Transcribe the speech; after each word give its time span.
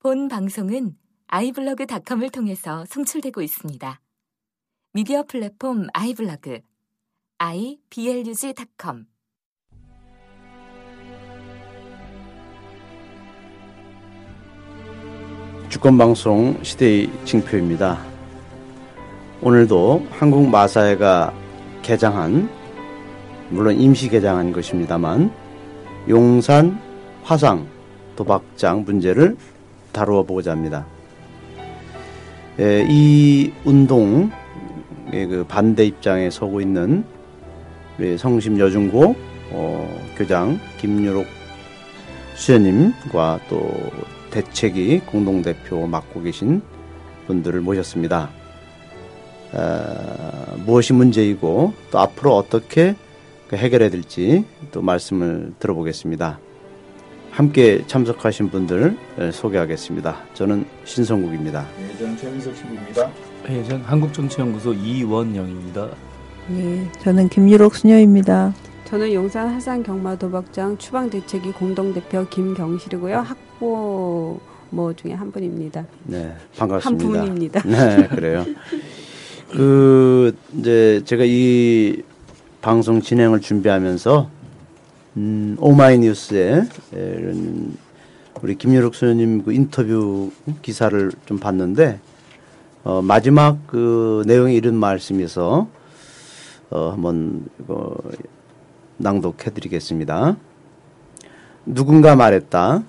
본 0.00 0.28
방송은 0.28 0.94
아이블로그닷컴을 1.26 2.30
통해서 2.30 2.84
송출되고 2.86 3.42
있습니다. 3.42 4.00
미디어 4.92 5.24
플랫폼 5.24 5.88
아이블로그 5.92 6.60
iblog.com 7.38 9.06
주권방송 15.68 16.62
시대의 16.62 17.10
징표입니다. 17.24 17.98
오늘도 19.42 20.06
한국 20.10 20.48
마사회가 20.48 21.34
개장한 21.82 22.48
물론 23.50 23.80
임시 23.80 24.08
개장한 24.08 24.52
것입니다만 24.52 25.32
용산 26.08 26.80
화상 27.24 27.66
도박장 28.14 28.84
문제를 28.84 29.36
다루어 29.98 30.22
보고자 30.22 30.52
합니다. 30.52 30.86
예, 32.60 32.86
이 32.88 33.52
운동의 33.64 34.30
그 35.10 35.44
반대 35.48 35.84
입장에 35.84 36.30
서고 36.30 36.60
있는 36.60 37.04
성심 38.16 38.60
여중고 38.60 39.16
어, 39.50 40.06
교장 40.16 40.60
김유록 40.78 41.26
수녀님과 42.36 43.40
또 43.48 43.72
대책이 44.30 45.00
공동대표 45.00 45.88
맡고 45.88 46.22
계신 46.22 46.62
분들을 47.26 47.60
모셨습니다. 47.60 48.30
어, 49.52 50.54
무엇이 50.64 50.92
문제이고 50.92 51.72
또 51.90 51.98
앞으로 51.98 52.36
어떻게 52.36 52.94
그 53.48 53.56
해결해야 53.56 53.90
될지 53.90 54.44
또 54.70 54.80
말씀을 54.80 55.54
들어보겠습니다. 55.58 56.38
함께 57.30 57.84
참석하신 57.86 58.50
분들 58.50 58.96
소개하겠습니다. 59.32 60.16
저는 60.34 60.64
신성국입니다. 60.84 61.66
네, 61.78 61.98
저는 61.98 62.16
최민석 62.16 62.56
신부입니다. 62.56 63.10
네, 63.46 63.64
저는 63.64 63.84
한국정치연구소 63.84 64.72
이원영입니다. 64.74 65.88
네, 66.48 66.90
저는 67.00 67.28
김유록 67.28 67.76
수녀입니다. 67.76 68.52
저는 68.86 69.12
용산 69.12 69.48
하산 69.48 69.82
경마 69.82 70.16
도박장 70.16 70.78
추방 70.78 71.10
대책위 71.10 71.52
공동 71.52 71.92
대표 71.92 72.26
김경실이고요. 72.28 73.18
학보 73.18 74.40
뭐 74.70 74.92
중에 74.94 75.12
한 75.12 75.30
분입니다. 75.30 75.84
네, 76.04 76.34
반갑습니다. 76.56 77.04
한 77.04 77.26
분입니다. 77.26 77.62
네, 77.62 78.08
그래요. 78.08 78.44
그 79.50 80.34
이제 80.58 81.02
제가 81.04 81.24
이 81.26 82.02
방송 82.60 83.00
진행을 83.00 83.40
준비하면서 83.40 84.30
음, 85.18 85.56
오마이뉴스에 85.58 86.62
이런 86.92 87.76
우리 88.40 88.54
김유록 88.54 88.94
소녀님 88.94 89.42
그 89.42 89.52
인터뷰 89.52 90.30
기사를 90.62 91.10
좀 91.26 91.40
봤는데 91.40 91.98
어, 92.84 93.02
마지막 93.02 93.58
그 93.66 94.22
내용이 94.28 94.54
이런 94.54 94.76
말씀에서 94.76 95.66
어, 96.70 96.90
한번 96.90 97.46
이거 97.58 97.96
낭독해드리겠습니다. 98.98 100.36
누군가 101.66 102.14
말했다. 102.14 102.84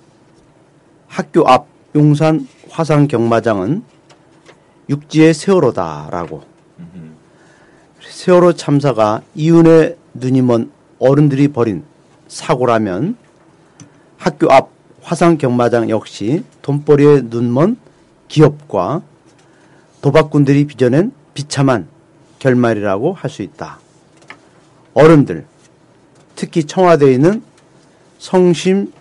학교 1.08 1.48
앞 1.48 1.66
용산 1.96 2.48
화상 2.70 3.08
경마장은 3.08 3.84
육지의 4.88 5.34
세월호다라고. 5.34 6.44
세월호 8.02 8.54
참사가 8.54 9.24
이윤의 9.34 9.98
눈이 10.14 10.44
먼 10.44 10.72
어른들이 11.00 11.48
벌인 11.48 11.89
사고라면 12.30 13.18
학교 14.18 14.50
앞 14.52 14.70
화상 15.02 15.38
경마장 15.38 15.90
역시 15.90 16.44
돈벌이에 16.62 17.24
눈먼 17.26 17.78
기업과 18.28 19.02
도박꾼들이 20.02 20.68
빚어낸 20.68 21.12
비참한 21.34 21.88
결말이라고 22.38 23.14
할 23.14 23.30
수 23.30 23.42
있다. 23.42 23.80
어른들, 24.94 25.46
특히 26.36 26.64
청와대에 26.66 27.14
있는 27.14 27.44
성심 28.18 28.94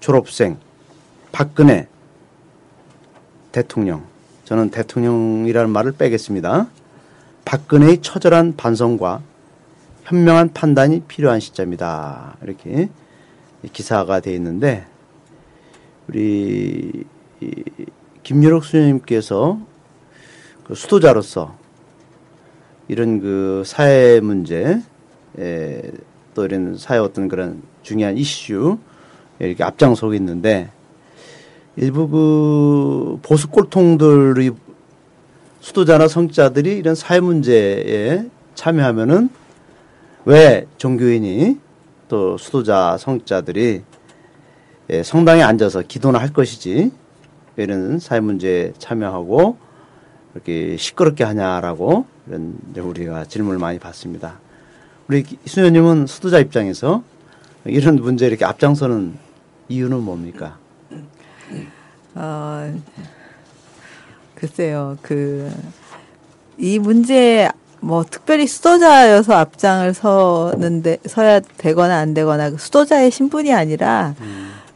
졸업생 0.00 0.58
박근혜 1.32 1.88
대통령, 3.52 4.04
저는 4.44 4.70
대통령이라는 4.70 5.70
말을 5.70 5.92
빼겠습니다. 5.92 6.68
박근혜의 7.44 8.02
처절한 8.02 8.56
반성과 8.56 9.22
현명한 10.06 10.52
판단이 10.52 11.00
필요한 11.08 11.40
시점이다. 11.40 12.36
이렇게 12.42 12.88
기사가 13.72 14.20
되어 14.20 14.34
있는데 14.34 14.86
우리 16.06 17.04
김유록 18.22 18.64
수녀님께서 18.64 19.58
그 20.62 20.76
수도자로서 20.76 21.56
이런 22.86 23.20
그 23.20 23.64
사회 23.66 24.20
문제 24.20 24.80
또 26.34 26.44
이런 26.44 26.76
사회 26.78 26.98
어떤 26.98 27.26
그런 27.26 27.62
중요한 27.82 28.16
이슈 28.16 28.78
이렇게 29.40 29.64
앞장서고 29.64 30.14
있는데 30.14 30.70
일부 31.74 32.08
그 32.08 33.18
보수 33.22 33.48
꼴통들의 33.48 34.52
수도자나 35.58 36.06
성자들이 36.06 36.76
이런 36.76 36.94
사회 36.94 37.18
문제에 37.18 38.24
참여하면은 38.54 39.45
왜 40.26 40.66
종교인이 40.76 41.56
또 42.08 42.36
수도자 42.36 42.96
성자들이 42.98 43.82
예, 44.90 45.02
성당에 45.04 45.42
앉아서 45.42 45.82
기도나 45.82 46.18
할 46.18 46.32
것이지 46.32 46.90
이런 47.56 48.00
사회 48.00 48.18
문제에 48.18 48.72
참여하고 48.76 49.56
이렇게 50.34 50.76
시끄럽게 50.76 51.22
하냐라고 51.22 52.06
이런 52.26 52.58
우리가 52.76 53.24
질문을 53.26 53.60
많이 53.60 53.78
받습니다. 53.78 54.40
우리 55.06 55.24
수녀님은 55.46 56.08
수도자 56.08 56.40
입장에서 56.40 57.04
이런 57.64 57.94
문제 57.94 58.26
이렇게 58.26 58.44
앞장서는 58.44 59.14
이유는 59.68 60.02
뭡니까? 60.02 60.58
어, 62.16 62.74
글쎄요, 64.34 64.98
그, 65.02 65.52
이 66.58 66.80
문제 66.80 67.48
뭐 67.86 68.04
특별히 68.04 68.48
수도자여서 68.48 69.32
앞장을 69.32 69.94
서는데 69.94 70.98
서야 71.06 71.38
되거나 71.38 71.98
안 71.98 72.14
되거나 72.14 72.50
그 72.50 72.58
수도자의 72.58 73.12
신분이 73.12 73.54
아니라 73.54 74.16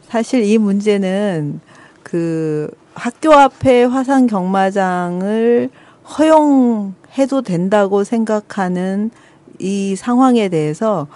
사실 0.09 0.45
이 0.45 0.59
문제는 0.59 1.61
그 2.05 2.71
학교 2.95 3.33
앞에 3.33 3.83
화상 3.83 4.29
경마장을 4.29 5.71
허용해도 6.19 7.43
된다고 7.43 8.05
생각하는 8.05 9.11
이 9.59 9.97
상황에 9.97 10.49
대해서 10.49 11.09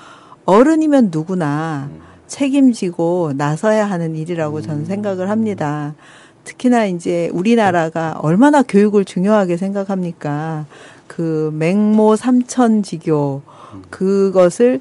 어른이면 0.47 1.11
누구나 1.13 1.89
책임지고 2.27 3.35
나서야 3.37 3.89
하는 3.89 4.17
일이라고 4.17 4.63
저는 4.63 4.85
생각을 4.87 5.31
합니다. 5.31 5.95
특히나 6.43 6.87
이제 6.87 7.31
우리나라가 7.33 8.19
얼마나 8.21 8.63
교육을 8.63 9.05
중요하게 9.05 9.57
생각합니까? 9.57 10.67
그 11.07 11.51
맹모 11.55 12.17
삼천지교 12.17 13.43
그것을 13.91 14.81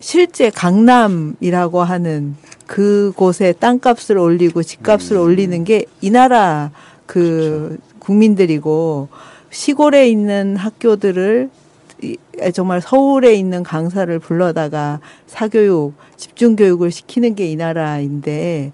실제 0.00 0.50
강남이라고 0.50 1.82
하는 1.82 2.36
그곳에 2.66 3.52
땅값을 3.52 4.18
올리고 4.18 4.62
집값을 4.62 5.16
음. 5.16 5.22
올리는 5.22 5.64
게 5.64 5.84
이 6.00 6.10
나라 6.10 6.70
그 7.06 7.76
그렇죠. 7.78 7.82
국민들이고 8.00 9.08
시골에 9.50 10.08
있는 10.08 10.56
학교들을 10.56 11.50
정말 12.54 12.80
서울에 12.80 13.34
있는 13.34 13.62
강사를 13.62 14.18
불러다가 14.18 14.98
사교육, 15.26 15.94
집중교육을 16.16 16.90
시키는 16.90 17.36
게 17.36 17.46
이 17.46 17.54
나라인데 17.56 18.72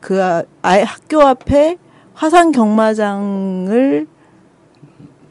그 0.00 0.20
아이 0.60 0.82
학교 0.82 1.22
앞에 1.22 1.78
화상 2.12 2.52
경마장을 2.52 4.06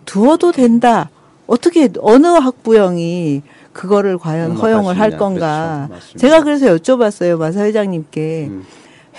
두어도 0.08 0.52
된다. 0.52 1.12
어떻게 1.46 1.88
어느 2.00 2.26
학부형이 2.26 3.44
그거를 3.74 4.18
과연 4.18 4.54
허용을 4.54 5.00
할 5.00 5.18
건가? 5.18 5.88
그렇죠. 5.90 6.18
제가 6.18 6.42
그래서 6.42 6.66
여쭤봤어요 6.66 7.38
마사 7.38 7.64
회장님께 7.64 8.48
음. 8.50 8.66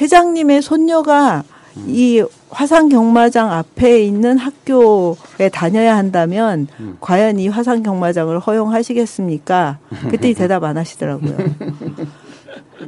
회장님의 0.00 0.62
손녀가 0.62 1.44
음. 1.76 1.85
이 1.87 2.25
화상 2.50 2.88
경마장 2.88 3.52
앞에 3.52 4.02
있는 4.02 4.37
학교에 4.37 5.49
다녀야 5.52 5.96
한다면 5.96 6.67
음. 6.81 6.96
과연 7.00 7.38
이 7.38 7.49
화상 7.49 7.82
경마장을 7.82 8.37
허용하시겠습니까? 8.38 9.79
그때 10.11 10.32
대답 10.32 10.64
안 10.64 10.76
하시더라고요. 10.76 11.37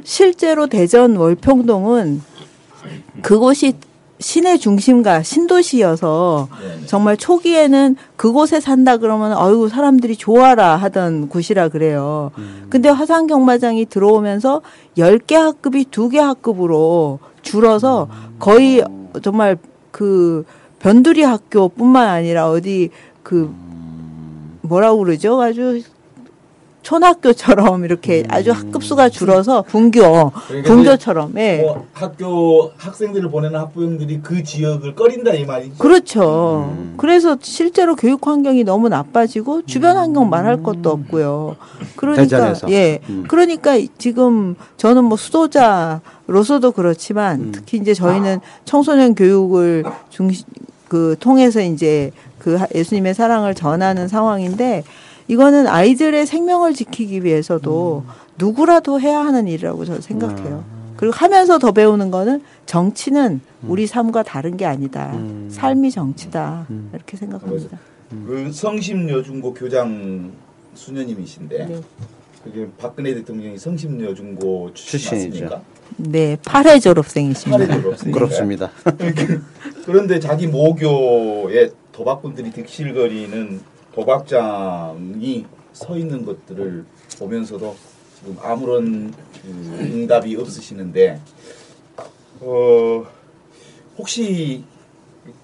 실제로 0.03 0.67
대전 0.67 1.15
월평동은 1.15 2.21
그곳이 3.21 3.73
시내 4.21 4.57
중심가 4.57 5.23
신도시여서 5.23 6.47
네네. 6.61 6.85
정말 6.85 7.17
초기에는 7.17 7.95
그곳에 8.15 8.59
산다 8.59 8.97
그러면 8.97 9.35
어유 9.35 9.67
사람들이 9.67 10.15
좋아라 10.15 10.75
하던 10.77 11.27
곳이라 11.27 11.69
그래요. 11.69 12.31
음. 12.37 12.67
근데 12.69 12.87
화산 12.87 13.27
경마장이 13.27 13.87
들어오면서 13.87 14.61
10개 14.97 15.33
학급이 15.33 15.85
2개 15.85 16.17
학급으로 16.17 17.19
줄어서 17.41 18.07
거의 18.37 18.83
정말 19.23 19.57
그 19.89 20.45
변두리 20.79 21.23
학교뿐만 21.23 22.07
아니라 22.07 22.49
어디 22.49 22.91
그 23.23 23.53
뭐라고 24.61 24.99
그러죠? 24.99 25.41
아주 25.41 25.81
촌학교처럼 26.83 27.85
이렇게 27.85 28.23
아주 28.27 28.51
학급수가 28.51 29.09
줄어서 29.09 29.61
분교 29.63 30.31
그러니까 30.47 30.73
분교처럼 30.73 31.33
예. 31.37 31.57
뭐 31.61 31.85
학교 31.93 32.71
학생들을 32.77 33.29
보내는 33.29 33.59
학부형들이 33.59 34.21
그 34.21 34.43
지역을 34.43 34.95
꺼린다 34.95 35.33
이 35.33 35.45
말이죠. 35.45 35.75
그렇죠. 35.77 36.71
음. 36.75 36.95
그래서 36.97 37.37
실제로 37.41 37.95
교육 37.95 38.25
환경이 38.27 38.63
너무 38.63 38.89
나빠지고 38.89 39.63
주변 39.65 39.97
환경 39.97 40.29
말할 40.29 40.63
것도 40.63 40.89
없고요. 40.89 41.55
그러니까 41.95 42.23
대전에서. 42.23 42.71
예. 42.71 42.99
음. 43.09 43.25
그러니까 43.27 43.77
지금 43.97 44.55
저는 44.77 45.03
뭐 45.05 45.17
수도자로서도 45.17 46.71
그렇지만 46.71 47.39
음. 47.41 47.51
특히 47.53 47.77
이제 47.77 47.93
저희는 47.93 48.39
청소년 48.65 49.13
교육을 49.15 49.83
중시 50.09 50.43
그 50.87 51.15
통해서 51.19 51.61
이제 51.61 52.11
그 52.37 52.55
하- 52.55 52.67
예수님의 52.73 53.13
사랑을 53.13 53.53
전하는 53.55 54.07
상황인데 54.07 54.83
이거는 55.27 55.67
아이들의 55.67 56.25
생명을 56.25 56.73
지키기 56.73 57.23
위해서도 57.23 58.03
음. 58.05 58.11
누구라도 58.37 58.99
해야 58.99 59.19
하는 59.19 59.47
일이라고 59.47 59.85
저는 59.85 60.01
생각해요. 60.01 60.63
그리고 60.97 61.15
하면서 61.15 61.57
더 61.57 61.71
배우는 61.71 62.11
거는 62.11 62.43
정치는 62.65 63.41
우리 63.67 63.87
삶과 63.87 64.23
다른 64.23 64.57
게 64.57 64.65
아니다. 64.65 65.11
음. 65.13 65.49
삶이 65.51 65.91
정치다. 65.91 66.67
음. 66.69 66.91
이렇게 66.93 67.17
생각합니다. 67.17 67.77
그 68.09 68.51
성심여중고 68.51 69.53
교장 69.53 70.31
수녀님이신데 70.73 71.65
네. 71.65 71.81
그게 72.43 72.67
박근혜 72.77 73.13
대통령이 73.13 73.57
성심여중고 73.57 74.73
출신 74.73 75.09
출신이죠. 75.09 75.61
네, 75.97 76.37
8회 76.37 76.81
졸업생이십니다. 76.81 77.65
사례 77.65 77.81
졸업생인가요? 77.81 78.13
그렇습니다. 78.13 78.71
그런데 79.85 80.19
자기 80.19 80.47
모교에 80.47 81.69
도박꾼들이 81.91 82.51
득실거리는 82.51 83.59
도박장이 83.93 85.45
서 85.73 85.97
있는 85.97 86.25
것들을 86.25 86.85
보면서도 87.19 87.75
지금 88.19 88.37
아무런 88.41 89.13
그 89.41 89.77
응답이 89.79 90.35
없으시는데 90.35 91.19
어 92.41 93.05
혹시 93.97 94.63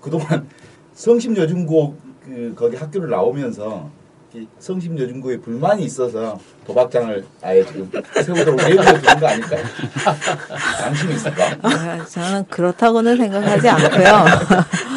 그동안 0.02 0.48
성심여중고 0.94 1.96
그 2.26 2.54
거기 2.58 2.76
학교를 2.76 3.10
나오면서 3.10 3.90
이 4.34 4.46
성심여중고에 4.60 5.38
불만이 5.40 5.84
있어서 5.86 6.38
도박장을 6.66 7.26
아예 7.42 7.66
지금 7.66 7.90
세우도록 8.24 8.58
내버려 8.58 9.00
두는 9.00 9.20
거 9.20 9.28
아닐까요? 9.28 9.64
양심이 10.84 11.16
있을까? 11.16 11.58
아, 11.62 12.06
저는 12.06 12.46
그렇다고는 12.50 13.16
생각하지 13.18 13.70
않고요. 13.70 14.26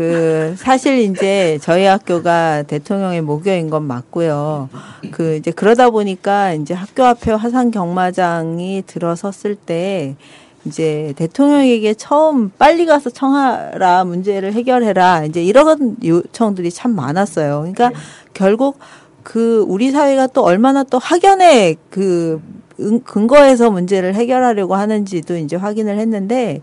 그 0.00 0.54
사실 0.56 0.96
이제 1.00 1.58
저희 1.60 1.84
학교가 1.84 2.62
대통령의 2.62 3.20
모교인 3.20 3.68
건 3.68 3.82
맞고요. 3.82 4.70
그 5.10 5.36
이제 5.36 5.50
그러다 5.50 5.90
보니까 5.90 6.54
이제 6.54 6.72
학교 6.72 7.04
앞에 7.04 7.32
화상 7.32 7.70
경마장이 7.70 8.84
들어섰을 8.86 9.56
때 9.56 10.16
이제 10.64 11.12
대통령에게 11.16 11.92
처음 11.94 12.50
빨리 12.56 12.86
가서 12.86 13.10
청하라 13.10 14.04
문제를 14.04 14.54
해결해라 14.54 15.24
이제 15.26 15.44
이런 15.44 15.96
요청들이 16.02 16.70
참 16.70 16.96
많았어요. 16.96 17.58
그러니까 17.70 17.92
결국 18.32 18.78
그 19.22 19.62
우리 19.68 19.90
사회가 19.90 20.28
또 20.28 20.42
얼마나 20.44 20.82
또 20.82 20.96
학연의 20.98 21.76
그 21.90 22.40
은- 22.80 23.04
근거에서 23.04 23.70
문제를 23.70 24.14
해결하려고 24.14 24.76
하는지도 24.76 25.36
이제 25.36 25.56
확인을 25.56 25.98
했는데 25.98 26.62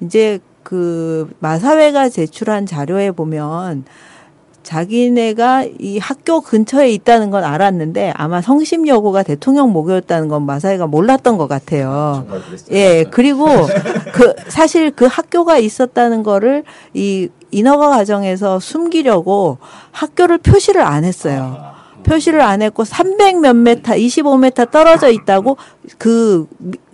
이제 0.00 0.38
그 0.62 1.30
마사회가 1.40 2.08
제출한 2.08 2.66
자료에 2.66 3.10
보면 3.10 3.84
자기네가 4.62 5.64
이 5.78 5.98
학교 5.98 6.40
근처에 6.40 6.90
있다는 6.92 7.30
건 7.30 7.44
알았는데 7.44 8.12
아마 8.14 8.40
성심여고가 8.40 9.22
대통령 9.22 9.72
모교였다는 9.72 10.28
건 10.28 10.44
마사회가 10.44 10.86
몰랐던 10.86 11.38
것 11.38 11.48
같아요. 11.48 12.26
예, 12.70 13.04
그리고 13.10 13.46
그 14.12 14.34
사실 14.48 14.90
그 14.90 15.06
학교가 15.06 15.58
있었다는 15.58 16.22
거를 16.22 16.64
이 16.94 17.28
인허가 17.50 17.88
과정에서 17.88 18.60
숨기려고 18.60 19.58
학교를 19.92 20.38
표시를 20.38 20.82
안 20.82 21.04
했어요. 21.04 21.56
표시를 22.04 22.40
안 22.40 22.62
했고 22.62 22.84
300 22.84 23.40
몇 23.40 23.56
메타, 23.56 23.94
25m 23.94 24.70
떨어져 24.70 25.10
있다고 25.10 25.56
그, 25.98 26.46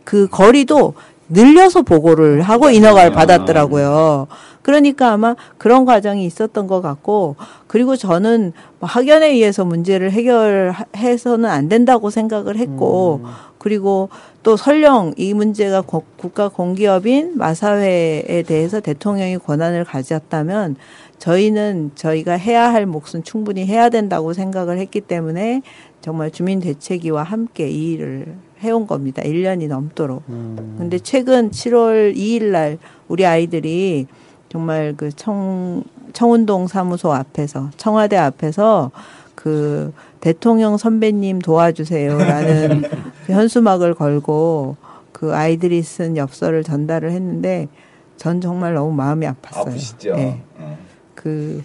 그 0.05 0.29
거리도 0.29 0.95
늘려서 1.29 1.83
보고를 1.83 2.43
하고 2.43 2.71
인허가를 2.71 3.11
받았더라고요. 3.13 4.27
그러니까 4.63 5.13
아마 5.13 5.35
그런 5.59 5.85
과정이 5.85 6.25
있었던 6.27 6.67
것 6.67 6.81
같고, 6.83 7.37
그리고 7.67 7.97
저는 7.97 8.53
뭐 8.81 8.89
학연에 8.89 9.29
의해서 9.31 9.65
문제를 9.65 10.11
해결해서는 10.13 11.49
안 11.49 11.69
된다고 11.69 12.11
생각을 12.11 12.57
했고, 12.57 13.21
그리고 13.59 14.09
또 14.43 14.57
설령 14.57 15.15
이 15.17 15.35
문제가 15.35 15.81
고- 15.81 16.05
국가 16.17 16.49
공기업인 16.49 17.37
마사회에 17.37 18.43
대해서 18.47 18.81
대통령이 18.81 19.39
권한을 19.39 19.85
가졌다면 19.85 20.77
저희는 21.19 21.93
저희가 21.97 22.35
해야 22.35 22.73
할 22.73 22.87
몫은 22.87 23.25
충분히 23.25 23.67
해야 23.67 23.89
된다고 23.89 24.33
생각을 24.33 24.79
했기 24.79 25.01
때문에 25.01 25.63
정말 26.01 26.31
주민 26.31 26.61
대책위와 26.61 27.25
함께 27.25 27.69
이 27.69 27.93
일을 27.93 28.35
해온 28.61 28.87
겁니다. 28.87 29.23
1년이 29.23 29.69
넘도록. 29.69 30.23
근데 30.27 30.99
최근 30.99 31.51
7월 31.51 32.17
2일 32.17 32.45
날 32.45 32.79
우리 33.09 33.27
아이들이 33.27 34.07
정말 34.49 34.95
그 34.97 35.11
청, 35.13 35.83
청운동 36.13 36.67
사무소 36.67 37.13
앞에서, 37.13 37.71
청와대 37.77 38.17
앞에서 38.17 38.91
그 39.35 39.93
대통령 40.21 40.77
선배님 40.77 41.41
도와주세요라는 41.41 42.83
그 43.27 43.33
현수막을 43.33 43.95
걸고 43.95 44.77
그 45.13 45.35
아이들이 45.35 45.83
쓴 45.83 46.17
엽서를 46.17 46.65
전달을 46.65 47.11
했는데 47.13 47.69
전 48.17 48.41
정말 48.41 48.75
너무 48.75 48.93
마음이 48.93 49.27
아팠어요. 49.27 49.69
아프시죠? 49.69 50.15
예. 50.17 50.43
어. 50.59 50.79
그 51.15 51.63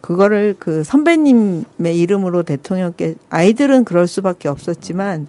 그거를 0.00 0.56
그 0.58 0.82
선배님의 0.82 1.98
이름으로 1.98 2.42
대통령께 2.42 3.14
아이들은 3.28 3.84
그럴 3.84 4.06
수밖에 4.06 4.48
없었지만 4.48 5.26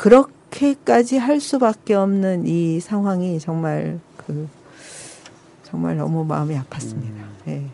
그렇게까지 0.00 1.18
할 1.18 1.40
수밖에 1.40 1.92
없는 1.92 2.46
이 2.46 2.80
상황이 2.80 3.38
정말 3.38 4.00
그 4.16 4.48
정말 5.62 5.98
너무 5.98 6.24
마음이 6.24 6.54
아팠습니다. 6.54 7.22
예. 7.48 7.64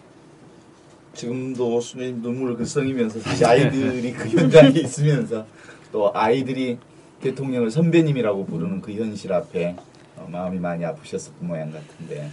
지금도 1.14 1.80
수님 1.80 2.22
눈물을 2.22 2.56
글썽이면서 2.56 3.20
사실 3.20 3.46
아이들이 3.46 4.12
그 4.12 4.28
현장에 4.28 4.70
있으면서 4.70 5.46
또 5.92 6.10
아이들이 6.12 6.78
대통령을 7.20 7.70
선배님이라고 7.70 8.44
부르는 8.46 8.80
그 8.80 8.92
현실 8.92 9.32
앞에 9.32 9.76
어, 10.16 10.28
마음이 10.28 10.58
많이 10.58 10.84
아프셨었던 10.84 11.46
모양 11.46 11.70
같은데 11.70 12.28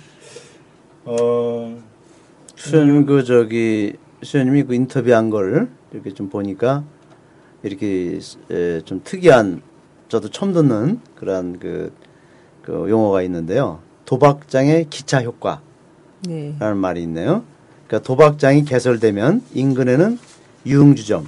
어 1.06 1.80
수현님 2.56 3.06
그 3.06 3.24
저기 3.24 3.94
수현님이 4.24 4.64
그 4.64 4.74
인터뷰한 4.74 5.30
걸 5.30 5.70
이렇게 5.92 6.12
좀 6.16 6.30
보니까 6.30 6.84
이렇게 7.62 8.20
에, 8.50 8.82
좀 8.82 9.00
특이한 9.04 9.62
저도 10.14 10.30
처음 10.30 10.54
듣는 10.54 11.00
그러한 11.16 11.58
그, 11.58 11.92
그 12.62 12.86
용어가 12.88 13.24
있는데요. 13.24 13.80
도박장의 14.06 14.86
기차 14.92 15.24
효과라는 15.24 15.64
네. 16.28 16.56
말이 16.60 17.02
있네요. 17.02 17.44
그러니까 17.88 18.08
도박장이 18.08 18.64
개설되면 18.66 19.42
인근에는 19.56 20.20
유흥주점, 20.68 21.28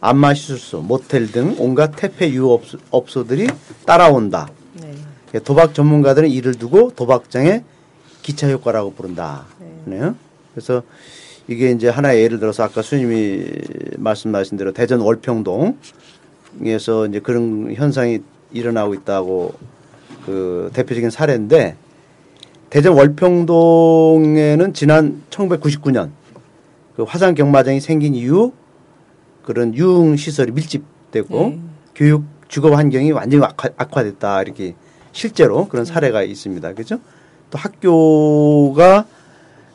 안마시술소, 0.00 0.80
모텔 0.80 1.30
등 1.30 1.54
온갖 1.58 1.96
퇴폐 1.96 2.30
유업소들이 2.30 3.48
따라온다. 3.84 4.48
네. 4.80 4.94
예, 5.34 5.38
도박 5.38 5.74
전문가들은 5.74 6.30
이를 6.30 6.54
두고 6.54 6.92
도박장의 6.96 7.62
기차 8.22 8.50
효과라고 8.50 8.94
부른다. 8.94 9.44
네. 9.84 10.12
그래서 10.54 10.82
이게 11.46 11.72
이제 11.72 11.90
하나의 11.90 12.22
예를 12.22 12.40
들어서 12.40 12.62
아까 12.62 12.80
수님이 12.80 13.44
말씀하신 13.98 14.56
대로 14.56 14.72
대전 14.72 15.00
월평동 15.00 15.76
에서 16.64 17.06
이제 17.06 17.20
그런 17.20 17.72
현상이 17.74 18.20
일어나고 18.52 18.94
있다고 18.94 19.54
그 20.26 20.70
대표적인 20.72 21.10
사례인데 21.10 21.76
대전 22.70 22.94
월평동에는 22.94 24.74
지난 24.74 25.22
1999년 25.30 26.10
그 26.96 27.04
화산 27.04 27.34
경마장이 27.34 27.80
생긴 27.80 28.14
이후 28.14 28.52
그런 29.44 29.74
유흥 29.74 30.16
시설이 30.16 30.52
밀집되고 30.52 31.38
네. 31.38 31.60
교육 31.94 32.24
주거 32.48 32.74
환경이 32.74 33.12
완전히 33.12 33.42
악화, 33.44 33.68
악화됐다 33.76 34.42
이렇게 34.42 34.74
실제로 35.12 35.68
그런 35.68 35.84
사례가 35.84 36.22
있습니다. 36.22 36.74
그죠? 36.74 36.98
또 37.50 37.58
학교가 37.58 39.06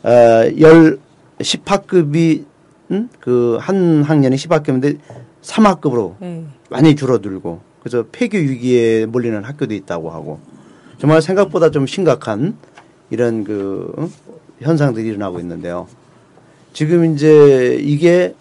어열 0.04 1.00
10학급이 1.40 2.46
음? 2.92 3.10
그한 3.20 4.04
학년이 4.04 4.36
10학급인데 4.36 5.00
3학급으로 5.42 6.16
네. 6.20 6.46
많이 6.74 6.96
줄어들고 6.96 7.62
그래서 7.82 8.04
폐교 8.12 8.36
위기에 8.36 9.06
몰리는 9.06 9.44
학교도 9.44 9.76
있다고 9.76 10.10
하고 10.10 10.40
정말 10.98 11.22
생각보다 11.22 11.70
좀 11.70 11.86
심각한 11.86 12.58
이런 13.12 13.44
그 13.44 13.94
어? 13.96 14.10
현상들이 14.60 15.08
일어나고 15.08 15.40
있는데요. 15.40 15.88
지금 16.74 17.14
이제 17.14 17.78
이게 17.80 18.34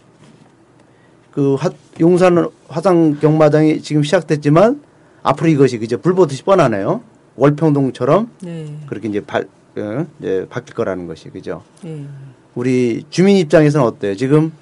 그 1.30 1.56
화, 1.56 1.70
용산 2.00 2.48
화상 2.68 3.18
경마장이 3.20 3.82
지금 3.82 4.02
시작됐지만 4.02 4.82
앞으로 5.22 5.50
이것이 5.50 5.76
그저 5.76 5.98
불보듯이 5.98 6.42
뻔하네요. 6.44 7.02
월평동처럼 7.36 8.30
네. 8.40 8.78
그렇게 8.86 9.08
이제 9.08 9.20
발 9.20 9.46
어, 9.76 10.06
이제 10.20 10.46
바뀔 10.48 10.74
거라는 10.74 11.06
것이 11.06 11.28
그죠. 11.28 11.62
네. 11.82 12.06
우리 12.54 13.04
주민 13.10 13.36
입장에서는 13.36 13.86
어때요? 13.86 14.16
지금 14.16 14.52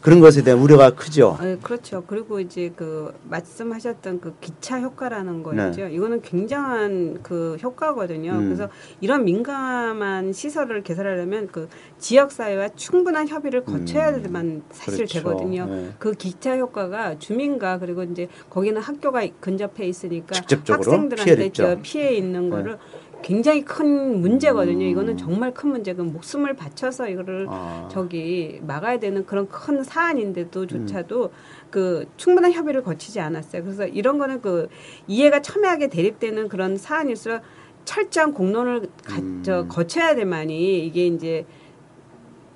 그런 0.00 0.20
것에 0.20 0.42
대한 0.42 0.60
우려가 0.60 0.90
크죠. 0.90 1.36
아, 1.38 1.56
그렇죠. 1.62 2.02
그리고 2.06 2.40
이제 2.40 2.72
그 2.74 3.12
말씀하셨던 3.24 4.20
그 4.20 4.34
기차 4.40 4.80
효과라는 4.80 5.42
거 5.42 5.52
네. 5.52 5.68
있죠. 5.68 5.86
이거는 5.88 6.22
굉장한 6.22 7.18
그 7.22 7.58
효과거든요. 7.62 8.32
음. 8.32 8.44
그래서 8.46 8.70
이런 9.02 9.24
민감한 9.24 10.32
시설을 10.32 10.82
개설하려면 10.82 11.48
그 11.48 11.68
지역 11.98 12.32
사회와 12.32 12.70
충분한 12.76 13.28
협의를 13.28 13.64
거쳐야만 13.64 14.62
사실 14.70 14.92
음. 14.92 14.96
그렇죠. 14.96 15.18
되거든요. 15.18 15.66
네. 15.66 15.90
그 15.98 16.12
기차 16.12 16.56
효과가 16.56 17.18
주민과 17.18 17.78
그리고 17.78 18.02
이제 18.02 18.28
거기는 18.48 18.80
학교가 18.80 19.26
근접해 19.40 19.86
있으니까 19.86 20.40
학생들한테 20.66 21.82
피해 21.82 22.14
있는 22.14 22.44
네. 22.44 22.50
거를 22.50 22.78
굉장히 23.22 23.64
큰 23.64 24.20
문제거든요. 24.20 24.84
음. 24.84 24.90
이거는 24.90 25.16
정말 25.16 25.52
큰 25.52 25.70
문제고 25.70 26.02
목숨을 26.04 26.54
바쳐서 26.54 27.08
이거를 27.08 27.46
아. 27.48 27.88
저기 27.90 28.60
막아야 28.66 28.98
되는 28.98 29.26
그런 29.26 29.48
큰 29.48 29.82
사안인데도 29.82 30.66
조차도 30.66 31.24
음. 31.24 31.30
그 31.70 32.06
충분한 32.16 32.52
협의를 32.52 32.82
거치지 32.82 33.20
않았어요. 33.20 33.62
그래서 33.62 33.86
이런 33.86 34.18
거는 34.18 34.40
그 34.40 34.68
이해가 35.06 35.42
첨예하게 35.42 35.88
대립되는 35.88 36.48
그런 36.48 36.76
사안일수록 36.76 37.42
철저한 37.84 38.32
공론을 38.34 38.88
가, 39.04 39.16
음. 39.18 39.42
저, 39.44 39.66
거쳐야 39.66 40.14
될 40.14 40.26
만이 40.26 40.86
이게 40.86 41.06
이제 41.06 41.46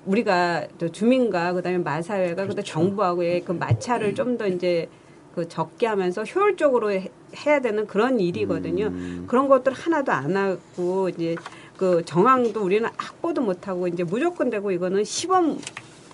우리가 0.05 0.67
또 0.77 0.91
주민과 0.91 1.53
그다음에 1.53 1.79
마사회가 1.79 2.29
그다음에 2.29 2.53
그렇죠. 2.53 2.71
정부하고의 2.71 3.41
그 3.41 3.51
마찰을 3.51 4.09
음. 4.09 4.15
좀더 4.15 4.47
이제 4.47 4.87
그 5.35 5.47
적게 5.49 5.85
하면서 5.87 6.23
효율적으로 6.23 6.91
해, 6.91 7.09
해야 7.45 7.59
되는 7.59 7.85
그런 7.85 8.19
일이거든요. 8.19 8.85
음. 8.87 9.25
그런 9.27 9.47
것들 9.49 9.73
하나도 9.73 10.11
안 10.11 10.37
하고 10.37 11.09
이제 11.09 11.35
그 11.77 12.03
정황도 12.05 12.63
우리는 12.63 12.89
확보도 12.95 13.41
못 13.41 13.67
하고 13.67 13.87
이제 13.87 14.03
무조건 14.03 14.49
되고 14.49 14.71
이거는 14.71 15.03
시범 15.03 15.59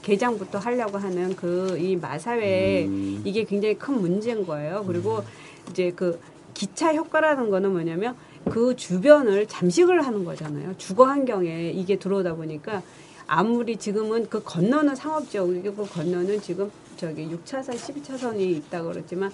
개장부터 0.02 0.58
하려고 0.58 0.98
하는 0.98 1.36
그 1.36 1.78
이 1.80 1.96
마사회 1.96 2.86
음. 2.86 3.22
이게 3.24 3.44
굉장히 3.44 3.76
큰 3.76 4.02
문제인 4.02 4.46
거예요. 4.46 4.84
그리고 4.88 5.24
이제 5.70 5.92
그 5.96 6.20
기차 6.56 6.94
효과라는 6.94 7.50
거는 7.50 7.72
뭐냐면 7.72 8.16
그 8.50 8.76
주변을 8.76 9.46
잠식을 9.48 10.02
하는 10.02 10.26
거잖아요. 10.26 10.74
주거 10.78 11.06
환경에 11.06 11.70
이게 11.70 11.98
들어오다 12.00 12.34
보니까 12.34 12.82
아무리 13.28 13.78
지금은 13.78 14.28
그 14.30 14.42
건너는 14.44 14.96
상업 14.96 15.30
지역이고 15.30 15.76
그 15.76 15.94
건너는 15.94 16.42
지금 16.42 16.72
저기 17.02 17.28
6차선, 17.28 17.72
12차선이 17.74 18.42
있다고 18.58 18.90
그랬지만 18.90 19.32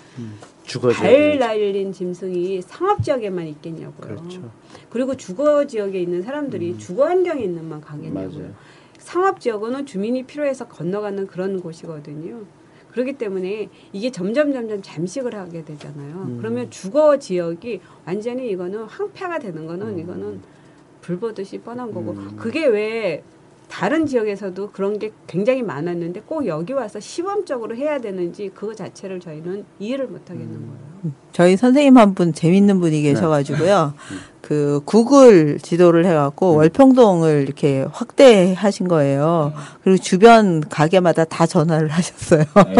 주거 0.63 0.87
발 0.87 1.37
날린 1.37 1.91
짐승이 1.91 2.61
상업 2.61 3.03
지역에만 3.03 3.45
있겠냐고요. 3.47 4.15
그렇죠. 4.15 4.49
그리고 4.89 5.17
주거 5.17 5.67
지역에 5.67 5.99
있는 5.99 6.21
사람들이 6.21 6.77
주거 6.77 7.05
환경에 7.07 7.43
있는 7.43 7.67
만 7.67 7.81
가겠냐고요. 7.81 8.39
맞아요. 8.39 8.53
상업 8.99 9.41
지역은 9.41 9.85
주민이 9.85 10.23
필요해서 10.23 10.69
건너가는 10.69 11.27
그런 11.27 11.59
곳이거든요. 11.59 12.45
그렇기 12.93 13.13
때문에 13.13 13.67
이게 13.91 14.11
점점 14.11 14.53
점점 14.53 14.81
잠식을 14.81 15.35
하게 15.35 15.65
되잖아요. 15.65 16.23
음. 16.25 16.37
그러면 16.39 16.71
주거 16.71 17.19
지역이 17.19 17.81
완전히 18.05 18.49
이거는 18.49 18.85
황폐가 18.85 19.39
되는 19.39 19.65
거는 19.65 19.87
음. 19.87 19.99
이거는 19.99 20.41
불보듯이 21.01 21.57
뻔한 21.57 21.93
거고 21.93 22.15
그게 22.37 22.65
왜 22.65 23.23
다른 23.69 24.05
지역에서도 24.05 24.71
그런 24.71 24.97
게 24.97 25.11
굉장히 25.27 25.61
많았는데 25.61 26.21
꼭 26.25 26.45
여기 26.47 26.73
와서 26.73 26.99
시범적으로 26.99 27.75
해야 27.75 27.99
되는지 27.99 28.49
그거 28.53 28.73
자체를 28.73 29.19
저희는 29.19 29.65
이해를 29.79 30.07
못 30.07 30.29
하겠는 30.29 30.47
음. 30.55 30.67
거예요. 31.03 31.13
저희 31.33 31.57
선생님 31.57 31.97
한 31.97 32.15
분 32.15 32.33
재밌는 32.33 32.79
분이 32.79 33.01
계셔가지고요. 33.03 33.93
그 34.47 34.79
구글 34.85 35.59
지도를 35.59 36.05
해갖고 36.05 36.55
월평동을 36.55 37.41
이렇게 37.41 37.85
확대하신 37.91 38.87
거예요. 38.87 39.51
그리고 39.83 39.97
주변 39.97 40.61
가게마다 40.61 41.25
다 41.25 41.45
전화를 41.45 41.89
하셨어요. 41.89 42.43
네. 42.55 42.75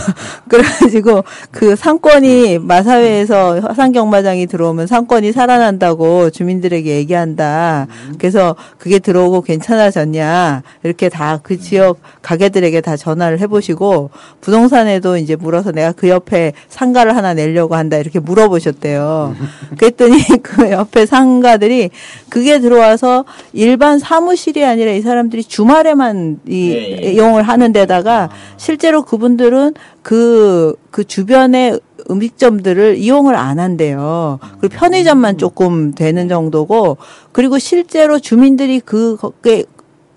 그래가지고 0.48 1.24
그 1.50 1.76
상권이 1.76 2.58
마사회에서 2.60 3.60
화산경마장이 3.60 4.46
들어오면 4.46 4.86
상권이 4.86 5.32
살아난다고 5.32 6.30
주민들에게 6.30 6.90
얘기한다. 6.96 7.86
그래서 8.18 8.56
그게 8.78 8.98
들어오고 8.98 9.42
괜찮아졌냐 9.42 10.62
이렇게 10.84 11.08
다 11.08 11.40
그 11.50 11.58
지역 11.58 11.98
가게들에게 12.22 12.80
다 12.80 12.96
전화를 12.96 13.40
해보시고 13.40 14.10
부동산에도 14.40 15.16
이제 15.16 15.36
물어서 15.36 15.72
내가 15.72 15.92
그 15.92 16.08
옆에 16.08 16.52
상가를 16.68 17.16
하나 17.16 17.34
내려고 17.34 17.74
한다 17.74 17.96
이렇게 17.96 18.20
물어보셨대요. 18.20 19.34
그랬더니 19.76 20.18
그 20.42 20.70
옆에 20.70 21.06
상가들이 21.10 21.90
그게 22.28 22.60
들어와서 22.60 23.24
일반 23.52 23.98
사무실이 23.98 24.64
아니라 24.64 24.92
이 24.92 25.00
사람들이 25.00 25.42
주말에만 25.42 26.40
이 26.46 26.70
예, 26.70 27.02
예. 27.02 27.12
이용을 27.12 27.42
하는 27.42 27.72
데다가 27.72 28.30
실제로 28.56 29.02
그분들은 29.02 29.74
그, 30.02 30.76
그 30.92 31.02
주변의 31.04 31.80
음식점들을 32.08 32.96
이용을 32.96 33.34
안 33.34 33.58
한대요. 33.58 34.38
그리고 34.60 34.76
편의점만 34.76 35.36
조금 35.36 35.92
되는 35.94 36.28
정도고, 36.28 36.96
그리고 37.32 37.58
실제로 37.58 38.18
주민들이 38.18 38.80
그, 38.80 39.16
거기에 39.16 39.64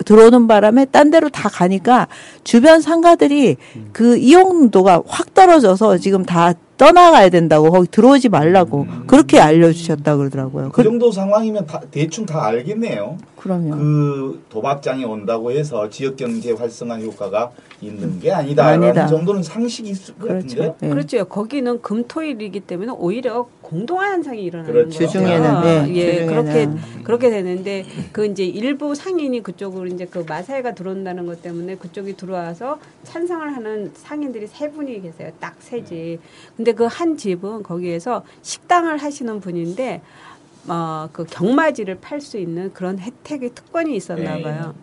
들어오는 0.06 0.48
바람에 0.48 0.86
딴 0.86 1.12
데로 1.12 1.30
다 1.30 1.50
가니까 1.50 2.08
주변 2.44 2.82
상가들이 2.82 3.58
그 3.92 4.18
이용도가 4.18 5.04
확 5.08 5.34
떨어져서 5.34 5.98
지금 5.98 6.26
다 6.26 6.54
떠나가야 6.78 7.30
된다고 7.30 7.72
거기 7.72 7.88
들어오지 7.90 8.30
말라고 8.30 8.88
그렇게 9.08 9.40
알려주셨다 9.40 10.18
그러더라고요. 10.18 10.70
그 10.70 10.78
그, 10.78 10.84
정도 10.84 11.12
상황이면 11.12 11.66
다, 11.66 11.82
대충 11.92 12.26
다 12.26 12.46
알겠네요. 12.46 13.18
그럼요. 13.38 13.76
그 13.76 14.44
도박장이 14.50 15.04
온다고 15.04 15.52
해서 15.52 15.90
지역 15.90 16.16
경제 16.16 16.54
활성화 16.54 17.00
효과가 17.00 17.52
있는 17.82 18.20
게 18.20 18.32
아니다라는 18.32 18.88
아니다. 18.88 19.08
정도는 19.08 19.44
상식이 19.44 19.90
있을 19.90 20.14
것 20.16 20.28
그렇죠. 20.30 20.58
같은데. 20.58 20.76
예. 20.82 20.90
그렇죠. 20.90 21.26
거기는 21.26 21.82
금토일이기 21.82 22.62
때문에 22.62 22.94
오히려 22.94 23.48
공동화 23.62 24.12
현상이 24.12 24.42
일어나는 24.44 24.72
그렇죠. 24.72 25.00
거죠. 25.00 25.08
주중에는, 25.08 25.66
예, 25.66 25.94
예, 25.94 26.12
주중에는. 26.12 26.28
그렇게 26.28 26.70
그렇게 27.04 27.30
되는데 27.30 27.86
그 28.14 28.26
이제 28.26 28.46
일부 28.46 28.96
상인이 28.96 29.44
그쪽으로 29.44 29.88
이제 29.88 30.06
그 30.06 30.24
마사회가 30.28 30.74
들어온다는 30.74 31.26
것 31.26 31.42
때문에 31.42 31.76
그쪽이 31.76 32.16
들어와서 32.16 32.80
찬성을 33.04 33.56
하는 33.56 33.92
상인들이 33.94 34.48
세 34.48 34.72
분이 34.72 35.02
계세요. 35.02 35.32
딱세 35.42 35.84
집. 35.84 36.20
근데 36.64 36.72
그 36.72 36.88
한 36.88 37.18
집은 37.18 37.62
거기에서 37.62 38.24
식당을 38.42 38.96
하시는 38.98 39.42
분인데 39.42 40.02
어, 40.70 41.10
그 41.12 41.26
경마지를 41.26 42.00
팔 42.00 42.22
수 42.22 42.38
있는 42.38 42.72
그런 42.72 43.00
혜택의 43.00 43.50
특권이 43.54 43.94
있었나 43.98 44.36
네. 44.38 44.44
봐요. 44.44 44.74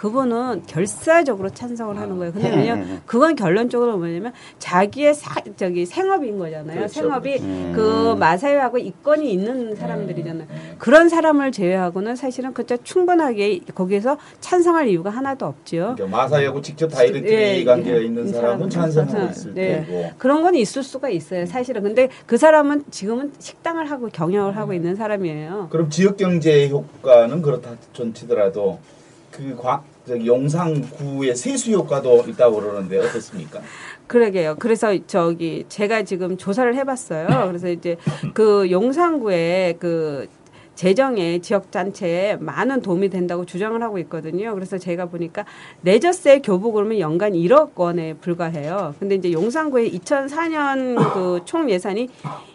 그분은 0.00 0.62
결사적으로 0.66 1.50
찬성을 1.50 1.94
하는 1.94 2.16
거예요. 2.16 2.32
근데 2.32 2.48
네. 2.48 2.56
왜냐면 2.56 3.02
그건 3.04 3.36
결론적으로 3.36 3.98
뭐냐면 3.98 4.32
자기의 4.58 5.12
사, 5.12 5.42
저기 5.58 5.84
생업인 5.84 6.38
거잖아요. 6.38 6.74
그렇죠. 6.74 6.94
생업이 6.94 7.36
음. 7.40 7.72
그 7.76 8.16
마사회하고 8.18 8.78
이권이 8.78 9.30
있는 9.30 9.76
사람들이잖아요. 9.76 10.46
네. 10.48 10.74
그런 10.78 11.10
사람을 11.10 11.52
제외하고는 11.52 12.16
사실은 12.16 12.54
그저 12.54 12.78
충분하게 12.78 13.60
거기에서 13.74 14.16
찬성할 14.40 14.88
이유가 14.88 15.10
하나도 15.10 15.44
없죠. 15.44 15.92
그러니까 15.96 16.16
마사하고 16.16 16.62
직접 16.62 16.88
다이렉트 16.88 17.28
예, 17.30 17.62
관계가 17.62 17.98
예. 17.98 18.04
있는 18.06 18.26
이 18.26 18.32
사람은 18.32 18.70
찬성하고 18.70 19.12
찬성. 19.12 19.30
있을 19.30 19.54
네. 19.54 19.84
테고. 19.84 20.12
그런 20.16 20.40
건 20.40 20.54
있을 20.54 20.82
수가 20.82 21.10
있어요. 21.10 21.44
사실은. 21.44 21.82
근데 21.82 22.08
그 22.24 22.38
사람은 22.38 22.84
지금은 22.90 23.32
식당을 23.38 23.90
하고 23.90 24.08
경영을 24.10 24.56
하고 24.56 24.72
있는 24.72 24.96
사람이에요. 24.96 25.68
그럼 25.70 25.90
지역 25.90 26.16
경제 26.16 26.70
효과는 26.70 27.42
그렇다 27.42 27.72
전치더라도 27.92 28.78
그 29.30 29.56
과, 29.56 29.82
용산구의 30.08 31.36
세수 31.36 31.70
효과도 31.72 32.24
있다고 32.26 32.60
그러는데 32.60 32.98
어떻습니까? 32.98 33.60
그러게요. 34.06 34.56
그래서 34.58 34.96
저기 35.06 35.64
제가 35.68 36.02
지금 36.02 36.36
조사를 36.36 36.74
해봤어요. 36.74 37.26
그래서 37.46 37.68
이제 37.68 37.96
그 38.34 38.68
용산구에 38.70 39.76
그 39.78 40.28
재정에 40.80 41.40
지역 41.40 41.70
단체에 41.70 42.36
많은 42.36 42.80
도움이 42.80 43.10
된다고 43.10 43.44
주장을 43.44 43.82
하고 43.82 43.98
있거든요. 43.98 44.54
그래서 44.54 44.78
제가 44.78 45.10
보니까 45.10 45.44
레저세 45.82 46.38
교부 46.40 46.72
그러면 46.72 46.98
연간 47.00 47.34
1억 47.34 47.72
원에 47.74 48.14
불과해요. 48.14 48.94
근데 48.98 49.16
이제 49.16 49.30
용산구의 49.30 49.92
2004년 49.98 51.12
그 51.12 51.40
총 51.44 51.68
예산이 51.70 52.08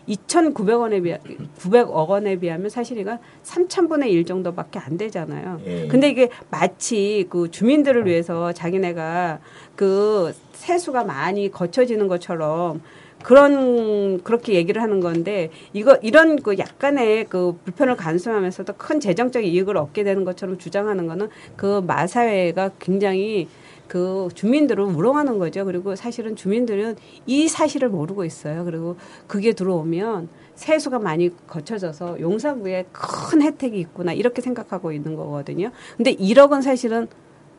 2,900원에 0.10 1.03
비하 1.03 1.17
900억 1.60 2.08
원에 2.08 2.38
비하면 2.38 2.72
사실 2.72 2.98
이가 2.98 3.20
3,000분의 3.44 4.08
1 4.08 4.25
정도밖에 4.25 4.79
안 4.79 4.98
되잖아요. 4.98 5.62
예. 5.67 5.88
근데 5.88 6.10
이게 6.10 6.29
마치 6.50 7.27
그 7.29 7.51
주민들을 7.51 8.08
위해서 8.08 8.51
자기네가 8.53 9.38
그 9.75 10.34
세수가 10.53 11.03
많이 11.03 11.51
거쳐지는 11.51 12.08
것처럼 12.08 12.82
그런 13.25 14.22
그렇게 14.22 14.53
얘기를 14.53 14.84
하는 14.84 15.00
건데 15.00 15.50
이거 15.74 15.98
이런 16.03 16.39
그 16.44 16.60
약간의 16.60 17.25
그 17.25 17.58
불편을 17.65 17.96
간수하면서도 17.96 18.74
큰 18.77 19.00
재정적 19.00 19.44
이익을 19.44 19.77
얻게 19.77 20.03
되는 20.03 20.24
것처럼 20.24 20.60
주장하는 20.60 21.08
거는 21.08 21.29
그 21.55 21.82
마사회가 21.88 22.74
굉장히 22.77 23.48
그 23.88 24.29
주민들을 24.36 24.84
우롱하는 24.84 25.39
거죠. 25.39 25.65
그리고 25.65 25.96
사실은 25.96 26.36
주민들은 26.36 26.98
이 27.25 27.48
사실을 27.48 27.89
모르고 27.89 28.25
있어요. 28.25 28.63
그리고 28.63 28.96
그게 29.25 29.53
들어오면 29.53 30.29
세수가 30.53 31.00
많이 31.00 31.32
거쳐져서 31.48 32.20
용산구에 32.20 32.86
큰 32.91 33.41
혜택이 33.41 33.79
있구나 33.79 34.13
이렇게 34.13 34.44
생각하고 34.44 34.91
있는 34.91 35.15
거거든요. 35.15 35.72
근데 35.98 36.13
1억은 36.13 36.62
사실은 36.62 37.08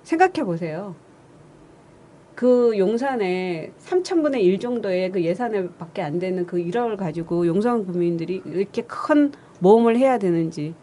생각해 0.04 0.44
보세요. 0.44 0.94
그 2.36 2.74
용산에 2.76 3.72
3천분의 3.84 4.42
1 4.42 4.60
정도의 4.60 5.10
그 5.10 5.24
예산에 5.24 5.68
밖에 5.78 6.02
안 6.02 6.18
되는 6.18 6.46
그 6.46 6.58
1억을 6.58 6.98
가지고 6.98 7.46
용산 7.46 7.86
구민들이 7.86 8.42
이렇게 8.44 8.82
큰 8.82 9.32
모험을 9.58 9.96
해야 9.96 10.18
되는지. 10.18 10.74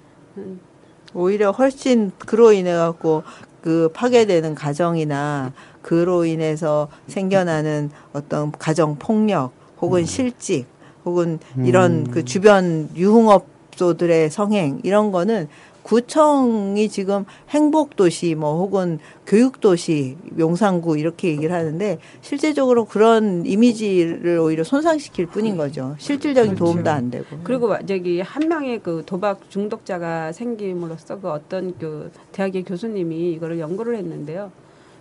오히려 1.13 1.51
훨씬 1.51 2.12
그로 2.17 2.51
인해 2.53 2.74
갖고 2.74 3.22
그 3.62 3.89
파괴되는 3.93 4.55
가정이나 4.55 5.53
그로 5.83 6.25
인해서 6.25 6.89
생겨나는 7.07 7.91
어떤 8.13 8.51
가정 8.51 8.98
폭력 8.98 9.51
혹은 9.79 10.05
실직 10.05 10.65
혹은 11.05 11.38
이런 11.63 12.10
그 12.10 12.25
주변 12.25 12.89
유흥업소들의 12.95 14.31
성행 14.31 14.79
이런 14.83 15.12
거는 15.12 15.48
구청이 15.84 16.90
지금 16.90 17.25
행복도시 17.50 18.36
뭐 18.36 18.58
혹은 18.58 19.00
교육도시 19.28 20.18
용산구 20.40 20.98
이렇게 20.98 21.30
얘기를 21.30 21.56
하는데 21.56 22.00
실제적으로 22.22 22.86
그런 22.86 23.46
이미지를 23.46 24.40
오히려 24.40 24.63
손상시킬 24.63 25.28
뿐인 25.28 25.58
거죠. 25.58 25.96
실질적인 26.00 26.56
도움도 26.56 26.90
안 26.90 27.12
되고. 27.12 27.25
그리고 27.44 27.75
저기 27.86 28.22
한 28.22 28.48
명의 28.48 28.80
그 28.80 29.04
도박 29.06 29.50
중독자가 29.50 30.32
생김으로써 30.32 31.20
그 31.20 31.30
어떤 31.30 31.78
그 31.78 32.12
대학의 32.32 32.63
교수님이 32.63 33.34
이거를 33.34 33.60
연구를 33.60 33.98
했는데요. 33.98 34.52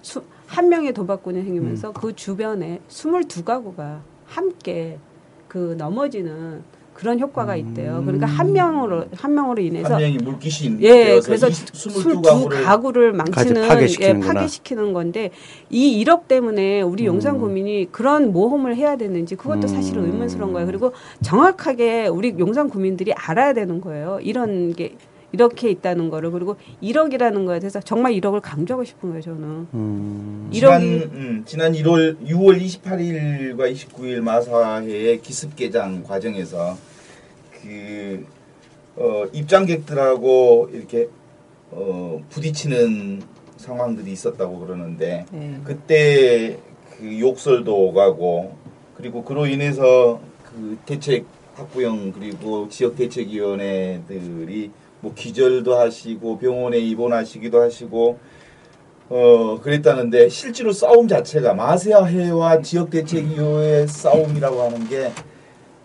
수, 0.02 0.22
한 0.46 0.68
명의 0.68 0.92
도박꾼이 0.92 1.42
생기면서 1.42 1.92
그 1.92 2.14
주변에 2.14 2.80
22가구가 2.88 4.00
함께 4.26 4.98
그 5.48 5.74
넘어지는 5.78 6.62
그런 7.02 7.18
효과가 7.18 7.56
있대요. 7.56 8.00
그러니까 8.04 8.26
한 8.26 8.52
명으로 8.52 9.06
한 9.12 9.34
명으로 9.34 9.60
인해서 9.60 9.94
한 9.94 10.02
명이 10.02 10.18
물귀신 10.18 10.78
예, 10.82 11.18
그래서 11.18 11.48
22가구를 11.48 12.62
가구를 12.64 13.12
망치는 13.12 13.64
예, 13.64 13.68
파괴시키는구나. 13.68 14.34
파괴시키는 14.34 14.92
건데 14.92 15.30
이 15.68 16.04
1억 16.04 16.28
때문에 16.28 16.80
우리 16.82 17.04
용산 17.06 17.38
구민이 17.40 17.88
그런 17.90 18.32
모험을 18.32 18.76
해야 18.76 18.94
되는지 18.94 19.34
그것도 19.34 19.66
사실은 19.66 20.04
의문스러운 20.04 20.52
거예요. 20.52 20.64
그리고 20.68 20.92
정확하게 21.22 22.06
우리 22.06 22.36
용산 22.38 22.68
구민들이 22.70 23.12
알아야 23.12 23.52
되는 23.52 23.80
거예요. 23.80 24.20
이런 24.22 24.72
게 24.72 24.94
이렇게 25.32 25.70
있다는 25.70 26.08
거를 26.08 26.30
그리고 26.30 26.54
1억이라는 26.82 27.46
거에 27.46 27.58
대해서 27.58 27.80
정말 27.80 28.12
1억을 28.12 28.40
강조하고 28.40 28.84
싶은 28.84 29.08
거예요, 29.08 29.22
저는. 29.22 29.66
음, 29.74 30.50
지난 30.52 30.82
1억이 30.82 31.12
음, 31.14 31.42
지난 31.46 31.72
1월 31.72 32.18
6월 32.28 32.60
28일과 32.62 33.72
29일 33.72 34.20
마사회의 34.20 35.20
기습 35.20 35.56
개장 35.56 36.04
과정에서 36.04 36.76
그 37.62 38.26
어, 38.96 39.24
입장객들하고 39.32 40.70
이렇게 40.72 41.08
어, 41.70 42.22
부딪히는 42.28 43.22
상황들이 43.56 44.12
있었다고 44.12 44.58
그러는데 44.58 45.24
네. 45.30 45.60
그때 45.64 46.58
그 46.98 47.20
욕설도 47.20 47.74
오가고 47.74 48.56
그리고 48.96 49.24
그로 49.24 49.46
인해서 49.46 50.20
그 50.44 50.78
대책 50.84 51.24
학부형 51.54 52.12
그리고 52.12 52.68
지역 52.68 52.96
대책위원회들이 52.96 54.70
뭐 55.00 55.14
기절도 55.14 55.78
하시고 55.78 56.38
병원에 56.38 56.78
입원하시기도 56.78 57.60
하시고 57.60 58.18
어 59.08 59.60
그랬다는데 59.60 60.28
실제로 60.28 60.72
싸움 60.72 61.08
자체가 61.08 61.54
마세아회와 61.54 62.62
지역 62.62 62.90
대책위원회 62.90 63.86
싸움이라고 63.86 64.62
하는 64.62 64.88
게 64.88 65.12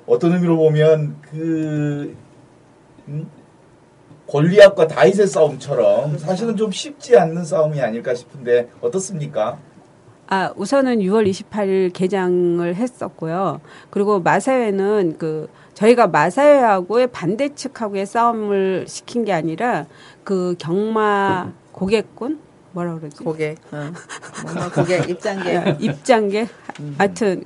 어떤 0.07 0.33
의미로 0.33 0.57
보면 0.57 1.17
그 1.21 2.15
음? 3.09 3.29
골리앗과 4.25 4.87
다윗의 4.87 5.27
싸움처럼 5.27 6.17
사실은 6.17 6.57
좀 6.57 6.71
쉽지 6.71 7.17
않는 7.17 7.45
싸움이 7.45 7.79
아닐까 7.79 8.13
싶은데 8.13 8.69
어떻습니까? 8.81 9.57
아, 10.27 10.51
우선은 10.57 10.99
6월 10.99 11.29
28일 11.29 11.93
개장을 11.93 12.75
했었고요. 12.75 13.61
그리고 13.89 14.19
마사회는 14.19 15.15
그 15.17 15.47
저희가 15.73 16.07
마사회하고의 16.07 17.07
반대 17.07 17.53
측하고의 17.55 18.05
싸움을 18.05 18.85
시킨 18.89 19.23
게 19.23 19.31
아니라 19.31 19.85
그 20.25 20.55
경마 20.59 21.53
고객군 21.71 22.39
뭐라 22.73 22.95
그러지? 22.95 23.23
고객, 23.23 23.57
어. 23.71 23.91
고객 24.75 25.09
입장계. 25.09 25.77
입장계 25.79 26.47
하여튼 26.97 27.43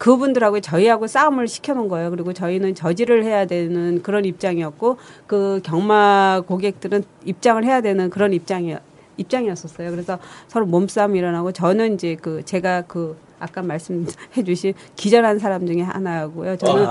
그분들하고 0.00 0.60
저희하고 0.60 1.06
싸움을 1.06 1.46
시켜놓은 1.46 1.88
거예요. 1.88 2.10
그리고 2.10 2.32
저희는 2.32 2.74
저지를 2.74 3.22
해야 3.22 3.44
되는 3.44 4.02
그런 4.02 4.24
입장이었고 4.24 4.96
그 5.26 5.60
경마 5.62 6.42
고객들은 6.46 7.04
입장을 7.26 7.62
해야 7.64 7.82
되는 7.82 8.08
그런 8.08 8.32
입장이 8.32 8.76
입장이었었어요. 9.18 9.90
그래서 9.90 10.18
서로 10.48 10.64
몸싸움이 10.64 11.18
일어나고 11.18 11.52
저는 11.52 11.94
이제 11.94 12.16
그 12.18 12.42
제가 12.46 12.82
그 12.82 13.18
아까 13.38 13.60
말씀해 13.60 14.06
주신 14.46 14.72
기절한 14.96 15.38
사람 15.38 15.66
중에 15.66 15.82
하나고요. 15.82 16.56
저는 16.56 16.86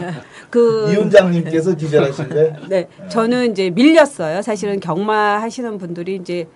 그 0.48 0.88
이 0.94 0.96
원장님께서 0.96 1.74
기절하신데 1.76 2.56
네, 2.70 2.88
저는 3.10 3.52
이제 3.52 3.68
밀렸어요. 3.68 4.40
사실은 4.40 4.80
경마 4.80 5.42
하시는 5.42 5.76
분들이 5.76 6.16
이제 6.16 6.48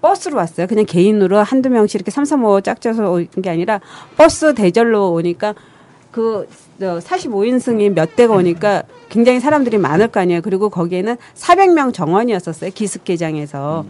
버스로 0.00 0.36
왔어요. 0.36 0.66
그냥 0.66 0.84
개인으로 0.84 1.38
한두 1.38 1.70
명씩 1.70 1.96
이렇게 1.96 2.10
삼삼오오 2.10 2.60
짝져서 2.60 3.10
오는 3.10 3.28
게 3.42 3.50
아니라 3.50 3.80
버스 4.16 4.54
대절로 4.54 5.12
오니까 5.12 5.54
그 6.10 6.48
45인승이 6.80 7.92
몇 7.92 8.16
대가 8.16 8.34
오니까 8.34 8.82
굉장히 9.08 9.40
사람들이 9.40 9.78
많을 9.78 10.08
거 10.08 10.20
아니에요. 10.20 10.40
그리고 10.42 10.68
거기에는 10.70 11.16
400명 11.34 11.92
정원이었었어요. 11.92 12.70
기습개장에서. 12.72 13.84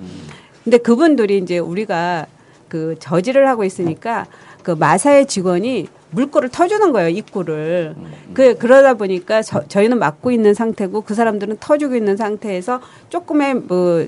근데 0.64 0.78
그분들이 0.78 1.38
이제 1.38 1.58
우리가 1.58 2.26
그 2.68 2.96
저지를 2.98 3.48
하고 3.48 3.64
있으니까 3.64 4.26
그 4.62 4.72
마사의 4.72 5.26
직원이 5.26 5.86
물꼬를 6.10 6.48
터주는 6.48 6.92
거예요 6.92 7.08
입구를 7.10 7.94
그 8.34 8.56
그러다 8.56 8.94
보니까 8.94 9.42
저, 9.42 9.66
저희는 9.68 9.98
막고 9.98 10.32
있는 10.32 10.54
상태고 10.54 11.02
그 11.02 11.14
사람들은 11.14 11.58
터주고 11.60 11.94
있는 11.94 12.16
상태에서 12.16 12.80
조금의 13.08 13.54
뭐 13.54 14.06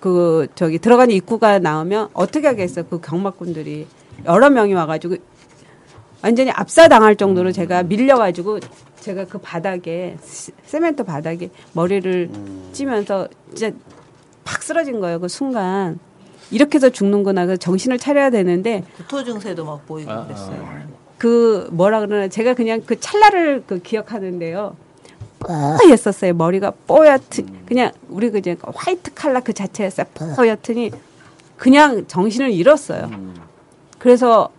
그 0.00 0.46
저기 0.54 0.78
들어가는 0.78 1.14
입구가 1.14 1.58
나오면 1.58 2.08
어떻게 2.12 2.46
하겠어 2.46 2.82
그 2.84 3.00
경마꾼들이 3.00 3.86
여러 4.26 4.50
명이 4.50 4.74
와가지고 4.74 5.16
완전히 6.22 6.50
압사당할 6.50 7.16
정도로 7.16 7.52
제가 7.52 7.82
밀려가지고 7.82 8.60
제가 9.00 9.24
그 9.24 9.38
바닥에 9.38 10.16
시- 10.22 10.52
세멘트 10.64 11.04
바닥에 11.04 11.50
머리를 11.72 12.30
찌면서 12.72 13.28
진짜 13.54 13.76
팍 14.44 14.62
쓰러진 14.62 15.00
거예요 15.00 15.18
그 15.20 15.28
순간 15.28 15.98
이렇게 16.50 16.76
해서 16.76 16.90
죽는구나 16.90 17.46
그 17.46 17.56
정신을 17.58 17.98
차려야 17.98 18.30
되는데 18.30 18.84
구토 18.96 19.24
증세도 19.24 19.64
막 19.64 19.84
보이고 19.86 20.10
아, 20.10 20.24
그랬어요. 20.26 20.82
그 21.18 21.68
뭐라 21.72 22.00
그러나 22.00 22.28
제가 22.28 22.54
그냥 22.54 22.82
그 22.84 22.98
찰나를 22.98 23.62
그 23.66 23.80
기억하는데요. 23.80 24.76
뽀였었어요. 25.46 26.34
머리가 26.34 26.72
뽀얗트 26.86 27.44
그냥 27.66 27.92
우리 28.08 28.30
그 28.30 28.38
이제 28.38 28.56
화이트 28.62 29.14
칼라 29.14 29.40
그 29.40 29.52
자체였어요. 29.52 30.06
뽀얗더니 30.36 30.90
그냥 31.56 32.06
정신을 32.06 32.50
잃었어요. 32.50 33.10
그래서 33.98 34.50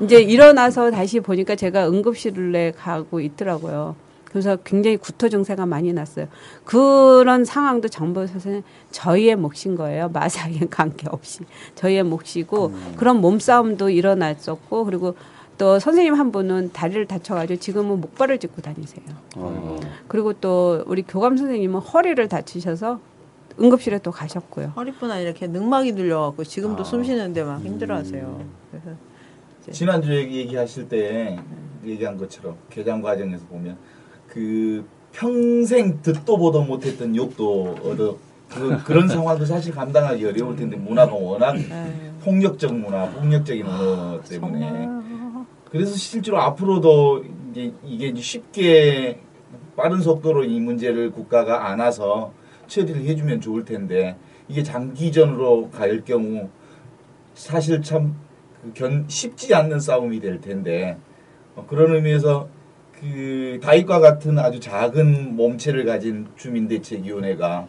이제 0.00 0.20
일어나서 0.20 0.90
다시 0.90 1.20
보니까 1.20 1.56
제가 1.56 1.88
응급실에 1.88 2.72
가고 2.72 3.20
있더라고요. 3.20 3.96
그래서 4.24 4.56
굉장히 4.64 4.96
구토 4.96 5.28
증세가 5.28 5.64
많이 5.64 5.92
났어요. 5.92 6.26
그런 6.64 7.44
상황도 7.44 7.88
정보 7.88 8.26
선생님 8.26 8.64
저희의 8.90 9.36
몫인 9.36 9.76
거예요. 9.76 10.08
마사에 10.08 10.58
관계없이 10.70 11.40
저희의 11.76 12.02
몫이고 12.02 12.72
그런 12.96 13.20
몸싸움도 13.20 13.90
일어났었고 13.90 14.84
그리고 14.86 15.14
또 15.56 15.78
선생님 15.78 16.14
한 16.14 16.32
분은 16.32 16.72
다리를 16.72 17.06
다쳐가지고 17.06 17.60
지금은 17.60 18.00
목발을 18.00 18.38
짚고 18.38 18.62
다니세요. 18.62 19.04
어, 19.36 19.78
그리고 20.08 20.32
또 20.32 20.82
우리 20.86 21.02
교감 21.02 21.36
선생님은 21.36 21.80
허리를 21.80 22.26
다치셔서 22.28 23.00
응급실에 23.60 23.98
또 23.98 24.10
가셨고요. 24.10 24.72
허리뿐 24.76 25.10
아니라 25.10 25.30
이렇게 25.30 25.46
능막이 25.46 25.92
눌려갖고 25.92 26.44
지금도 26.44 26.82
아. 26.82 26.84
숨 26.84 27.04
쉬는데 27.04 27.44
막 27.44 27.62
힘들어하세요. 27.62 28.44
그래서 28.70 28.96
지난주에 29.70 30.30
얘기하실 30.32 30.88
때 30.88 31.38
얘기한 31.84 32.16
것처럼 32.16 32.56
개장 32.68 33.00
과정에서 33.00 33.44
보면 33.46 33.76
그 34.26 34.84
평생 35.12 36.02
듣도 36.02 36.36
보도 36.36 36.62
못했던 36.62 37.14
욕도 37.14 37.76
얻어 37.84 38.16
그, 38.48 38.82
그런 38.84 39.06
상황도 39.08 39.44
사실 39.46 39.72
감당하기 39.72 40.24
어려울 40.24 40.56
텐데 40.56 40.76
문화가 40.76 41.14
워낙 41.14 41.56
에휴, 41.56 42.13
폭력적 42.24 42.74
문화, 42.74 43.08
폭력적인 43.10 43.66
언어 43.66 44.20
때문에. 44.22 44.60
정말 44.60 45.04
그래서 45.70 45.94
실제로 45.96 46.40
앞으로도 46.40 47.24
이제 47.50 47.72
이게 47.84 48.14
쉽게 48.14 49.20
빠른 49.76 50.00
속도로 50.00 50.44
이 50.44 50.60
문제를 50.60 51.10
국가가 51.10 51.68
안아서 51.68 52.32
처리를 52.68 53.04
해주면 53.04 53.40
좋을 53.40 53.64
텐데 53.64 54.16
이게 54.48 54.62
장기전으로 54.62 55.70
갈 55.70 56.04
경우 56.04 56.48
사실 57.34 57.82
참그 57.82 58.72
견, 58.74 59.04
쉽지 59.08 59.54
않는 59.54 59.80
싸움이 59.80 60.20
될 60.20 60.40
텐데 60.40 60.96
어, 61.56 61.66
그런 61.68 61.94
의미에서 61.94 62.48
그 63.00 63.58
다윗과 63.62 63.98
같은 63.98 64.38
아주 64.38 64.60
작은 64.60 65.36
몸체를 65.36 65.84
가진 65.84 66.28
주민대책위원회가 66.36 67.66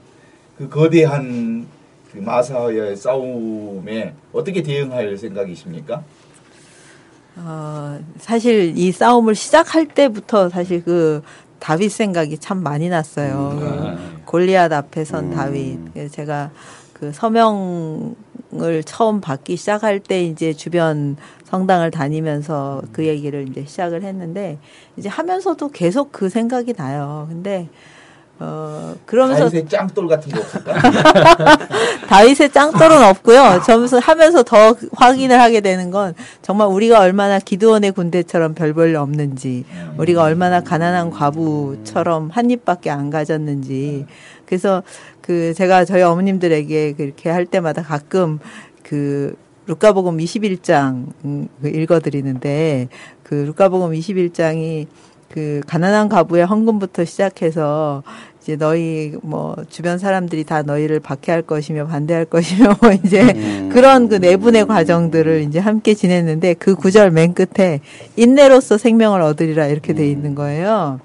그 0.57 0.69
거대한 0.69 1.67
그 2.15 2.19
마사의 2.21 2.95
싸움에 2.95 4.13
어떻게 4.31 4.63
대응할 4.63 5.17
생각이십니까? 5.17 6.01
어, 7.35 7.99
사실 8.17 8.77
이 8.77 8.91
싸움을 8.93 9.35
시작할 9.35 9.87
때부터 9.87 10.49
사실 10.49 10.83
그 10.83 11.21
다윗 11.59 11.89
생각이 11.89 12.37
참 12.37 12.63
많이 12.63 12.87
났어요. 12.87 13.57
그 13.59 14.21
골리앗 14.25 14.71
앞에 14.71 15.03
선 15.03 15.31
다윗. 15.31 15.77
그래서 15.93 16.13
제가 16.13 16.51
그 16.93 17.11
서명을 17.11 18.83
처음 18.85 19.19
받기 19.19 19.57
시작할 19.57 19.99
때 19.99 20.23
이제 20.23 20.53
주변 20.53 21.17
성당을 21.43 21.91
다니면서 21.91 22.83
그 22.93 23.05
얘기를 23.05 23.49
이제 23.49 23.65
시작을 23.65 24.03
했는데 24.03 24.57
이제 24.95 25.09
하면서도 25.09 25.71
계속 25.71 26.13
그 26.13 26.29
생각이 26.29 26.73
나요. 26.73 27.25
근데 27.29 27.67
어 28.37 28.93
그러면서 29.05 29.45
다윗의 29.45 29.69
짱돌 29.69 30.07
같은 30.07 30.31
거 30.31 30.41
없을까? 30.41 30.73
다윗의 32.07 32.51
짱돌은 32.51 33.03
없고요. 33.03 33.61
점수 33.65 33.97
하면서 33.97 34.43
더 34.43 34.75
확인을 34.91 35.39
하게 35.39 35.61
되는 35.61 35.89
건 35.89 36.13
정말 36.41 36.67
우리가 36.67 36.99
얼마나 36.99 37.39
기드원의 37.39 37.93
군대처럼 37.93 38.53
별볼일 38.53 38.97
없는지, 38.97 39.63
우리가 39.97 40.23
얼마나 40.23 40.59
가난한 40.59 41.11
과부처럼 41.11 42.29
한 42.29 42.51
입밖에 42.51 42.89
안 42.89 43.09
가졌는지. 43.09 44.05
그래서 44.45 44.83
그 45.21 45.53
제가 45.53 45.85
저희 45.85 46.01
어머님들에게 46.01 46.93
그렇게 46.93 47.29
할 47.29 47.45
때마다 47.45 47.81
가끔 47.81 48.39
그 48.83 49.35
루카복음 49.67 50.17
21장 50.17 51.07
음, 51.25 51.47
그 51.61 51.69
읽어드리는데 51.69 52.89
그 53.23 53.33
루카복음 53.33 53.93
21장이 53.93 54.85
그 55.35 55.59
가난한 55.67 56.07
가부의 56.07 56.45
헌금부터 56.45 57.03
시작해서 57.03 58.03
이제 58.41 58.55
너희 58.55 59.11
뭐 59.21 59.53
주변 59.69 59.97
사람들이 59.97 60.45
다 60.45 60.61
너희를 60.61 61.01
박해할 61.01 61.41
것이며 61.41 61.87
반대할 61.87 62.23
것이며 62.23 62.77
뭐 62.81 62.93
이제 62.93 63.33
그런 63.73 64.07
그 64.07 64.15
내분의 64.15 64.65
과정들을 64.65 65.41
이제 65.41 65.59
함께 65.59 65.93
지냈는데 65.93 66.53
그 66.53 66.75
구절 66.75 67.11
맨 67.11 67.33
끝에 67.33 67.81
인내로서 68.15 68.77
생명을 68.77 69.21
얻으리라 69.21 69.67
이렇게 69.67 69.93
돼 69.93 70.09
있는 70.09 70.35
거예요. 70.35 71.01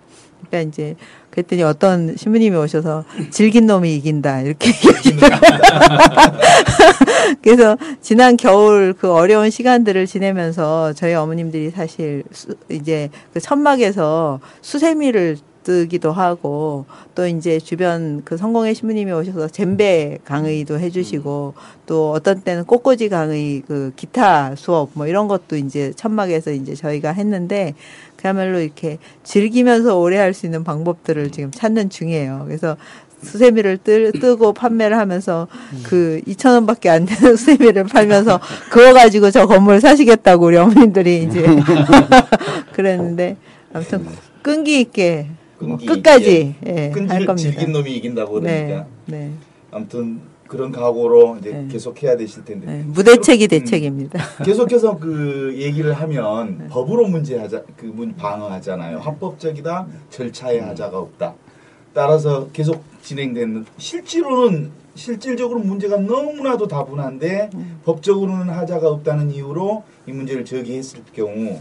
그러니까 0.47 0.69
이제 0.71 0.95
그랬더니 1.31 1.65
어떤 1.65 2.17
신부님이 2.17 2.57
오셔서 2.57 3.05
질긴 3.31 3.67
놈이 3.67 3.97
이긴다 3.97 4.43
이렇게 4.43 4.71
그래서 7.43 7.77
지난 8.01 8.37
겨울 8.37 8.93
그 8.93 9.13
어려운 9.13 9.51
시간들을 9.51 10.07
지내면서 10.07 10.93
저희 10.95 11.15
어머님들이 11.15 11.71
사실 11.71 12.25
수, 12.33 12.55
이제 12.71 13.11
그 13.33 13.41
천막에서 13.41 14.41
수세미를 14.61 15.39
뜨기도 15.63 16.11
하고 16.11 16.87
또 17.15 17.27
이제 17.27 17.59
주변 17.61 18.23
그 18.25 18.39
성공의 18.39 18.75
신부님이 18.75 19.13
오셔서 19.13 19.49
젬베 19.49 20.21
강의도 20.25 20.79
해주시고 20.79 21.55
또 21.87 22.13
어떤 22.13 22.41
때는 22.41 22.65
꽃꽂이 22.65 23.11
강의 23.11 23.63
그 23.67 23.93
기타 23.95 24.55
수업 24.57 24.91
뭐 24.95 25.07
이런 25.07 25.29
것도 25.29 25.57
이제 25.57 25.93
천막에서 25.95 26.53
이제 26.53 26.75
저희가 26.75 27.13
했는데 27.13 27.75
그야말로 28.17 28.61
이렇게 28.61 28.99
즐기면서 29.23 29.99
오래 29.99 30.17
할 30.17 30.33
수 30.33 30.47
있는 30.47 30.65
방법들을 30.65 31.31
지금 31.31 31.51
찾는 31.51 31.91
중이에요. 31.91 32.45
그래서 32.47 32.77
수세미를 33.23 33.79
뜨, 33.79 34.13
뜨고 34.13 34.53
판매를 34.53 34.97
하면서 34.99 35.47
그 35.85 36.21
2천 36.27 36.55
원밖에 36.55 36.89
안 36.89 37.05
되는 37.07 37.37
수세미를 37.37 37.85
팔면서 37.85 38.41
그거 38.71 38.93
가지고 38.93 39.31
저 39.31 39.47
건물 39.47 39.81
사시겠다고 39.81 40.47
우리 40.47 40.57
어머님들이 40.57 41.25
이제 41.25 41.45
그랬는데 42.73 43.37
아무튼 43.73 44.07
끈기 44.43 44.81
있게 44.81 45.27
끈기 45.59 45.87
끝까지 45.87 46.55
예, 46.67 46.91
할 46.91 47.27
겁니다. 47.27 47.35
질긴 47.37 47.73
놈이 47.73 47.91
이긴다고 47.97 48.41
네, 48.41 48.65
그러니까 48.67 48.87
네, 49.07 49.31
아무튼 49.71 50.21
그런 50.49 50.73
각오로 50.73 51.37
이제 51.41 51.51
네. 51.51 51.69
계속 51.71 52.03
해야 52.03 52.17
되실 52.17 52.45
텐데 52.45 52.67
네. 52.67 52.83
무대책이 52.85 53.45
음, 53.45 53.49
대책입니다. 53.49 54.19
계속해서 54.45 54.99
그 54.99 55.55
얘기를 55.57 55.93
하면 55.93 56.59
네. 56.59 56.69
법으로 56.71 57.07
문제하자 57.07 57.63
그 57.77 57.87
문 57.87 58.17
방어하잖아요. 58.17 58.99
합법적이다 58.99 59.87
절차에 60.11 60.59
하자가 60.61 60.99
없다. 60.99 61.35
따라서 61.93 62.49
계속 62.53 62.83
진행되는 63.03 63.67
실제로는 63.79 64.71
실질적으로 64.95 65.61
문제가 65.61 65.97
너무나도 65.97 66.69
다분한데 66.69 67.51
법적으로는 67.85 68.51
하자가 68.51 68.89
없다는 68.89 69.31
이유로 69.31 69.85
이 70.07 70.13
문제를 70.13 70.45
제기했을 70.45 71.01
경우 71.15 71.61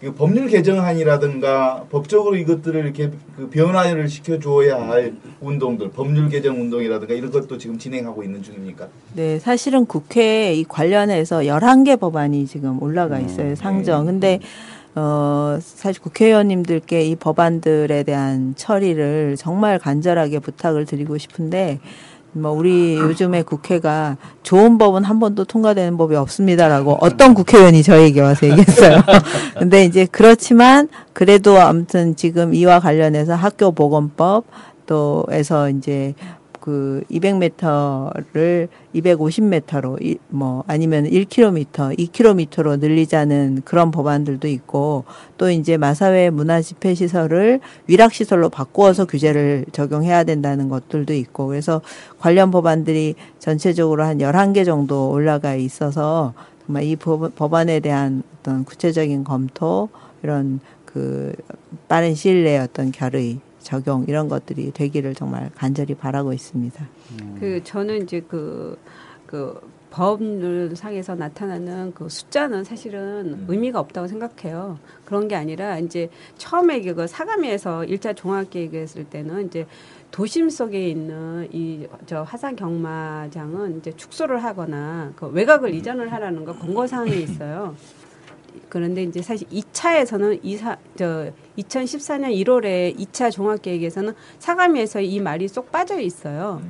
그 0.00 0.12
법률 0.12 0.46
개정안이라든가 0.48 1.86
법적으로 1.90 2.36
이것들을 2.36 2.84
이렇게 2.84 3.10
그 3.34 3.48
변화를 3.48 4.08
시켜줘야 4.08 4.86
할 4.86 5.14
운동들 5.40 5.90
법률 5.90 6.28
개정 6.28 6.60
운동이라든가 6.60 7.14
이런 7.14 7.30
것도 7.30 7.56
지금 7.56 7.78
진행하고 7.78 8.22
있는 8.22 8.42
중입니까? 8.42 8.88
네, 9.14 9.38
사실은 9.38 9.86
국회에 9.86 10.54
이 10.54 10.64
관련해서 10.64 11.40
11개 11.40 11.98
법안이 11.98 12.46
지금 12.46 12.82
올라가 12.82 13.18
있어요, 13.18 13.54
상정. 13.54 14.04
근데, 14.04 14.40
어, 14.98 15.58
사실 15.60 16.00
국회의원님들께 16.00 17.04
이 17.04 17.16
법안들에 17.16 18.02
대한 18.02 18.54
처리를 18.56 19.36
정말 19.38 19.78
간절하게 19.78 20.38
부탁을 20.38 20.86
드리고 20.86 21.18
싶은데, 21.18 21.80
뭐, 22.32 22.50
우리 22.50 22.96
요즘에 22.96 23.42
국회가 23.42 24.16
좋은 24.42 24.78
법은 24.78 25.04
한 25.04 25.20
번도 25.20 25.44
통과되는 25.44 25.96
법이 25.98 26.16
없습니다라고 26.16 26.98
어떤 27.00 27.34
국회의원이 27.34 27.82
저에게 27.82 28.20
와서 28.22 28.46
얘기했어요. 28.46 29.02
근데 29.58 29.84
이제 29.84 30.06
그렇지만, 30.10 30.88
그래도 31.12 31.58
아무튼 31.58 32.16
지금 32.16 32.54
이와 32.54 32.80
관련해서 32.80 33.34
학교 33.34 33.72
보건법, 33.72 34.44
또에서 34.86 35.68
이제 35.70 36.14
그 36.66 37.04
200m를 37.12 38.66
250m로 38.92 40.18
뭐 40.30 40.64
아니면 40.66 41.04
1km, 41.04 41.96
2km로 41.96 42.80
늘리자는 42.80 43.62
그런 43.64 43.92
법안들도 43.92 44.48
있고 44.48 45.04
또 45.38 45.48
이제 45.48 45.76
마사회 45.76 46.28
문화 46.30 46.60
집회 46.60 46.92
시설을 46.92 47.60
위락 47.86 48.12
시설로 48.12 48.48
바꾸어서 48.48 49.04
규제를 49.04 49.66
적용해야 49.70 50.24
된다는 50.24 50.68
것들도 50.68 51.14
있고 51.14 51.46
그래서 51.46 51.82
관련 52.18 52.50
법안들이 52.50 53.14
전체적으로 53.38 54.02
한 54.02 54.18
11개 54.18 54.64
정도 54.64 55.10
올라가 55.10 55.54
있어서 55.54 56.34
정말 56.66 56.82
이 56.82 56.96
법, 56.96 57.32
법안에 57.36 57.78
대한 57.78 58.24
어떤 58.40 58.64
구체적인 58.64 59.22
검토 59.22 59.88
이런 60.24 60.58
그 60.84 61.32
빠른 61.86 62.16
시일 62.16 62.42
내에 62.42 62.58
어떤 62.58 62.90
결의 62.90 63.38
적용 63.66 64.04
이런 64.06 64.28
것들이 64.28 64.70
되기를 64.70 65.16
정말 65.16 65.50
간절히 65.56 65.94
바라고 65.94 66.32
있습니다. 66.32 66.86
그 67.40 67.60
저는 67.64 68.04
이제 68.04 68.20
그, 68.20 68.78
그 69.26 69.60
법률상에서 69.90 71.16
나타나는 71.16 71.92
그 71.94 72.08
숫자는 72.08 72.62
사실은 72.62 73.44
의미가 73.48 73.80
없다고 73.80 74.06
생각해요. 74.06 74.78
그런 75.04 75.26
게 75.26 75.34
아니라 75.34 75.78
이제 75.80 76.08
처음에 76.38 76.80
그 76.82 77.06
사가미에서 77.08 77.84
일차 77.86 78.12
종합계획했을 78.12 79.04
때는 79.04 79.46
이제 79.46 79.66
도심 80.12 80.48
속에 80.48 80.88
있는 80.88 81.48
이 81.52 81.86
저 82.06 82.22
화산 82.22 82.54
경마장은 82.54 83.78
이제 83.78 83.90
축소를 83.96 84.44
하거나 84.44 85.12
그 85.16 85.26
외곽을 85.26 85.74
이전을 85.74 86.12
하라는 86.12 86.44
거 86.44 86.52
권고 86.56 86.86
사항이 86.86 87.20
있어요. 87.22 87.74
그런데 88.68 89.02
이제 89.02 89.22
사실 89.22 89.46
2차에서는 89.48 90.40
이사 90.42 90.76
저 90.96 91.30
2014년 91.58 92.34
1월에 92.44 92.98
2차 92.98 93.30
종합계획에서는 93.30 94.14
사가미에서 94.38 95.00
이 95.00 95.20
말이 95.20 95.48
쏙 95.48 95.70
빠져 95.72 95.98
있어요. 96.00 96.60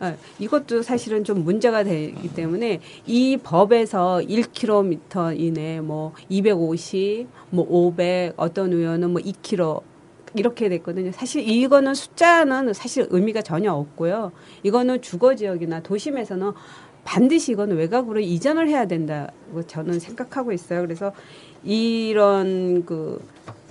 어, 0.00 0.16
이것도 0.38 0.82
사실은 0.82 1.24
좀 1.24 1.44
문제가 1.44 1.84
되기 1.84 2.32
때문에 2.32 2.80
이 3.06 3.36
법에서 3.36 4.20
1km 4.26 5.38
이내 5.38 5.80
뭐 5.80 6.12
250, 6.28 7.28
뭐 7.50 7.66
500, 7.68 8.34
어떤 8.36 8.72
의원은 8.72 9.10
뭐 9.10 9.22
2km 9.22 9.82
이렇게 10.36 10.68
됐거든요. 10.68 11.12
사실 11.12 11.48
이거는 11.48 11.94
숫자는 11.94 12.72
사실 12.72 13.06
의미가 13.10 13.42
전혀 13.42 13.72
없고요. 13.72 14.32
이거는 14.64 15.00
주거 15.00 15.34
지역이나 15.36 15.80
도심에서는 15.80 16.52
반드시 17.04 17.52
이거는 17.52 17.76
외곽으로 17.76 18.20
이전을 18.20 18.68
해야 18.68 18.86
된다고 18.86 19.66
저는 19.66 20.00
생각하고 20.00 20.52
있어요. 20.52 20.80
그래서 20.82 21.12
이런 21.62 22.84
그, 22.84 23.20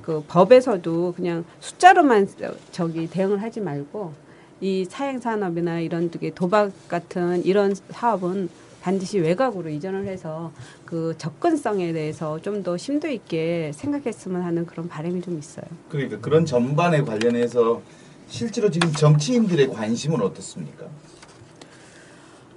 그 0.02 0.24
법에서도 0.28 1.13
그냥 1.15 1.46
숫자로만 1.60 2.28
저기 2.72 3.08
대응을 3.10 3.41
하지 3.41 3.60
말고 3.62 4.13
이 4.62 4.86
사행 4.86 5.19
산업이나 5.19 5.80
이런 5.80 6.10
되게 6.10 6.30
도박 6.34 6.72
같은 6.88 7.43
이런 7.46 7.76
사업은 7.89 8.50
반드시 8.82 9.17
외곽으로 9.19 9.69
이전을 9.69 10.08
해서 10.08 10.52
그 10.86 11.15
접근성에 11.17 11.93
대해서 11.93 12.39
좀 12.41 12.63
더 12.63 12.78
심도 12.78 13.08
있게 13.08 13.72
생각했으면 13.74 14.41
하는 14.41 14.65
그런 14.65 14.88
바람이 14.88 15.22
좀 15.22 15.38
있어요. 15.39 15.65
그러니까 15.89 16.19
그런 16.19 16.46
전반에 16.46 17.02
관련해서 17.02 17.82
실제로 18.30 18.69
지금 18.69 18.91
정치인들의 18.91 19.69
관심은 19.69 20.22
어떻습니까? 20.22 20.86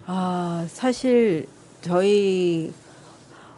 아, 0.06 0.64
사실 0.72 1.46
저희 1.82 2.72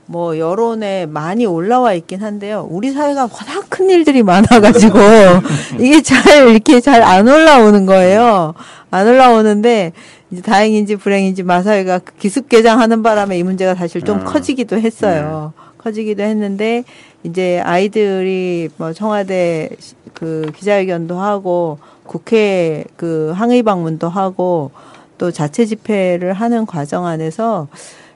뭐 0.07 0.39
여론에 0.39 1.05
많이 1.07 1.45
올라와 1.45 1.93
있긴 1.93 2.23
한데요. 2.23 2.67
우리 2.71 2.93
사회가 2.93 3.23
워낙 3.23 3.67
큰 3.69 3.91
일들이 3.91 4.23
많아가지고 4.23 4.99
이게 5.79 6.01
잘 6.01 6.49
이렇게 6.49 6.81
잘 6.81 7.03
안 7.03 7.29
올라오는 7.29 7.85
거예요. 7.85 8.55
안 8.91 9.07
올라오는데 9.07 9.93
이제 10.31 10.41
다행인지 10.43 10.97
불행인지 10.97 11.43
마사회가 11.43 11.99
그 11.99 12.15
기습 12.15 12.49
개장하는 12.49 13.03
바람에 13.03 13.39
이 13.39 13.43
문제가 13.43 13.75
사실 13.75 14.01
좀 14.03 14.21
아, 14.21 14.25
커지기도 14.25 14.79
했어요. 14.79 15.53
커지기도 15.77 16.23
했는데 16.23 16.85
이제 17.23 17.61
아이들이 17.65 18.71
뭐 18.79 18.95
청와대 18.95 19.69
시- 19.79 19.95
그 20.15 20.51
기자회견도 20.57 21.19
하고 21.19 21.79
국회 22.05 22.85
그 22.97 23.33
항의 23.37 23.63
방문도 23.63 24.09
하고 24.09 24.71
또 25.19 25.31
자체 25.31 25.67
집회를 25.67 26.33
하는 26.33 26.65
과정 26.67 27.07
안에서 27.07 27.69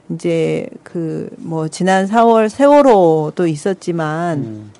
이제 0.09 0.67
그 0.83 1.29
뭐 1.37 1.67
지난 1.67 2.07
4월 2.07 2.49
세월호도 2.49 3.47
있었지만 3.47 4.71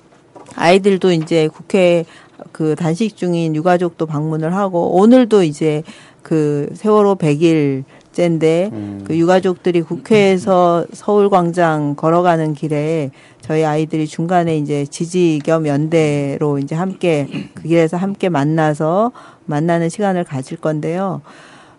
아이들도 0.55 1.11
이제 1.11 1.47
국회 1.47 2.05
그 2.51 2.75
단식 2.75 3.15
중인 3.15 3.55
유가족도 3.55 4.05
방문을 4.05 4.55
하고 4.55 4.95
오늘도 4.97 5.43
이제 5.43 5.83
그 6.21 6.69
세월호 6.73 7.15
100일 7.15 7.83
째인데 8.11 8.69
그 9.05 9.17
유가족들이 9.17 9.81
국회에서 9.81 10.85
서울 10.93 11.29
광장 11.29 11.95
걸어가는 11.95 12.53
길에 12.53 13.09
저희 13.41 13.65
아이들이 13.65 14.05
중간에 14.07 14.57
이제 14.57 14.85
지지 14.85 15.41
겸 15.43 15.65
연대로 15.67 16.59
이제 16.59 16.75
함께 16.75 17.27
그 17.55 17.63
길에서 17.63 17.97
함께 17.97 18.29
만나서 18.29 19.11
만나는 19.45 19.89
시간을 19.89 20.23
가질 20.23 20.57
건데요. 20.57 21.21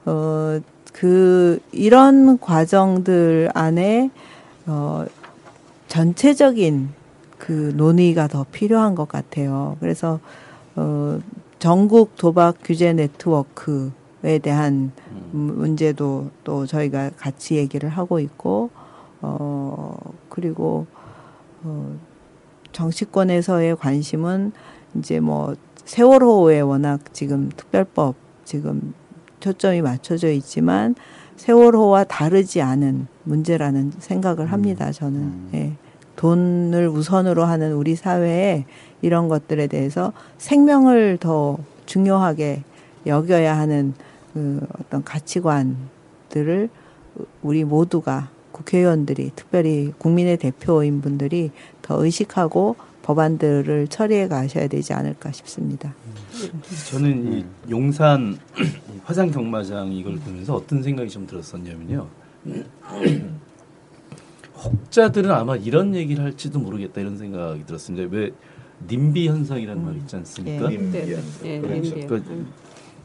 어, 0.06 0.60
그, 0.92 1.60
이런 1.72 2.38
과정들 2.38 3.50
안에, 3.54 4.10
어, 4.66 5.04
전체적인 5.88 6.90
그 7.38 7.72
논의가 7.76 8.28
더 8.28 8.44
필요한 8.50 8.94
것 8.94 9.08
같아요. 9.08 9.76
그래서, 9.80 10.20
어, 10.76 11.18
전국 11.58 12.16
도박 12.16 12.56
규제 12.62 12.92
네트워크에 12.92 14.38
대한 14.42 14.92
음, 15.32 15.54
문제도 15.56 16.30
또 16.44 16.66
저희가 16.66 17.10
같이 17.16 17.56
얘기를 17.56 17.88
하고 17.88 18.20
있고, 18.20 18.70
어, 19.22 19.96
그리고, 20.28 20.86
어, 21.62 21.96
정치권에서의 22.72 23.76
관심은 23.76 24.52
이제 24.96 25.20
뭐 25.20 25.54
세월호에 25.84 26.60
워낙 26.60 27.00
지금 27.12 27.50
특별법 27.56 28.16
지금 28.44 28.92
초점이 29.44 29.82
맞춰져 29.82 30.30
있지만 30.30 30.94
세월호와 31.36 32.04
다르지 32.04 32.62
않은 32.62 33.08
문제라는 33.24 33.92
생각을 33.98 34.50
합니다. 34.52 34.90
저는 34.90 35.50
예. 35.52 35.72
돈을 36.16 36.88
우선으로 36.88 37.44
하는 37.44 37.74
우리 37.74 37.94
사회에 37.94 38.64
이런 39.02 39.28
것들에 39.28 39.66
대해서 39.66 40.14
생명을 40.38 41.18
더 41.20 41.58
중요하게 41.84 42.62
여겨야 43.04 43.58
하는 43.58 43.92
그 44.32 44.66
어떤 44.80 45.04
가치관들을 45.04 46.70
우리 47.42 47.64
모두가 47.64 48.30
국회의원들이 48.52 49.32
특별히 49.36 49.92
국민의 49.98 50.38
대표인 50.38 51.02
분들이 51.02 51.50
더 51.82 52.02
의식하고 52.02 52.76
법안들을 53.14 53.88
처리해 53.88 54.28
가셔야 54.28 54.66
되지 54.66 54.94
않을까 54.94 55.30
싶습니다. 55.30 55.94
저는 56.90 57.32
이 57.34 57.44
용산 57.70 58.38
이 58.58 58.98
화산 59.04 59.30
경마장 59.30 59.92
이걸 59.92 60.16
보면서 60.16 60.54
어떤 60.54 60.82
생각이 60.82 61.10
좀 61.10 61.26
들었었냐면요. 61.26 62.08
혹자들은 64.56 65.30
아마 65.30 65.54
이런 65.56 65.94
얘기를 65.94 66.24
할지도 66.24 66.58
모르겠다 66.58 67.02
이런 67.02 67.18
생각이 67.18 67.66
들었습니다. 67.66 68.08
왜 68.10 68.30
님비 68.88 69.28
현상이라는 69.28 69.84
말 69.84 69.96
있지 69.96 70.16
않습니까? 70.16 70.72
예. 70.72 70.76
네, 70.78 70.90
네. 70.90 71.16
예, 71.44 71.60
그렇죠. 71.60 71.94
네, 71.94 72.00
네. 72.00 72.06
그- 72.06 72.46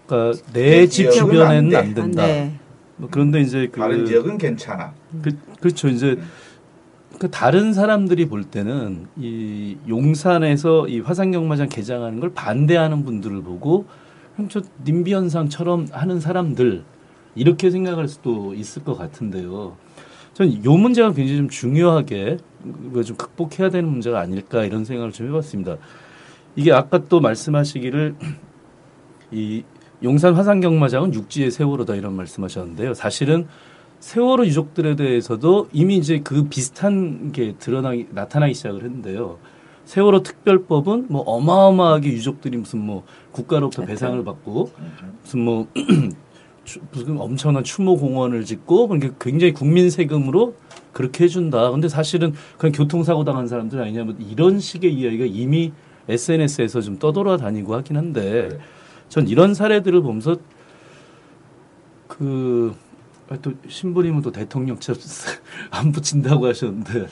그러니까 0.07 0.41
내집 0.53 1.11
지역은 1.11 1.31
주변에는 1.33 1.75
안안 1.75 1.93
돼. 1.93 2.01
된다. 2.01 2.25
네. 2.25 2.53
뭐 2.95 3.09
그런데 3.11 3.41
이제 3.41 3.67
그 3.69 3.79
다른 3.81 4.05
지역은 4.05 4.37
괜찮아. 4.37 4.93
그, 5.21 5.37
그렇죠. 5.59 5.89
이제 5.89 6.17
그 7.19 7.29
다른 7.29 7.73
사람들이 7.73 8.27
볼 8.27 8.45
때는 8.45 9.07
이 9.17 9.77
용산에서 9.87 10.87
이 10.87 11.01
화산경마장 11.01 11.67
개장하는 11.67 12.21
걸 12.21 12.33
반대하는 12.33 13.03
분들을 13.03 13.43
보고 13.43 13.85
저 14.47 14.61
님비 14.85 15.13
현상처럼 15.13 15.87
하는 15.91 16.21
사람들 16.21 16.83
이렇게 17.35 17.69
생각할 17.69 18.07
수도 18.07 18.53
있을 18.53 18.83
것 18.83 18.97
같은데요. 18.97 19.75
전 20.33 20.63
요 20.63 20.77
문제가 20.77 21.11
굉장히 21.11 21.37
좀 21.37 21.49
중요하게 21.49 22.37
이거 22.89 23.03
좀 23.03 23.17
극복해야 23.17 23.69
되는 23.69 23.89
문제가 23.89 24.21
아닐까 24.21 24.63
이런 24.63 24.85
생각을 24.85 25.11
좀 25.11 25.27
해봤습니다. 25.27 25.75
이게 26.55 26.71
아까 26.71 27.05
또 27.09 27.19
말씀하시기를 27.19 28.15
이 29.31 29.63
용산 30.01 30.33
화산경마장은 30.33 31.13
육지의 31.13 31.51
세월호다 31.51 31.95
이런 31.95 32.13
말씀하셨는데요. 32.15 32.93
사실은 32.93 33.47
세월호 33.99 34.45
유족들에 34.45 34.95
대해서도 34.95 35.67
이미 35.73 35.97
이제 35.97 36.19
그 36.23 36.43
비슷한 36.47 37.31
게 37.31 37.55
드러나기 37.59 38.07
나타나기 38.11 38.53
시작을 38.53 38.83
했는데요. 38.83 39.37
세월호 39.85 40.23
특별법은 40.23 41.07
뭐 41.09 41.21
어마어마하게 41.21 42.09
유족들이 42.09 42.57
무슨 42.57 42.79
뭐 42.79 43.03
국가로부터 43.31 43.83
배상을 43.85 44.23
받고 44.23 44.71
무슨 45.23 45.39
뭐 45.41 45.67
추- 46.63 46.79
무슨 46.91 47.19
엄청난 47.19 47.63
추모 47.63 47.97
공원을 47.97 48.45
짓고 48.45 48.87
뭐 48.87 48.97
이게 48.97 49.11
굉장히 49.19 49.53
국민 49.53 49.89
세금으로 49.89 50.55
그렇게 50.93 51.23
해준다. 51.25 51.71
근데 51.71 51.89
사실은 51.89 52.33
그냥 52.57 52.71
교통사고 52.73 53.23
당한 53.23 53.47
사람들 53.47 53.81
아니냐 53.81 54.03
뭐 54.03 54.15
이런 54.19 54.59
식의 54.59 54.93
이야기가 54.93 55.25
이미 55.25 55.73
SNS에서 56.07 56.81
좀 56.81 56.99
떠돌아다니고 56.99 57.73
하긴 57.75 57.97
한데 57.97 58.49
전 59.09 59.27
이런 59.27 59.53
사례들을 59.55 60.01
보면서 60.01 60.37
그, 62.07 62.75
아, 62.75 62.88
또 63.37 63.53
신부님은 63.67 64.21
또 64.21 64.31
대통령처럼 64.31 65.01
안 65.71 65.91
붙인다고 65.91 66.47
하셨는데, 66.47 67.07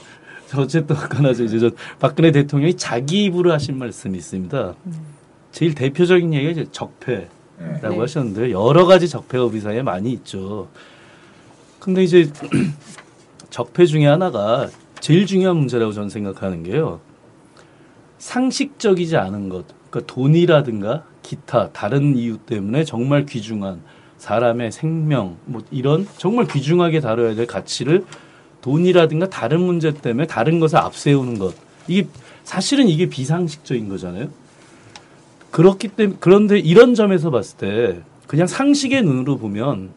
저 0.48 0.62
어쨌든 0.62 0.96
그나저 0.96 1.44
이제 1.44 1.60
저 1.60 1.72
박근혜 2.00 2.32
대통령이 2.32 2.76
자기 2.76 3.26
입으로 3.26 3.52
하신 3.52 3.78
말씀이 3.78 4.18
있습니다. 4.18 4.76
제일 5.52 5.76
대표적인 5.76 6.34
얘기가 6.34 6.52
이제 6.52 6.66
적폐라고 6.72 7.30
네. 7.82 7.98
하셨는데, 7.98 8.52
여러 8.52 8.86
가지 8.86 9.08
적폐가 9.08 9.46
우리 9.46 9.60
사회에 9.60 9.82
많이 9.82 10.12
있죠. 10.14 10.70
근데 11.80 12.04
이제 12.04 12.30
적폐 13.50 13.86
중에 13.86 14.06
하나가 14.06 14.70
제일 15.00 15.26
중요한 15.26 15.58
문제라고 15.58 15.92
저는 15.92 16.10
생각하는 16.10 16.64
게요. 16.64 17.00
상식적이지 18.18 19.16
않은 19.18 19.50
것, 19.50 19.66
그러니까 19.90 20.14
돈이라든가 20.14 21.06
기타 21.22 21.72
다른 21.72 22.18
이유 22.18 22.38
때문에 22.38 22.84
정말 22.84 23.26
귀중한 23.26 23.82
사람의 24.18 24.72
생명, 24.72 25.38
뭐 25.46 25.62
이런 25.72 26.08
정말 26.18 26.48
귀중하게 26.48 27.00
다뤄야 27.00 27.36
될 27.36 27.46
가치를 27.46 28.06
돈이라든가 28.62 29.30
다른 29.30 29.62
문제 29.62 29.94
때문에 29.94 30.28
다른 30.28 30.60
것을 30.60 30.78
앞세우는 30.78 31.40
것. 31.40 31.56
이게 31.88 32.08
사실은 32.44 32.88
이게 32.88 33.08
비상식적인 33.08 33.88
거잖아요. 33.90 34.30
그렇기 35.52 35.90
때문에 35.90 36.18
그런데 36.20 36.60
이런 36.60 36.96
점에서 36.96 37.32
봤을 37.32 37.58
때 37.58 38.02
그냥 38.28 38.48
상식의 38.48 39.04
눈으로 39.04 39.38
보면 39.38 39.92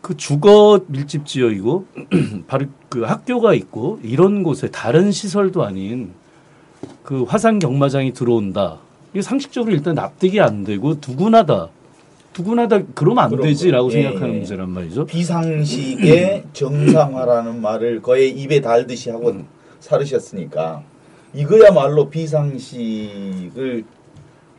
그 0.00 0.16
주거 0.16 0.80
밀집 0.88 1.24
지역이고 1.24 1.86
바로 2.46 2.66
그 2.88 3.02
학교가 3.02 3.54
있고 3.54 4.00
이런 4.02 4.42
곳에 4.42 4.70
다른 4.70 5.12
시설도 5.12 5.64
아닌 5.64 6.12
그 7.02 7.22
화산 7.22 7.58
경마장이 7.58 8.12
들어온다. 8.12 8.78
이게 9.12 9.22
상식적으로 9.22 9.72
일단 9.72 9.94
납득이 9.94 10.40
안 10.40 10.64
되고 10.64 10.94
누구나 10.94 11.46
다 11.46 11.68
누구나 12.36 12.66
다 12.68 12.80
그러면 12.94 13.24
안 13.24 13.36
되지라고. 13.40 13.88
예, 13.92 14.02
생각하는 14.02 14.34
예. 14.34 14.38
문제란 14.38 14.70
말이죠. 14.70 15.06
비상식의 15.06 16.44
정상화라는 16.52 17.60
말을 17.60 18.02
거의 18.02 18.30
입에 18.30 18.60
달듯이 18.60 19.10
하고 19.10 19.32
살으셨으니까 19.80 20.82
이거야말로 21.34 22.10
비상식을 22.10 23.84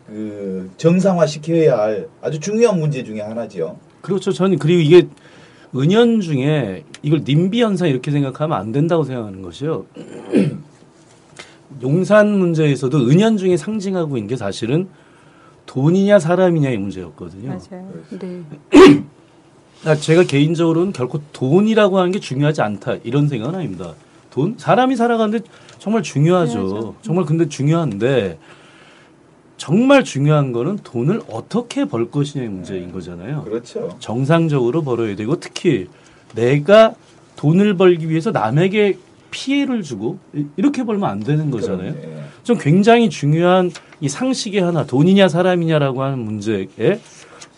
그 0.08 0.72
정상화 0.78 1.26
시켜야 1.26 1.80
할 1.80 2.08
아주 2.22 2.40
중요한 2.40 2.80
문제 2.80 3.04
중에 3.04 3.22
하나죠. 3.22 3.78
그렇죠. 4.02 4.32
저는 4.32 4.60
그리고 4.60 4.82
이게 4.82 5.08
은연 5.76 6.22
중에 6.22 6.84
이걸 7.02 7.24
님비 7.28 7.62
현상 7.62 7.90
이렇게 7.90 8.12
생각하면 8.12 8.58
안 8.58 8.72
된다고 8.72 9.04
생각하는 9.04 9.42
것이요. 9.42 9.86
용산 11.82 12.38
문제에서도 12.38 12.98
은연 13.10 13.38
중에 13.38 13.58
상징하고 13.58 14.16
있는 14.18 14.30
게 14.30 14.38
사실은 14.38 14.88
돈이냐 15.66 16.20
사람이냐의 16.20 16.78
문제였거든요. 16.78 17.50
맞아요. 17.50 17.94
네. 18.20 18.44
아, 19.86 19.96
제가 19.96 20.24
개인적으로는 20.24 20.94
결코 20.94 21.22
돈이라고 21.32 22.00
하는 22.00 22.12
게 22.12 22.20
중요하지 22.20 22.62
않다 22.62 22.96
이런 23.04 23.28
생각은 23.28 23.56
아닙니다. 23.56 23.94
돈 24.32 24.56
사람이 24.58 24.96
살아가는데 24.96 25.46
정말 25.80 26.02
중요하죠. 26.02 26.52
중요하죠. 26.52 26.96
정말 27.02 27.26
근데 27.26 27.48
중요한데 27.48 28.38
정말 29.58 30.04
중요한 30.04 30.52
거는 30.52 30.80
돈을 30.84 31.22
어떻게 31.30 31.86
벌 31.86 32.12
것이냐의 32.12 32.50
문제인 32.50 32.92
거잖아요. 32.92 33.44
그렇죠. 33.44 33.96
정상적으로 34.00 34.84
벌어야 34.84 35.16
되고 35.16 35.40
특히 35.40 35.88
내가 36.34 36.96
돈을 37.36 37.76
벌기 37.76 38.10
위해서 38.10 38.32
남에게 38.32 38.98
피해를 39.32 39.82
주고 39.84 40.20
이- 40.34 40.46
이렇게 40.58 40.84
벌면 40.84 41.10
안 41.10 41.20
되는 41.20 41.52
거잖아요. 41.52 41.94
예. 41.96 42.24
좀 42.44 42.58
굉장히 42.58 43.10
중요한 43.10 43.72
이 44.02 44.08
상식의 44.10 44.62
하나 44.62 44.86
돈이냐 44.86 45.28
사람이냐라고 45.28 46.04
하는 46.04 46.20
문제에 46.20 46.68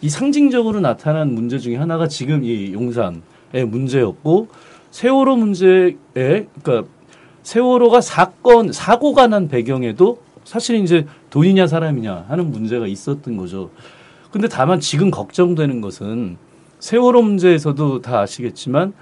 이 0.01 0.10
상징적으로 0.10 0.80
나타난 0.80 1.34
문제 1.34 1.58
중에 1.60 1.75
하나가 1.75 2.08
지금 2.08 2.43
이 2.43 2.73
용산의 2.73 3.65
문제였고 3.67 4.47
세월호 4.91 5.36
문제에 5.36 5.95
그러니까 6.13 6.84
세월호가 7.43 8.01
사건 8.01 8.71
사고가 8.71 9.27
난 9.27 9.47
배경에도 9.47 10.19
사실 10.43 10.77
이제 10.77 11.06
돈이냐 11.30 11.67
사람이냐 11.67 12.25
하는 12.30 12.51
문제가 12.51 12.88
있었던 12.88 13.36
거죠. 13.38 13.69
근데 14.32 14.47
다만 14.47 14.80
지금 14.80 15.12
걱정되는 15.12 15.82
것은 15.82 16.38
세월호 16.80 17.21
문제에서도 17.21 18.01
다 18.01 18.19
아시겠지만 18.21 18.93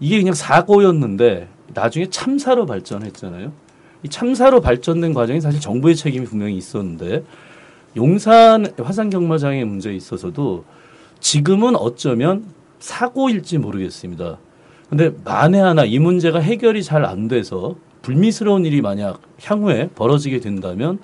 이게 0.00 0.18
그냥 0.18 0.34
사고였는데 0.34 1.48
나중에 1.74 2.08
참사로 2.10 2.66
발전했잖아요. 2.66 3.52
이 4.02 4.08
참사로 4.08 4.60
발전된 4.60 5.14
과정이 5.14 5.40
사실 5.40 5.60
정부의 5.60 5.96
책임이 5.96 6.26
분명히 6.26 6.56
있었는데 6.56 7.24
용산 7.96 8.66
화산 8.82 9.10
경마장의 9.10 9.64
문제에 9.64 9.94
있어서도 9.94 10.64
지금은 11.20 11.76
어쩌면 11.76 12.44
사고일지 12.78 13.58
모르겠습니다. 13.58 14.38
근데 14.88 15.12
만에 15.24 15.58
하나 15.58 15.84
이 15.84 15.98
문제가 15.98 16.38
해결이 16.38 16.82
잘 16.82 17.04
안 17.04 17.28
돼서 17.28 17.76
불미스러운 18.02 18.66
일이 18.66 18.82
만약 18.82 19.20
향후에 19.42 19.88
벌어지게 19.94 20.40
된다면 20.40 20.98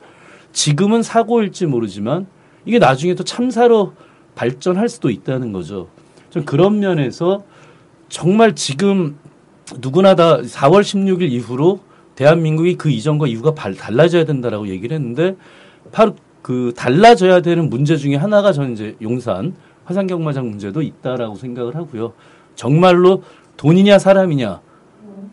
지금은 0.53 1.03
사고일지 1.03 1.67
모르지만 1.67 2.27
이게 2.67 2.79
나중에 2.79 3.15
또 3.15 3.25
참사로 3.25 3.95
발전할 4.35 4.89
수도 4.89 5.09
있다는 5.09 5.53
거죠. 5.53 5.89
좀 6.29 6.45
그런 6.45 6.81
면에서 6.81 7.43
정말 8.11 8.55
지금 8.55 9.17
누구나 9.79 10.15
다 10.15 10.39
4월 10.39 10.81
16일 10.83 11.31
이후로 11.31 11.81
대한민국이 12.15 12.77
그 12.77 12.91
이전과 12.91 13.27
이후가 13.29 13.55
발- 13.55 13.75
달라져야 13.75 14.25
된다라고 14.25 14.69
얘기를 14.69 14.95
했는데 14.97 15.37
바로 15.93 16.15
그 16.43 16.73
달라져야 16.77 17.41
되는 17.43 17.71
문제 17.71 17.97
중에 17.97 18.17
하나가 18.17 18.53
저는 18.53 18.73
이제 18.73 18.97
용산 19.03 19.55
화산 19.85 20.07
경마장 20.07 20.49
문제도 20.49 20.81
있다라고 20.83 21.35
생각을 21.37 21.75
하고요. 21.77 22.13
정말로 22.55 23.23
돈이냐 23.57 23.99
사람이냐 23.99 24.61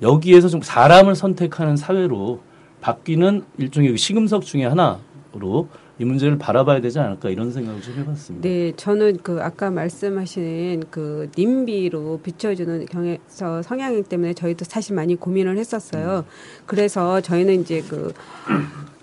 여기에서 0.02 0.48
좀 0.48 0.62
사람을 0.62 1.16
선택하는 1.16 1.76
사회로 1.76 2.42
바뀌는 2.82 3.44
일종의 3.58 3.92
그 3.92 3.98
시금석 3.98 4.44
중에 4.46 4.66
하나로 4.66 5.68
이 6.00 6.06
문제를 6.06 6.38
바라봐야 6.38 6.80
되지 6.82 7.00
않을까 7.00 7.30
이런 7.30 7.52
생각을 7.52 7.82
좀 7.82 7.96
해봤습니다. 7.96 8.48
네, 8.48 8.72
저는 8.76 9.18
그 9.24 9.42
아까 9.42 9.72
말씀하신 9.72 10.84
그 10.92 11.30
님비로 11.38 12.20
비춰주는 12.22 12.86
경에서 12.86 13.62
성향이기 13.64 14.04
때문에 14.08 14.34
저희도 14.34 14.66
사실 14.66 14.96
많이 14.96 15.16
고민을 15.16 15.58
했었어요. 15.58 16.26
그래서 16.66 17.22
저희는 17.22 17.62
이제 17.62 17.82
그 17.82 18.14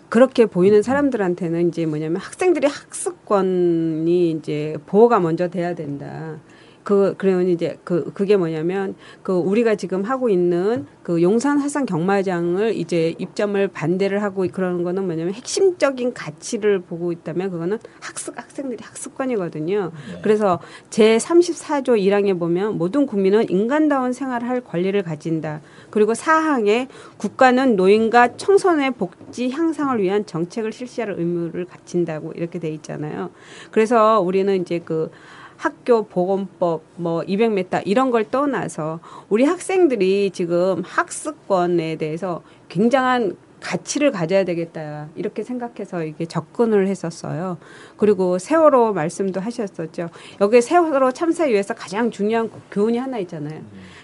그렇게 0.09 0.46
보이는 0.46 0.80
사람들한테는 0.80 1.68
이제 1.68 1.87
뭐냐면 1.87 2.18
학생들의 2.18 2.70
학습권이 2.70 4.30
이제 4.30 4.76
보호가 4.87 5.18
먼저 5.18 5.48
돼야 5.48 5.74
된다. 5.74 6.38
그 6.85 7.14
그러면 7.16 7.49
이제 7.49 7.79
그 7.83 8.12
그게 8.12 8.37
뭐냐면 8.37 8.94
그 9.23 9.33
우리가 9.33 9.75
지금 9.75 10.03
하고 10.03 10.29
있는 10.29 10.87
그 11.03 11.23
용산 11.23 11.59
화산 11.59 11.87
경마장을 11.87 12.75
이제 12.77 13.14
입점을 13.18 13.68
반대를 13.68 14.23
하고 14.23 14.47
그러는 14.53 14.85
거는 14.85 15.07
뭐냐면 15.07 15.33
핵심적인 15.33 16.12
가치를 16.12 16.81
보고 16.81 17.11
있다면 17.11 17.51
그거는 17.51 17.79
학습 18.01 18.38
학생들이 18.38 18.85
학습권이거든요. 18.85 19.92
그래서 20.23 20.61
제 20.90 21.16
34조 21.16 21.99
1항에 21.99 22.38
보면 22.38 22.77
모든 22.77 23.07
국민은 23.07 23.49
인간다운 23.49 24.12
생활을 24.12 24.47
할 24.47 24.61
권리를 24.61 25.03
가진다. 25.03 25.62
그리고 25.88 26.12
사항에 26.12 26.88
국가는 27.16 27.77
노인과 27.77 28.37
청소년의 28.37 28.92
복지 28.92 29.51
향상을 29.51 30.03
위한 30.03 30.27
정책을 30.27 30.73
실시할 30.73 31.14
의무를 31.16 31.64
갖춘다고 31.64 32.33
이렇게 32.33 32.59
돼 32.59 32.70
있잖아요. 32.73 33.31
그래서 33.70 34.20
우리는 34.20 34.61
이제 34.61 34.81
그 34.85 35.11
학교 35.57 36.05
보건법 36.05 36.83
뭐 36.97 37.23
200m 37.23 37.83
이런 37.85 38.11
걸 38.11 38.31
떠나서 38.31 39.01
우리 39.29 39.45
학생들이 39.45 40.31
지금 40.33 40.83
학습권에 40.85 41.97
대해서 41.97 42.43
굉장한 42.69 43.37
가치를 43.61 44.12
가져야 44.12 44.45
되겠다 44.45 45.09
이렇게 45.17 45.43
생각해서 45.43 46.05
이게 46.05 46.27
접근을 46.27 46.87
했었어요. 46.87 47.57
그리고 47.97 48.38
세월호 48.38 48.93
말씀도 48.93 49.40
하셨었죠. 49.40 50.11
여기 50.43 50.61
세월호 50.61 51.12
참사 51.12 51.45
위해서 51.45 51.73
가장 51.73 52.11
중요한 52.11 52.51
교훈이 52.71 52.99
하나 52.99 53.19
있잖아요. 53.19 53.62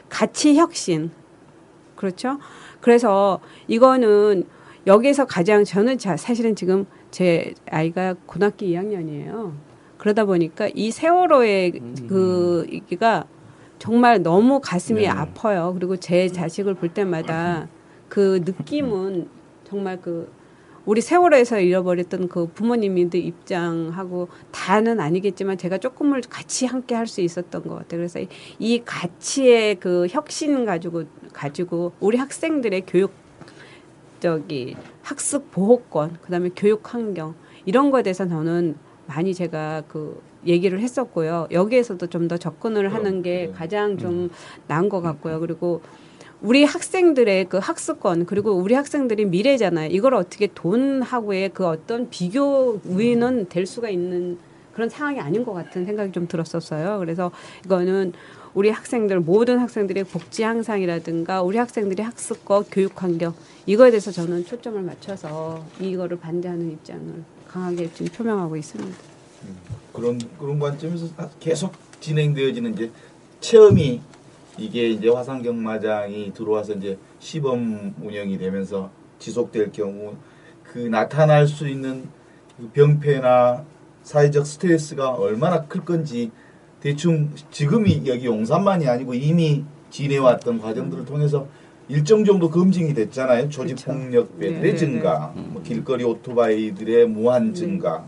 가치 0.08 0.56
혁신. 0.56 1.10
그렇죠? 1.94 2.38
그래서 2.80 3.40
이거는 3.68 4.44
여기서 4.86 5.26
가장 5.26 5.64
저는 5.64 5.98
자, 5.98 6.16
사실은 6.16 6.56
지금 6.56 6.86
제 7.10 7.52
아이가 7.70 8.14
고등학교 8.24 8.64
2학년이에요. 8.64 9.52
그러다 10.00 10.24
보니까 10.24 10.70
이 10.74 10.90
세월호의 10.90 11.72
그 12.08 12.66
이기가 12.70 13.26
정말 13.78 14.22
너무 14.22 14.58
가슴이 14.62 15.02
네. 15.02 15.08
아파요. 15.08 15.72
그리고 15.74 15.96
제 15.98 16.26
자식을 16.28 16.72
볼 16.74 16.88
때마다 16.88 17.68
그 18.08 18.40
느낌은 18.46 19.28
정말 19.64 20.00
그 20.00 20.32
우리 20.86 21.02
세월호에서 21.02 21.60
잃어버렸던 21.60 22.28
그 22.28 22.46
부모님들 22.46 23.20
입장하고 23.22 24.28
다는 24.50 25.00
아니겠지만 25.00 25.58
제가 25.58 25.76
조금을 25.76 26.22
같이 26.22 26.64
함께 26.64 26.94
할 26.94 27.06
수 27.06 27.20
있었던 27.20 27.62
것 27.64 27.74
같아요. 27.74 27.98
그래서 27.98 28.20
이- 28.20 28.28
이 28.58 28.82
가치의 28.82 29.74
그 29.80 30.06
혁신 30.08 30.64
가지고 30.64 31.04
가지고 31.34 31.92
우리 32.00 32.16
학생들의 32.16 32.84
교육 32.86 33.12
저기 34.18 34.76
학습 35.02 35.50
보호권 35.50 36.16
그다음에 36.22 36.48
교육 36.56 36.94
환경 36.94 37.34
이런 37.66 37.90
거에 37.90 38.02
대해서 38.02 38.26
저는 38.26 38.76
많이 39.10 39.34
제가 39.34 39.82
그 39.88 40.22
얘기를 40.46 40.78
했었고요. 40.80 41.48
여기에서도 41.50 42.06
좀 42.06 42.28
더 42.28 42.36
접근을 42.36 42.94
하는 42.94 43.22
게 43.22 43.46
네. 43.46 43.52
가장 43.52 43.98
좀 43.98 44.30
나은 44.68 44.88
것 44.88 45.00
같고요. 45.00 45.40
그리고 45.40 45.80
우리 46.40 46.62
학생들의 46.62 47.46
그 47.48 47.58
학습권 47.58 48.26
그리고 48.26 48.52
우리 48.52 48.74
학생들이 48.74 49.24
미래잖아요. 49.24 49.88
이걸 49.90 50.14
어떻게 50.14 50.46
돈하고의 50.46 51.48
그 51.52 51.66
어떤 51.66 52.08
비교 52.08 52.78
우위는 52.84 53.48
될 53.48 53.66
수가 53.66 53.88
있는 53.90 54.38
그런 54.72 54.88
상황이 54.88 55.18
아닌 55.18 55.44
것 55.44 55.52
같은 55.54 55.84
생각이 55.84 56.12
좀 56.12 56.28
들었었어요. 56.28 57.00
그래서 57.00 57.32
이거는 57.64 58.12
우리 58.54 58.70
학생들 58.70 59.18
모든 59.20 59.58
학생들의 59.58 60.04
복지 60.04 60.44
향상이라든가 60.44 61.42
우리 61.42 61.58
학생들의 61.58 62.04
학습과 62.04 62.64
교육 62.70 63.02
환경 63.02 63.34
이거에 63.66 63.90
대해서 63.90 64.12
저는 64.12 64.44
초점을 64.44 64.80
맞춰서 64.82 65.64
이거를 65.80 66.18
반대하는 66.20 66.70
입장을 66.72 67.39
강하게 67.50 67.90
지금 67.92 68.12
표명하고 68.12 68.56
있습니다. 68.56 68.96
그런 69.92 70.20
그런 70.38 70.58
관점에서 70.60 71.08
계속 71.40 71.72
진행되어지는 71.98 72.74
이제 72.74 72.90
체험이 73.40 74.00
이게 74.56 74.90
이제 74.90 75.08
화산 75.08 75.42
경마장이 75.42 76.32
들어와서 76.32 76.74
이제 76.74 76.96
시범 77.18 77.94
운영이 78.00 78.38
되면서 78.38 78.90
지속될 79.18 79.72
경우 79.72 80.14
그 80.62 80.78
나타날 80.78 81.48
수 81.48 81.68
있는 81.68 82.08
그 82.56 82.68
병폐나 82.68 83.64
사회적 84.04 84.46
스트레스가 84.46 85.10
얼마나 85.10 85.64
클 85.64 85.84
건지 85.84 86.30
대충 86.80 87.32
지금이 87.50 88.02
여기 88.06 88.26
용산만이 88.26 88.86
아니고 88.88 89.14
이미 89.14 89.64
지내왔던 89.90 90.60
과정들을 90.60 91.04
통해서 91.04 91.48
일정 91.90 92.24
정도 92.24 92.48
검증이 92.48 92.94
됐잖아요. 92.94 93.48
조직 93.48 93.84
폭력배들의 93.84 94.52
네, 94.52 94.60
네, 94.60 94.76
증가, 94.76 95.32
뭐 95.34 95.60
길거리 95.60 96.04
오토바이들의 96.04 97.08
무한 97.08 97.52
증가, 97.52 98.04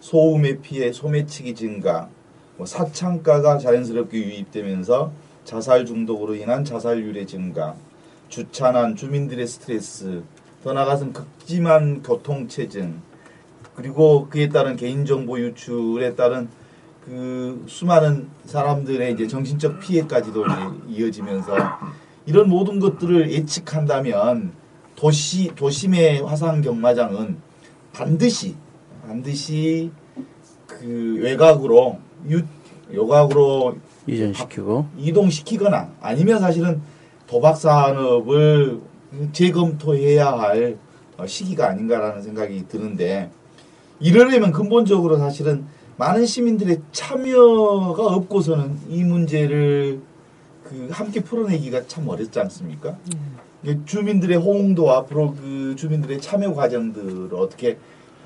소음의 0.00 0.58
피해, 0.60 0.92
소매치기 0.92 1.54
증가, 1.54 2.10
뭐 2.58 2.66
사창가가 2.66 3.56
자연스럽게 3.56 4.18
유입되면서 4.18 5.12
자살 5.44 5.86
중독으로 5.86 6.34
인한 6.34 6.62
자살률의 6.62 7.26
증가, 7.26 7.74
주차난 8.28 8.96
주민들의 8.96 9.46
스트레스, 9.46 10.22
더 10.62 10.74
나아가서는 10.74 11.14
극심한 11.14 12.02
교통체증, 12.02 13.00
그리고 13.74 14.28
그에 14.28 14.50
따른 14.50 14.76
개인정보 14.76 15.40
유출에 15.40 16.14
따른 16.16 16.48
그 17.06 17.64
수많은 17.66 18.28
사람들의 18.44 19.14
이제 19.14 19.26
정신적 19.26 19.80
피해까지도 19.80 20.44
이제 20.44 20.54
이어지면서 20.88 21.56
이런 22.26 22.48
모든 22.48 22.78
것들을 22.78 23.30
예측한다면 23.32 24.52
도시 24.94 25.52
도심의 25.54 26.22
화산 26.22 26.62
경마장은 26.62 27.36
반드시 27.92 28.54
반드시 29.06 29.90
그 30.66 31.18
외곽으로 31.20 31.98
유 32.28 32.42
요각으로 32.92 33.76
이전시키고. 34.06 34.86
이동시키거나 34.98 35.92
아니면 36.00 36.40
사실은 36.40 36.82
도박 37.26 37.56
산업을 37.56 38.80
재검토해야 39.32 40.32
할 40.32 40.78
어, 41.16 41.26
시기가 41.26 41.68
아닌가라는 41.68 42.22
생각이 42.22 42.66
드는데 42.68 43.30
이러려면 44.00 44.52
근본적으로 44.52 45.18
사실은 45.18 45.64
많은 45.96 46.26
시민들의 46.26 46.80
참여가 46.92 48.06
없고서는 48.06 48.78
이 48.88 49.04
문제를 49.04 50.00
그 50.72 50.88
함께 50.90 51.22
풀어내기가 51.22 51.86
참 51.86 52.08
어렵지 52.08 52.40
않습니까? 52.40 52.96
이게 53.62 53.78
주민들의 53.84 54.38
호응도 54.38 54.90
앞으로 54.90 55.34
그 55.34 55.74
주민들의 55.76 56.20
참여 56.20 56.54
과정들을 56.54 57.34
어떻게 57.34 57.76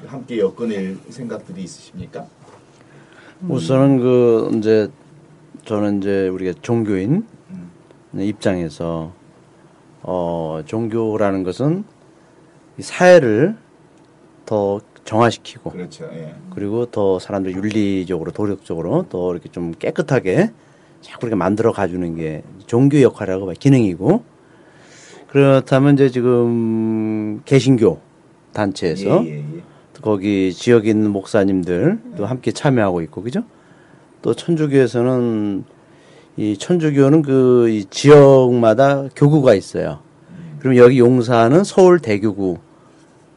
함께 0.06 0.38
엮어낼 0.38 0.96
생각들이 1.10 1.62
있으십니까? 1.64 2.26
우선은 3.48 3.98
그 3.98 4.50
이제 4.54 4.88
저는 5.64 5.98
이제 5.98 6.28
우리가 6.28 6.58
종교인 6.62 7.26
음. 7.50 7.70
입장에서 8.20 9.12
어 10.02 10.62
종교라는 10.64 11.42
것은 11.42 11.84
이 12.78 12.82
사회를 12.82 13.56
더 14.44 14.80
정화시키고 15.04 15.70
그렇죠. 15.70 16.08
예. 16.12 16.34
그리고 16.50 16.86
더 16.86 17.18
사람들 17.18 17.54
윤리적으로 17.54 18.30
도덕적으로 18.30 19.06
더 19.08 19.32
이렇게 19.32 19.48
좀 19.50 19.72
깨끗하게 19.72 20.50
자꾸 21.06 21.26
이렇게 21.26 21.36
만들어 21.36 21.72
가주는 21.72 22.16
게 22.16 22.42
종교 22.66 23.00
역할이라고 23.00 23.46
봐요. 23.46 23.54
기능이고 23.58 24.24
그렇다면 25.28 25.94
이제 25.94 26.10
지금 26.10 27.42
개신교 27.44 28.00
단체에서 28.52 29.24
예, 29.24 29.30
예, 29.30 29.36
예. 29.38 29.62
거기 30.02 30.52
지역에 30.52 30.90
있는 30.90 31.10
목사님들도 31.10 32.26
함께 32.26 32.52
참여하고 32.52 33.02
있고 33.02 33.22
그죠? 33.22 33.44
또 34.22 34.34
천주교에서는 34.34 35.64
이 36.38 36.56
천주교는 36.58 37.22
그 37.22 37.68
이 37.68 37.84
지역마다 37.84 39.08
교구가 39.14 39.54
있어요. 39.54 40.00
그럼 40.58 40.76
여기 40.76 40.98
용사는 40.98 41.62
서울 41.64 42.00
대교구 42.00 42.58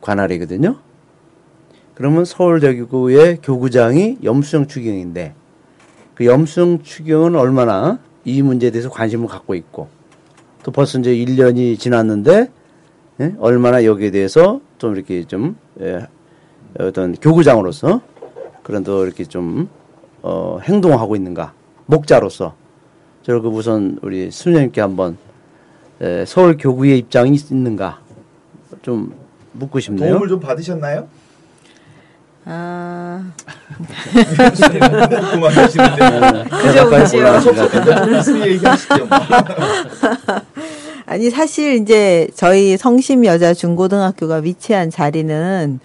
관할이거든요. 0.01 0.77
그러면 1.93 2.25
서울 2.25 2.59
대교구의 2.59 3.39
교구장이 3.43 4.17
염수영 4.23 4.67
추경인데 4.67 5.33
그 6.19 6.25
염수영 6.25 6.83
추경은 6.83 7.37
얼마나 7.37 7.97
이 8.25 8.41
문제에 8.41 8.71
대해서 8.71 8.89
관심을 8.89 9.29
갖고 9.29 9.55
있고 9.55 9.87
또 10.63 10.71
벌써 10.73 10.99
이제 10.99 11.15
1년이 11.15 11.79
지났는데 11.79 12.51
예? 13.21 13.35
얼마나 13.39 13.85
여기에 13.85 14.11
대해서 14.11 14.59
좀 14.77 14.97
이렇게 14.97 15.23
좀 15.23 15.55
예, 15.79 16.07
어떤 16.77 17.15
교구장으로서 17.15 18.01
그런 18.63 18.83
또 18.83 19.05
이렇게 19.05 19.23
좀 19.23 19.69
어, 20.21 20.59
행동하고 20.61 21.15
있는가 21.15 21.53
목자로서 21.85 22.53
저를 23.23 23.41
그 23.41 23.47
우선 23.47 23.97
우리 24.01 24.29
수녀님께 24.29 24.81
한번 24.81 25.17
에, 26.01 26.25
서울 26.25 26.57
교구의 26.57 26.97
입장이 26.97 27.33
있는가 27.49 28.01
좀 28.81 29.13
묻고 29.53 29.79
싶네요. 29.79 30.11
도움을 30.11 30.27
좀 30.27 30.41
받으셨나요? 30.41 31.07
아, 32.51 33.23
하시는데. 35.55 36.45
그죠, 36.49 36.89
그죠. 36.89 37.19
아니 41.05 41.29
사실 41.29 41.75
이제 41.75 42.27
저희 42.35 42.75
성심 42.75 43.25
여자 43.25 43.53
중고등학교가 43.53 44.37
위치한 44.37 44.89
자리는 44.89 45.79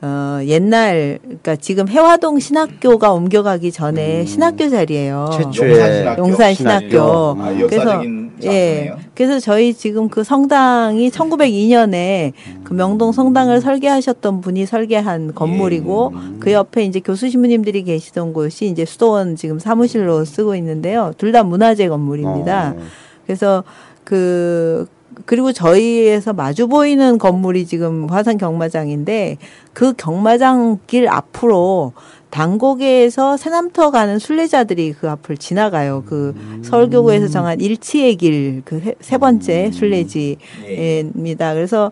어 0.00 0.38
옛날 0.44 1.18
그러니까 1.22 1.56
지금 1.56 1.88
해화동 1.88 2.38
신학교가 2.38 3.12
옮겨가기 3.12 3.72
전에 3.72 4.24
신학교 4.26 4.68
자리예요. 4.68 5.30
최초의 5.32 6.16
용산 6.18 6.54
신학교. 6.54 7.00
아, 7.40 7.52
그래서 7.68 8.02
예. 8.44 8.92
그래서 9.14 9.40
저희 9.40 9.74
지금 9.74 10.08
그 10.08 10.22
성당이 10.22 11.10
1902년에 11.10 12.32
그 12.62 12.74
명동 12.74 13.10
성당을 13.10 13.60
설계하셨던 13.60 14.40
분이 14.40 14.66
설계한 14.66 15.34
건물이고 15.34 16.12
그 16.38 16.52
옆에 16.52 16.84
이제 16.84 17.00
교수 17.00 17.28
신부님들이 17.28 17.82
계시던 17.82 18.32
곳이 18.32 18.66
이제 18.66 18.84
수도원 18.84 19.34
지금 19.34 19.58
사무실로 19.58 20.24
쓰고 20.24 20.54
있는데요. 20.54 21.12
둘 21.18 21.32
다 21.32 21.42
문화재 21.42 21.88
건물입니다. 21.88 22.74
어. 22.76 22.80
그래서 23.26 23.64
그 24.04 24.86
그리고 25.26 25.52
저희에서 25.52 26.32
마주 26.32 26.68
보이는 26.68 27.18
건물이 27.18 27.66
지금 27.66 28.08
화산 28.10 28.38
경마장인데 28.38 29.38
그 29.72 29.92
경마장 29.94 30.78
길 30.86 31.08
앞으로 31.08 31.92
단곡에서 32.30 33.36
새남터 33.38 33.90
가는 33.90 34.18
순례자들이 34.18 34.92
그 34.92 35.08
앞을 35.08 35.38
지나가요. 35.38 36.04
그 36.06 36.34
서울교구에서 36.62 37.28
정한 37.28 37.60
일치의 37.60 38.16
길 38.16 38.62
그 38.64 38.80
세 39.00 39.16
번째 39.18 39.70
순례지입니다. 39.72 41.54
그래서 41.54 41.90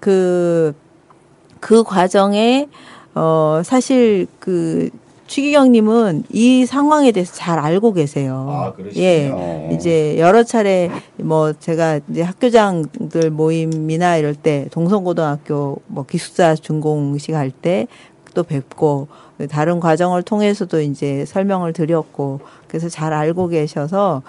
그, 0.00 0.74
그 1.60 1.82
과정에, 1.84 2.68
어, 3.14 3.62
사실 3.64 4.26
그, 4.38 4.90
추기경님은 5.32 6.24
이 6.30 6.66
상황에 6.66 7.10
대해서 7.10 7.32
잘 7.32 7.58
알고 7.58 7.94
계세요. 7.94 8.46
아, 8.50 8.72
그러시군요. 8.74 9.02
예. 9.06 9.30
어. 9.32 9.70
이제 9.72 10.18
여러 10.18 10.42
차례 10.44 10.90
뭐 11.16 11.54
제가 11.54 12.00
이제 12.10 12.20
학교장들 12.20 13.30
모임이나 13.30 14.18
이럴 14.18 14.34
때 14.34 14.68
동성고등학교 14.70 15.80
뭐 15.86 16.04
기숙사 16.04 16.54
준공식 16.54 17.34
할 17.34 17.50
때 17.62 17.86
또 18.34 18.42
뵙고 18.42 19.08
다른 19.50 19.78
과정을 19.80 20.22
통해서도 20.22 20.80
이제 20.80 21.24
설명을 21.26 21.72
드렸고 21.72 22.40
그래서 22.66 22.88
잘 22.88 23.12
알고 23.12 23.48
계셔서 23.48 24.22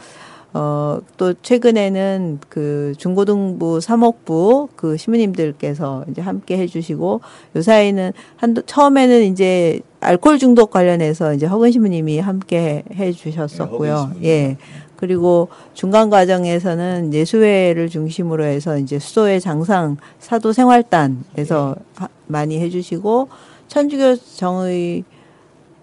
어, 0.54 1.00
또 1.18 1.34
최근에는 1.42 2.40
그 2.48 2.94
중고등부 2.98 3.82
사목부 3.82 4.70
그 4.76 4.98
시민님들께서 4.98 6.06
이제 6.12 6.22
함께 6.22 6.58
해주시고 6.60 7.22
요 7.56 7.62
사이는 7.62 8.14
한 8.38 8.56
처음에는 8.66 9.24
이제 9.24 9.80
알코올 10.00 10.38
중독 10.38 10.70
관련해서 10.70 11.34
이제 11.34 11.48
허근 11.48 11.72
시민님이 11.72 12.20
함께 12.20 12.84
네, 12.88 12.96
해주셨었고요. 12.96 13.98
시민님. 14.14 14.24
예. 14.30 14.58
그리고 14.96 15.50
중간 15.74 16.10
과정에서는 16.10 17.14
예수회를 17.14 17.90
중심으로 17.90 18.44
해서 18.46 18.78
이제 18.78 19.00
수도의 19.00 19.42
장상 19.42 19.98
사도 20.20 20.54
생활단에서 20.54 21.76
하- 21.96 22.08
많이 22.28 22.60
해주시고 22.60 23.28
천주교 23.68 24.16
정의 24.38 25.04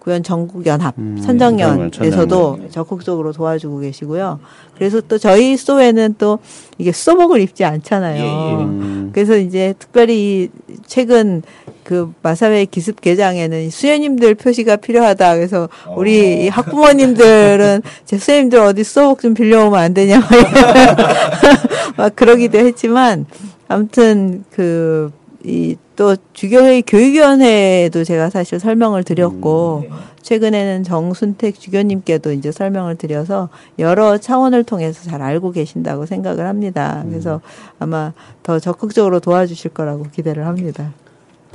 구현 0.01 0.23
전국 0.23 0.65
연합 0.65 0.95
음, 0.97 1.15
선정연에서도 1.23 2.11
선정연. 2.11 2.71
적극적으로 2.71 3.31
도와주고 3.33 3.79
계시고요. 3.81 4.39
그래서 4.75 4.99
또 5.01 5.19
저희 5.19 5.55
수도에는 5.55 6.15
또 6.17 6.39
이게 6.79 6.91
수도복을 6.91 7.39
입지 7.39 7.63
않잖아요. 7.63 8.23
예, 8.23 8.27
예. 8.27 8.63
음, 8.63 9.11
그래서 9.13 9.37
이제 9.37 9.75
특별히 9.77 10.49
최근 10.87 11.43
그 11.83 12.11
마사회 12.23 12.65
기습 12.65 12.99
개장에는 12.99 13.69
수녀님들 13.69 14.33
표시가 14.35 14.77
필요하다. 14.77 15.35
그래서 15.35 15.69
우리 15.95 16.45
이 16.45 16.47
학부모님들은 16.47 17.83
제 18.05 18.17
수녀님들 18.17 18.57
어디 18.59 18.83
수도복 18.83 19.21
좀 19.21 19.35
빌려오면 19.35 19.79
안 19.79 19.93
되냐 19.93 20.19
막 20.19 20.29
막 21.97 22.15
그러기도 22.15 22.57
했지만 22.57 23.27
아무튼 23.67 24.45
그이 24.49 25.75
또 26.01 26.15
주교회 26.33 26.81
교육위원회에도 26.81 28.03
제가 28.03 28.31
사실 28.31 28.59
설명을 28.59 29.03
드렸고 29.03 29.83
네. 29.87 29.95
최근에는 30.23 30.83
정순택 30.83 31.59
주교님께도 31.59 32.31
이제 32.31 32.51
설명을 32.51 32.95
드려서 32.95 33.49
여러 33.77 34.17
차원을 34.17 34.63
통해서 34.63 35.03
잘 35.07 35.21
알고 35.21 35.51
계신다고 35.51 36.07
생각을 36.07 36.47
합니다. 36.47 37.03
그래서 37.07 37.39
아마 37.77 38.13
더 38.41 38.57
적극적으로 38.57 39.19
도와주실 39.19 39.75
거라고 39.75 40.05
기대를 40.11 40.47
합니다. 40.47 40.91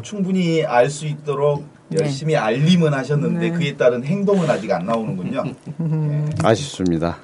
충분히 0.03 0.65
알 0.65 0.91
수 0.91 1.07
있도록 1.07 1.65
네. 1.89 1.99
열심히 2.03 2.37
알림은 2.37 2.95
하셨는데 2.95 3.41
네. 3.41 3.51
그에 3.51 3.77
따른 3.77 4.05
행동은 4.05 4.49
아직 4.49 4.71
안 4.71 4.87
나오는군요. 4.87 5.43
예. 5.45 6.25
아쉽습니다. 6.45 7.17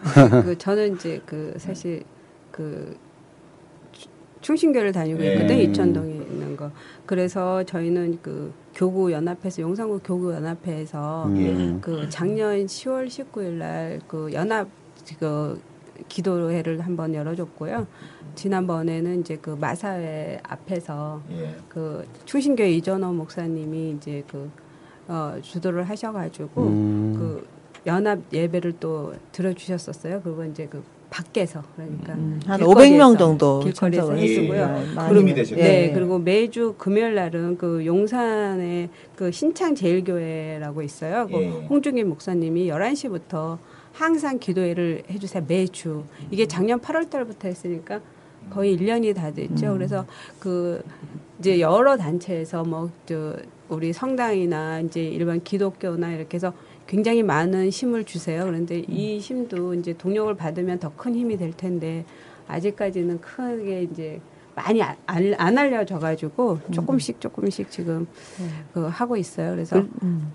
그 0.43 0.59
저는 0.59 0.97
이제 0.97 1.21
그 1.25 1.55
사실 1.59 2.03
그 2.51 2.97
추- 3.93 4.09
충신교를 4.41 4.91
다니고 4.91 5.25
예. 5.25 5.35
있거든 5.35 5.55
음. 5.55 5.61
이천동에 5.61 6.22
거. 6.63 6.71
그래서 7.07 7.63
저희는 7.65 8.19
그 8.23 8.53
교구 8.75 9.13
연합회에서 9.13 9.63
용산구 9.63 10.01
교구 10.05 10.33
연합회에서 10.33 11.27
음. 11.27 11.79
그 11.81 12.09
작년 12.09 12.65
10월 12.67 13.07
19일 13.07 13.53
날 13.53 14.01
그 14.09 14.33
연합 14.33 14.69
그 15.19 15.61
기도회를 16.09 16.81
한번 16.81 17.15
열어줬고요. 17.15 17.87
지난번에는 18.35 19.21
이제 19.21 19.39
그 19.41 19.51
마사회 19.51 20.41
앞에서 20.43 21.21
예. 21.33 21.55
그 21.69 22.07
충신교회 22.25 22.71
이전호 22.73 23.13
목사님이 23.13 23.93
이제 23.93 24.25
그 24.31 24.51
어, 25.09 25.37
주도를 25.43 25.85
하셔가지고 25.85 26.63
음. 26.63 27.15
그 27.19 27.47
연합 27.87 28.21
예배를 28.33 28.75
또 28.81 29.15
들어주셨었어요. 29.33 30.23
그리고 30.23 30.45
이제 30.45 30.67
그 30.67 30.83
밖에서 31.13 31.63
그러니까 31.77 32.15
음, 32.15 32.41
한 32.47 32.59
길거리에서, 32.59 33.05
500명 33.13 33.19
정도 33.19 33.61
길거리에서 33.61 34.15
했고요. 34.15 34.83
큰 34.97 35.19
힘이 35.19 35.35
되셨네요. 35.35 35.65
네, 35.65 35.89
예. 35.89 35.93
그리고 35.93 36.19
매주 36.19 36.75
금요일 36.79 37.15
날은 37.15 37.59
그 37.59 37.85
용산에 37.85 38.89
그 39.15 39.31
신창 39.31 39.75
제일교회라고 39.75 40.81
있어요. 40.81 41.29
그 41.31 41.35
예. 41.35 41.49
홍중기 41.69 42.05
목사님이 42.05 42.69
11시부터 42.69 43.59
항상 43.93 44.39
기도회를 44.39 45.03
해주세요. 45.11 45.45
매주. 45.47 46.05
이게 46.31 46.47
작년 46.47 46.81
8월 46.81 47.11
달부터 47.11 47.47
했으니까 47.47 48.01
거의 48.49 48.77
1년이 48.79 49.15
다 49.15 49.31
됐죠. 49.31 49.75
그래서 49.75 50.07
그 50.41 50.83
이제 51.39 51.61
여러 51.61 51.97
단체에서 51.99 52.65
뭐 52.65 52.91
저 53.05 53.37
우리 53.73 53.91
성당이나 53.93 54.81
이제 54.81 55.03
일반 55.03 55.43
기독교나 55.43 56.13
이렇게 56.13 56.35
해서 56.37 56.53
굉장히 56.87 57.23
많은 57.23 57.69
힘을 57.71 58.05
주세요. 58.05 58.45
그런데 58.45 58.81
이 58.89 59.19
힘도 59.19 59.75
이제 59.75 59.93
동력을 59.97 60.35
받으면 60.35 60.79
더 60.79 60.93
큰 60.97 61.15
힘이 61.15 61.37
될 61.37 61.53
텐데 61.53 62.05
아직까지는 62.49 63.21
크게 63.21 63.83
이제 63.85 64.21
많이 64.55 64.83
안, 64.83 64.95
안- 65.07 65.35
안 65.39 65.59
알려져 65.59 65.99
가지고 65.99 66.59
조금씩 66.71 67.21
조금씩 67.21 67.71
지금 67.71 68.07
그 68.75 68.81
하고 68.87 69.17
있어요. 69.17 69.53
그래서 69.53 69.77
그, 69.83 69.89
음. 70.03 70.33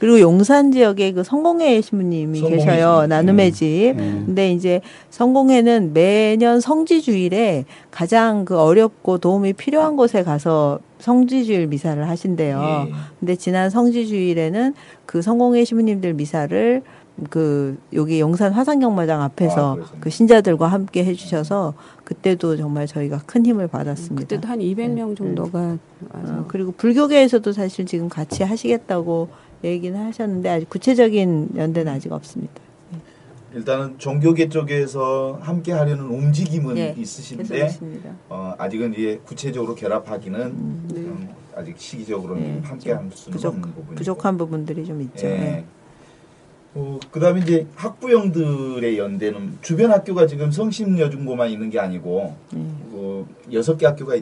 그리고 0.00 0.18
용산 0.18 0.72
지역에 0.72 1.12
그 1.12 1.22
성공회 1.22 1.82
신부님이 1.82 2.38
성공회 2.40 2.56
계셔요. 2.56 3.02
신부님. 3.02 3.08
나눔의 3.10 3.52
집. 3.52 3.94
음. 3.98 4.22
근데 4.26 4.50
이제 4.50 4.80
성공회는 5.10 5.92
매년 5.92 6.60
성지 6.60 7.02
주일에 7.02 7.66
가장 7.90 8.46
그 8.46 8.58
어렵고 8.58 9.18
도움이 9.18 9.52
필요한 9.52 9.96
곳에 9.96 10.22
가서 10.22 10.80
성지주일 11.00 11.66
미사를 11.66 12.08
하신대요. 12.08 12.86
예. 12.88 12.92
근데 13.20 13.36
지난 13.36 13.68
성지주일에는 13.68 14.74
그 15.04 15.20
성공회 15.20 15.64
신부님들 15.64 16.14
미사를 16.14 16.82
그 17.28 17.76
여기 17.92 18.20
용산 18.20 18.52
화산경마장 18.52 19.20
아, 19.20 19.24
앞에서 19.24 19.74
그러셨네. 19.74 20.00
그 20.00 20.08
신자들과 20.08 20.68
함께 20.68 21.04
해주셔서 21.04 21.74
그때도 22.04 22.56
정말 22.56 22.86
저희가 22.86 23.20
큰 23.26 23.44
힘을 23.44 23.68
받았습니다. 23.68 24.22
그때도 24.22 24.48
한 24.48 24.60
200명 24.60 25.14
정도가 25.14 25.76
와서 26.14 26.32
어, 26.32 26.44
그리고 26.48 26.72
불교계에서도 26.72 27.52
사실 27.52 27.84
지금 27.84 28.08
같이 28.08 28.42
하시겠다고 28.42 29.28
얘기는 29.62 29.98
하셨는데 29.98 30.48
아직 30.48 30.68
구체적인 30.68 31.50
연대는 31.56 31.92
아직 31.92 32.12
없습니다. 32.12 32.54
일단은 33.52 33.98
종교계 33.98 34.48
쪽에서 34.48 35.38
함께 35.42 35.72
하려는 35.72 36.04
움직임은 36.04 36.74
네, 36.76 36.94
있으신데. 36.96 37.78
어, 38.28 38.54
아직은 38.56 38.94
이제 38.94 39.20
구체적으로 39.24 39.74
결합하기는 39.74 40.88
네. 40.88 41.00
음, 41.00 41.28
아직 41.56 41.74
시기적으로는 41.76 42.42
네, 42.42 42.60
함께 42.62 42.92
할 42.92 43.10
수는 43.12 43.36
부족, 43.36 43.48
없는 43.54 43.68
부분이고. 43.74 43.94
부족한 43.96 44.38
부분들이 44.38 44.86
좀 44.86 45.00
있죠. 45.02 45.26
예. 45.26 45.30
네. 45.30 45.64
어, 46.74 47.00
그다음에 47.10 47.40
이제 47.40 47.66
학부형들의 47.74 48.96
연대는 48.96 49.58
주변 49.62 49.90
학교가 49.90 50.28
지금 50.28 50.52
성심여중고만 50.52 51.50
있는 51.50 51.70
게 51.70 51.80
아니고 51.80 52.36
네. 52.52 52.60
어, 52.92 53.26
여섯 53.52 53.76
개 53.76 53.86
학교가 53.86 54.14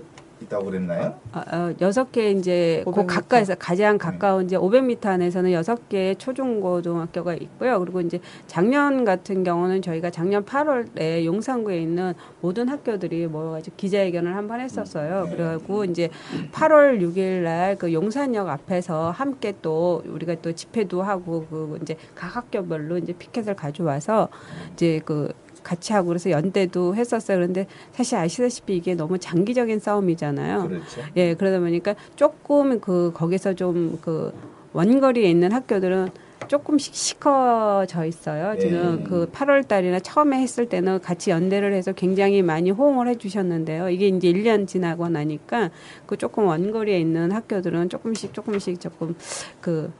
있, 0.43 0.49
다고 0.49 0.67
그랬나요? 0.67 1.15
아, 1.33 1.45
어, 1.53 1.75
여섯 1.81 2.11
개 2.13 2.31
이제 2.31 2.83
그 2.85 2.91
500m. 2.93 3.07
가까이서 3.07 3.55
가장 3.57 3.99
가까운 3.99 4.45
이제 4.45 4.57
500m 4.57 5.07
안에서는 5.07 5.53
여섯 5.53 5.89
개 5.89 6.15
초중고등학교가 6.17 7.35
있고요. 7.35 7.79
그리고 7.81 8.01
이제 8.01 8.21
작년 8.47 9.05
같은 9.05 9.45
경우는 9.45 9.83
저희가 9.83 10.11
작년 10.11 10.45
8월에 10.45 11.25
용산구에 11.25 11.81
있는 11.81 12.15
모든 12.41 12.69
학교들이 12.69 13.27
모여가지고 13.27 13.77
기자회견을 13.77 14.35
한 14.35 14.49
번 14.49 14.61
했었어요. 14.61 15.25
네. 15.25 15.31
그래갖고 15.37 15.85
이제 15.85 16.09
8월 16.53 17.01
6일 17.03 17.43
날 17.43 17.77
그 17.79 17.93
용산역 17.93 18.49
앞에서 18.49 19.11
함께 19.11 19.53
또 19.61 20.03
우리가 20.07 20.37
또 20.41 20.53
집회도 20.55 21.03
하고 21.03 21.47
그 21.51 21.79
이제 21.83 21.97
각 22.15 22.35
학교별로 22.35 22.97
이제 22.99 23.13
피켓을 23.13 23.55
가져와서 23.55 24.29
이제 24.73 25.01
그 25.05 25.33
같이 25.69 25.93
하고 25.93 26.09
그래서 26.09 26.31
연대도 26.31 26.95
했었어요. 26.97 27.37
그런데 27.37 27.67
사실 27.93 28.17
아시다시피 28.17 28.77
이게 28.77 28.95
너무 28.95 29.19
장기적인 29.19 29.79
싸움이잖아요. 29.79 30.69
그렇죠. 30.69 31.03
예, 31.17 31.35
그러다 31.35 31.61
보니까 31.61 31.95
조금 32.17 32.81
그 32.81 33.13
거기서 33.15 33.55
좀 33.55 33.99
그 34.01 34.33
원거리에 34.73 35.29
있는 35.29 35.53
학교들은 35.53 36.11
조금씩 36.47 36.95
시커져 36.95 38.05
있어요. 38.05 38.59
지금 38.59 39.01
예. 39.01 39.05
그 39.05 39.31
8월 39.31 39.67
달이나 39.67 40.01
처음에 40.01 40.41
했을 40.41 40.69
때는 40.69 41.01
같이 41.01 41.31
연대를 41.31 41.75
해서 41.75 41.93
굉장히 41.93 42.43
많이 42.43 42.71
호응을 42.71 43.09
해 43.09 43.17
주셨는데요. 43.17 43.91
이게 43.91 44.09
이제 44.09 44.33
1년 44.33 44.67
지나고 44.67 45.09
나니까 45.09 45.71
그 46.07 46.17
조금 46.17 46.47
원거리에 46.47 46.99
있는 46.99 47.33
학교들은 47.33 47.91
조금씩 47.91 48.33
조금씩 48.33 48.81
조금 48.81 49.15
그 49.61 49.93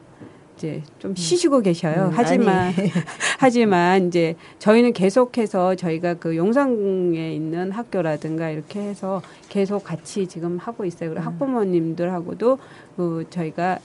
이제 0.59 0.83
좀 0.99 1.15
쉬시고 1.15 1.61
계셔요. 1.61 2.07
음, 2.07 2.11
하지만 2.13 2.75
하지만 3.39 4.09
이제 4.09 4.35
저희는 4.59 4.93
계속해서 4.93 5.77
저희가 5.77 6.15
그 6.15 6.37
용산에 6.37 7.33
있는 7.35 7.71
학교라든가 7.71 8.51
이렇게 8.51 8.81
해서 8.81 9.23
계속 9.49 9.85
같이 9.85 10.27
지금 10.27 10.59
하고 10.59 10.85
있어요. 10.85 11.11
그리고 11.11 11.25
학부모님들하고도 11.25 12.59
그 12.97 13.25
저희가 13.31 13.79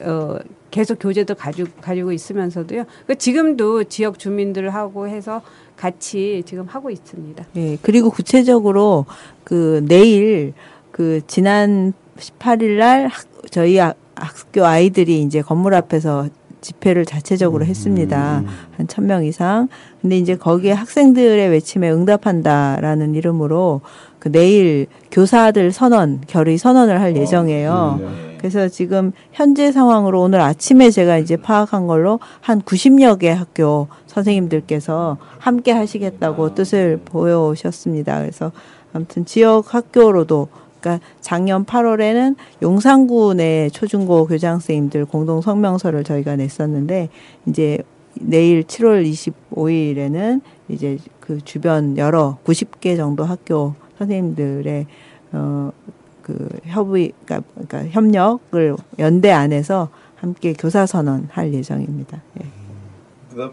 어 0.00 0.38
계속 0.70 0.98
교재도 0.98 1.34
가지고 1.34 1.70
가지고 1.82 2.12
있으면서도요. 2.12 2.84
그 3.06 3.16
지금도 3.16 3.84
지역 3.84 4.18
주민들하고 4.18 5.08
해서 5.08 5.42
같이 5.76 6.42
지금 6.46 6.64
하고 6.66 6.90
있습니다. 6.90 7.44
예, 7.56 7.78
그리고 7.82 8.10
구체적으로 8.10 9.04
그 9.44 9.84
내일 9.86 10.54
그 10.90 11.20
지난 11.26 11.92
18일 12.18 12.78
날 12.78 13.08
학, 13.08 13.26
저희 13.50 13.78
학- 14.16 14.36
학교 14.38 14.64
아이들이 14.64 15.22
이제 15.22 15.42
건물 15.42 15.74
앞에서 15.74 16.28
집회를 16.60 17.04
자체적으로 17.04 17.64
했습니다. 17.64 18.42
한 18.76 18.86
천 18.88 19.06
명 19.06 19.24
이상. 19.24 19.68
근데 20.00 20.18
이제 20.18 20.36
거기에 20.36 20.72
학생들의 20.72 21.48
외침에 21.50 21.90
응답한다라는 21.90 23.14
이름으로 23.14 23.82
그 24.18 24.32
내일 24.32 24.86
교사들 25.12 25.70
선언, 25.70 26.20
결의 26.26 26.58
선언을 26.58 27.00
할 27.00 27.16
예정이에요. 27.16 27.98
네. 28.00 28.36
그래서 28.38 28.68
지금 28.68 29.12
현재 29.32 29.70
상황으로 29.72 30.20
오늘 30.22 30.40
아침에 30.40 30.90
제가 30.90 31.18
이제 31.18 31.36
파악한 31.36 31.86
걸로 31.86 32.20
한 32.40 32.60
90여 32.62 33.18
개 33.18 33.30
학교 33.30 33.88
선생님들께서 34.06 35.18
함께 35.38 35.72
하시겠다고 35.72 36.54
뜻을 36.54 37.00
보여오셨습니다. 37.04 38.20
그래서 38.20 38.52
아무튼 38.92 39.24
지역 39.24 39.74
학교로도 39.74 40.48
그러니까 40.80 41.04
작년 41.20 41.64
8월에는 41.64 42.36
용산구 42.62 43.34
내 43.34 43.68
초중고 43.70 44.26
교장 44.26 44.54
선생님들 44.54 45.06
공동 45.06 45.40
성명서를 45.40 46.04
저희가 46.04 46.36
냈었는데 46.36 47.08
이제 47.46 47.78
내일 48.20 48.62
7월 48.64 49.08
25일에는 49.52 50.40
이제 50.68 50.98
그 51.20 51.40
주변 51.44 51.96
여러 51.98 52.38
90개 52.44 52.96
정도 52.96 53.24
학교 53.24 53.74
선생님들의 53.98 54.86
어그 55.32 56.48
협의 56.64 57.12
그러니까, 57.24 57.50
그러니까 57.54 57.90
협력을 57.90 58.76
연대 58.98 59.30
안에서 59.30 59.90
함께 60.16 60.54
교사 60.54 60.86
선언할 60.86 61.52
예정입니다. 61.52 62.22
예. 62.40 62.46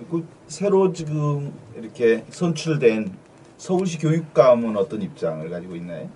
그 0.09 0.26
새로 0.47 0.93
지금 0.93 1.51
이렇게 1.76 2.24
선출된 2.30 3.11
서울시 3.57 3.97
교육감은 3.97 4.78
어떤 4.78 5.01
입장을 5.01 5.49
가지고 5.49 5.76
있나요? 5.76 6.09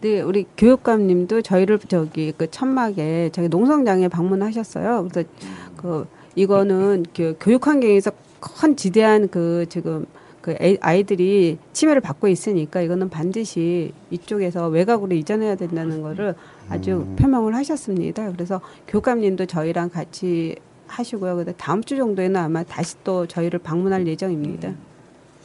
네, 0.00 0.20
우리 0.20 0.46
교육감님도 0.56 1.42
저희를 1.42 1.78
저기 1.88 2.32
그 2.36 2.48
천막에 2.50 3.30
저기 3.32 3.48
농성장에 3.48 4.08
방문하셨어요. 4.08 5.08
그래서 5.10 5.28
그 5.76 6.06
이거는 6.36 7.04
그 7.16 7.36
교육 7.40 7.66
환경에서 7.66 8.12
큰 8.40 8.76
지대한 8.76 9.28
그 9.28 9.66
지금 9.68 10.06
그 10.40 10.54
애- 10.60 10.78
아이들이 10.80 11.58
치매를 11.72 12.00
받고 12.00 12.28
있으니까 12.28 12.80
이거는 12.80 13.10
반드시 13.10 13.92
이쪽에서 14.12 14.68
외곽으로 14.68 15.14
이전해야 15.16 15.56
된다는 15.56 16.00
거를 16.00 16.36
아주 16.68 17.04
표명을 17.16 17.56
하셨습니다. 17.56 18.30
그래서 18.30 18.60
교육감님도 18.86 19.46
저희랑 19.46 19.90
같이 19.90 20.54
하시고요. 20.86 21.36
근데 21.36 21.52
다음 21.58 21.82
주 21.82 21.96
정도에는 21.96 22.36
아마 22.40 22.62
다시 22.62 22.94
또 23.02 23.26
저희를 23.26 23.58
방문할 23.58 24.06
예정입니다. 24.06 24.72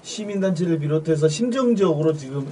시민단체를 0.03 0.77
비롯해서 0.79 1.27
심정적으로 1.27 2.13
지금 2.13 2.45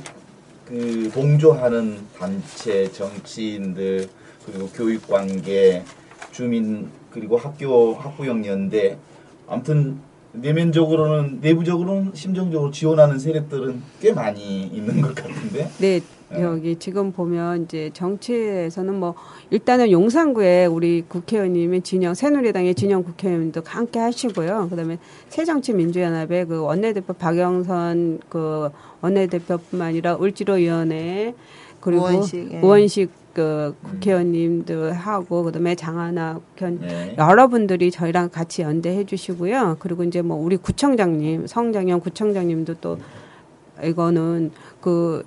그 0.71 1.11
동조하는 1.13 1.97
단체, 2.17 2.89
정치인들 2.89 4.07
그리고 4.45 4.69
교육관계, 4.69 5.83
주민 6.31 6.87
그리고 7.11 7.35
학교 7.35 7.93
학부형 7.95 8.45
연대. 8.45 8.97
아무튼 9.49 9.99
내면적으로는 10.31 11.39
내부적으로는 11.41 12.11
심정적으로 12.15 12.71
지원하는 12.71 13.19
세력들은 13.19 13.81
꽤 13.99 14.13
많이 14.13 14.63
있는 14.67 15.01
것 15.01 15.13
같은데. 15.13 15.69
네, 15.77 15.99
네. 16.33 16.41
여기 16.41 16.75
지금 16.77 17.11
보면 17.11 17.63
이제 17.63 17.89
정치에서는 17.93 18.99
뭐 18.99 19.15
일단은 19.49 19.91
용산구에 19.91 20.65
우리 20.65 21.03
국회의원님이 21.07 21.81
진영 21.81 22.13
새누리당의 22.13 22.75
진영 22.75 23.03
국회의원도 23.03 23.61
함께 23.65 23.99
하시고요. 23.99 24.67
그다음에 24.69 24.97
새정치민주연합의 25.29 26.47
그 26.47 26.61
원내대표 26.61 27.13
박영선 27.13 28.19
그 28.29 28.69
원내대표뿐만 29.01 29.89
아니라 29.89 30.17
을지로위원회 30.21 31.33
그리고 31.79 32.03
우원식, 32.03 32.53
예. 32.53 32.59
우원식 32.61 33.09
그 33.33 33.75
국회의원님들 33.81 34.93
하고 34.93 35.43
그다음에 35.43 35.75
장하나 35.75 36.39
국회의원 36.49 36.79
네. 36.81 37.15
여러분들이 37.17 37.91
저희랑 37.91 38.29
같이 38.29 38.61
연대해 38.61 39.05
주시고요. 39.05 39.77
그리고 39.79 40.03
이제 40.03 40.21
뭐 40.21 40.37
우리 40.37 40.57
구청장님, 40.57 41.47
성장현 41.47 42.01
구청장님도 42.01 42.75
또 42.81 42.97
이거는 43.83 44.51
그, 44.79 45.23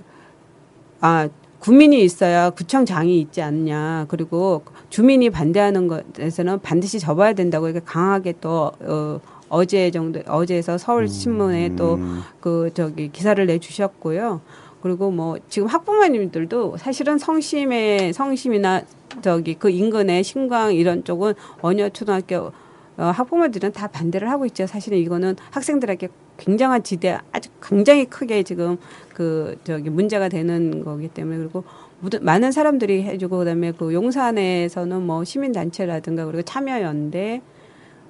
아, 1.07 1.29
국민이 1.59 2.03
있어야 2.03 2.49
구청장이 2.49 3.21
있지 3.21 3.43
않냐. 3.43 4.07
그리고 4.09 4.63
주민이 4.89 5.29
반대하는 5.29 5.87
것에서는 5.87 6.61
반드시 6.61 6.99
접어야 6.99 7.35
된다고 7.35 7.69
이렇게 7.69 7.85
강하게 7.85 8.33
또, 8.41 8.73
어, 8.81 9.21
어제 9.51 9.91
정도, 9.91 10.21
어제에서 10.27 10.79
서울 10.79 11.07
신문에 11.07 11.77
또그 11.77 12.71
저기 12.73 13.13
기사를 13.13 13.45
내 13.45 13.59
주셨고요. 13.59 14.41
그리고 14.81 15.11
뭐 15.11 15.37
지금 15.51 15.69
학부모님들도 15.69 16.79
사실은 16.79 17.19
성심의 17.19 18.15
성심이나 18.15 18.85
저기 19.21 19.57
그 19.57 19.69
인근의 19.69 20.25
신광 20.25 20.75
이런 20.75 21.05
쪽은 21.05 21.35
원효 21.61 21.91
초등학교 21.91 22.53
어, 22.97 23.05
학부모들은 23.05 23.73
다 23.73 23.89
반대를 23.89 24.31
하고 24.31 24.47
있죠. 24.47 24.67
사실은 24.67 24.99
이거는 24.99 25.37
학생들에게 25.51 26.09
굉장한 26.37 26.83
지대 26.83 27.19
아주 27.33 27.49
굉장히 27.63 28.05
크게 28.07 28.43
지금 28.43 28.77
그 29.13 29.57
저기 29.65 29.91
문제가 29.91 30.29
되는 30.29 30.85
거기 30.85 31.09
때문에 31.09 31.39
그리고 31.39 31.65
모든 32.01 32.25
많은 32.25 32.53
사람들이 32.53 33.03
해주고 33.05 33.39
그다음에 33.39 33.73
그 33.73 33.93
용산에서는 33.93 35.03
뭐 35.03 35.25
시민 35.25 35.53
단체라든가 35.53 36.25
그리고 36.27 36.43
참여연대 36.43 37.41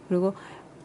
그리고 0.09 0.35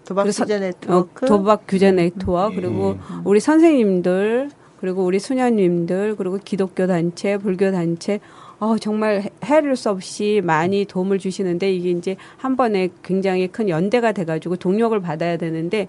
도박 0.06 0.24
규제 0.26 0.56
어, 0.56 0.60
네트워크? 0.60 1.26
도박 1.26 1.64
규제 1.68 1.91
네트워크 1.91 2.56
그리고 2.56 2.97
우리 3.24 3.39
선생님들 3.39 4.50
그리고 4.80 5.04
우리 5.04 5.20
수녀님들 5.20 6.16
그리고 6.16 6.39
기독교 6.43 6.88
단체 6.88 7.38
불교 7.38 7.72
단체 7.72 8.20
어 8.60 8.78
정말 8.78 9.22
해- 9.22 9.30
헤아릴 9.43 9.76
수 9.76 9.89
없이 9.89 10.41
많이 10.43 10.86
도움을 10.86 11.18
주시는데 11.20 11.72
이게 11.72 11.91
이제 11.91 12.18
한 12.38 12.57
번에 12.57 12.89
굉장히 13.03 13.47
큰 13.47 13.70
연대가 13.70 14.12
돼가지고 14.12 14.57
동력을 14.57 14.99
받아야 15.01 15.38
되는데 15.38 15.88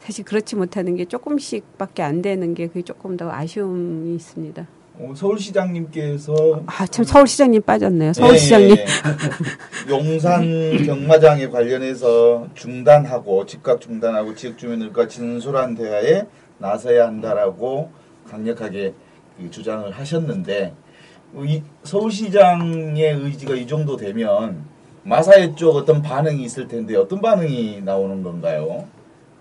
사실 0.00 0.24
그렇지 0.24 0.54
못하는 0.54 0.94
게 0.94 1.04
조금씩밖에 1.04 2.02
안 2.02 2.22
되는 2.22 2.54
게 2.54 2.68
그게 2.68 2.82
조금 2.82 3.16
더 3.16 3.30
아쉬움이 3.32 4.14
있습니다. 4.14 4.66
어, 4.98 5.12
서울시장님께서 5.14 6.62
아참 6.66 7.04
서울시장님 7.04 7.60
빠졌네요. 7.62 8.12
서울시장님. 8.12 8.76
예, 8.76 8.80
예, 8.80 8.84
예. 8.84 9.90
용산 9.90 10.84
경마장에 10.84 11.48
관련해서 11.48 12.46
중단하고 12.54 13.44
즉각 13.46 13.80
중단하고 13.80 14.34
지역 14.36 14.56
주민들과 14.56 15.08
진솔한 15.08 15.74
대화에 15.74 16.22
나서야 16.58 17.08
한다라고 17.08 17.90
강력하게 18.30 18.94
그 19.38 19.50
주장을 19.50 19.90
하셨는데 19.90 20.72
서울시장의 21.82 23.02
의지가 23.14 23.54
이 23.54 23.66
정도 23.66 23.96
되면 23.96 24.64
마사회 25.02 25.54
쪽 25.54 25.76
어떤 25.76 26.02
반응이 26.02 26.42
있을 26.44 26.66
텐데 26.66 26.96
어떤 26.96 27.20
반응이 27.20 27.82
나오는 27.82 28.22
건가요? 28.22 28.84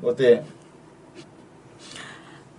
어때? 0.03 0.43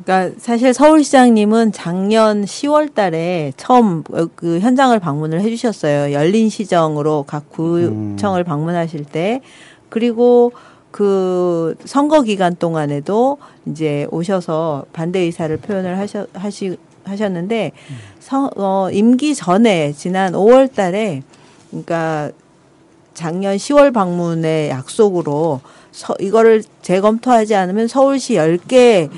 그러니까 0.05 0.39
사실 0.39 0.75
서울시장님은 0.75 1.73
작년 1.73 2.45
10월 2.45 2.95
달에 2.95 3.53
처음 3.57 4.05
어, 4.13 4.27
그 4.35 4.61
현장을 4.61 4.99
방문을 4.99 5.41
해주셨어요. 5.41 6.13
열린 6.13 6.49
시정으로 6.49 7.25
각 7.27 7.51
구청을 7.51 8.45
방문하실 8.45 9.05
때. 9.05 9.41
그리고 9.89 10.53
그 10.91 11.75
선거 11.85 12.23
기간 12.23 12.55
동안에도 12.57 13.39
이제 13.67 14.07
오셔서 14.11 14.87
반대 14.93 15.21
의사를 15.21 15.55
표현을 15.57 15.99
하셔, 15.99 16.27
하시, 16.33 16.77
하셨는데, 17.09 17.73
성, 18.21 18.51
어, 18.57 18.89
임기 18.93 19.35
전에 19.35 19.93
지난 19.93 20.33
5월 20.33 20.73
달에, 20.75 21.23
그러니까 21.71 22.31
작년 23.15 23.57
10월 23.57 23.93
방문의 23.95 24.69
약속으로 24.71 25.61
서, 25.93 26.15
이거를 26.21 26.63
재검토하지 26.83 27.55
않으면 27.55 27.89
서울시 27.89 28.35
10개 28.35 29.09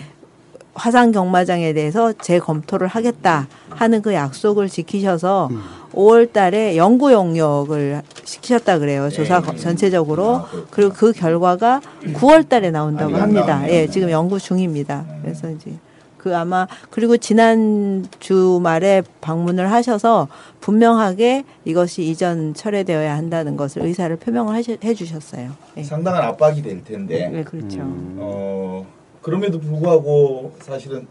화상 0.74 1.10
경마장에 1.10 1.72
대해서 1.72 2.12
재검토를 2.12 2.86
하겠다 2.86 3.48
하는 3.70 4.00
그 4.00 4.14
약속을 4.14 4.68
지키셔서 4.68 5.48
5월 5.92 6.32
달에 6.32 6.76
연구 6.76 7.12
용역을 7.12 8.02
시키셨다 8.22 8.78
그래요. 8.78 9.08
조사 9.10 9.40
거- 9.40 9.56
전체적으로. 9.56 10.36
아, 10.36 10.42
그렇구나. 10.48 10.66
그리고 10.70 10.92
그 10.94 11.12
결과가 11.12 11.80
9월 12.14 12.48
달에 12.48 12.70
나온다고 12.70 13.16
합니다. 13.16 13.64
예, 13.68 13.88
지금 13.88 14.10
연구 14.10 14.38
중입니다. 14.38 15.04
그래서 15.22 15.50
이제 15.50 15.72
그 16.18 16.36
아마 16.36 16.66
그리고 16.90 17.16
지난 17.16 18.06
주말에 18.18 19.02
방문을 19.20 19.70
하셔서 19.72 20.28
분명하게 20.60 21.44
이것이 21.64 22.02
이전 22.02 22.52
철회되어야 22.54 23.16
한다는 23.16 23.56
것을 23.56 23.82
의사를 23.82 24.14
표명을 24.16 24.54
하시, 24.54 24.78
해주셨어요. 24.82 25.50
예. 25.76 25.82
상당한 25.82 26.24
압박이 26.24 26.62
될 26.62 26.84
텐데 26.84 27.28
네, 27.28 27.44
그렇죠. 27.44 27.78
어, 27.82 28.86
그럼에도 29.22 29.60
불구하고 29.60 30.52
사실은 30.60 31.06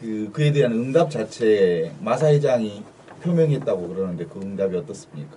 그 0.00 0.30
그에 0.32 0.52
대한 0.52 0.72
응답 0.72 1.10
자체에 1.10 1.92
마사 2.00 2.28
회장이 2.28 2.82
표명했다고 3.22 3.88
그러는데 3.88 4.26
그 4.26 4.40
응답이 4.40 4.76
어떻습니까? 4.76 5.36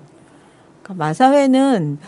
그러니까 0.82 1.06
마사회는 1.06 2.00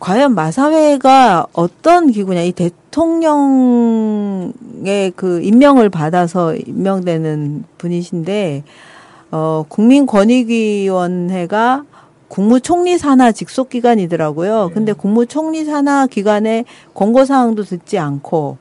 과연 0.00 0.34
마사회가 0.34 1.46
어떤 1.52 2.10
기구냐? 2.10 2.40
이 2.42 2.52
대통령의 2.52 4.52
그 5.16 5.42
임명을 5.42 5.90
받아서 5.90 6.54
임명되는 6.54 7.64
분이신데 7.78 8.62
어 9.30 9.64
국민권익위원회가 9.68 11.84
국무총리 12.28 12.96
산하 12.98 13.32
직속 13.32 13.70
기관이더라고요. 13.70 14.70
근데 14.72 14.92
국무총리 14.92 15.64
산하 15.64 16.06
기관의 16.06 16.64
권고 16.94 17.24
사항도 17.24 17.64
듣지 17.64 17.98
않고 17.98 18.58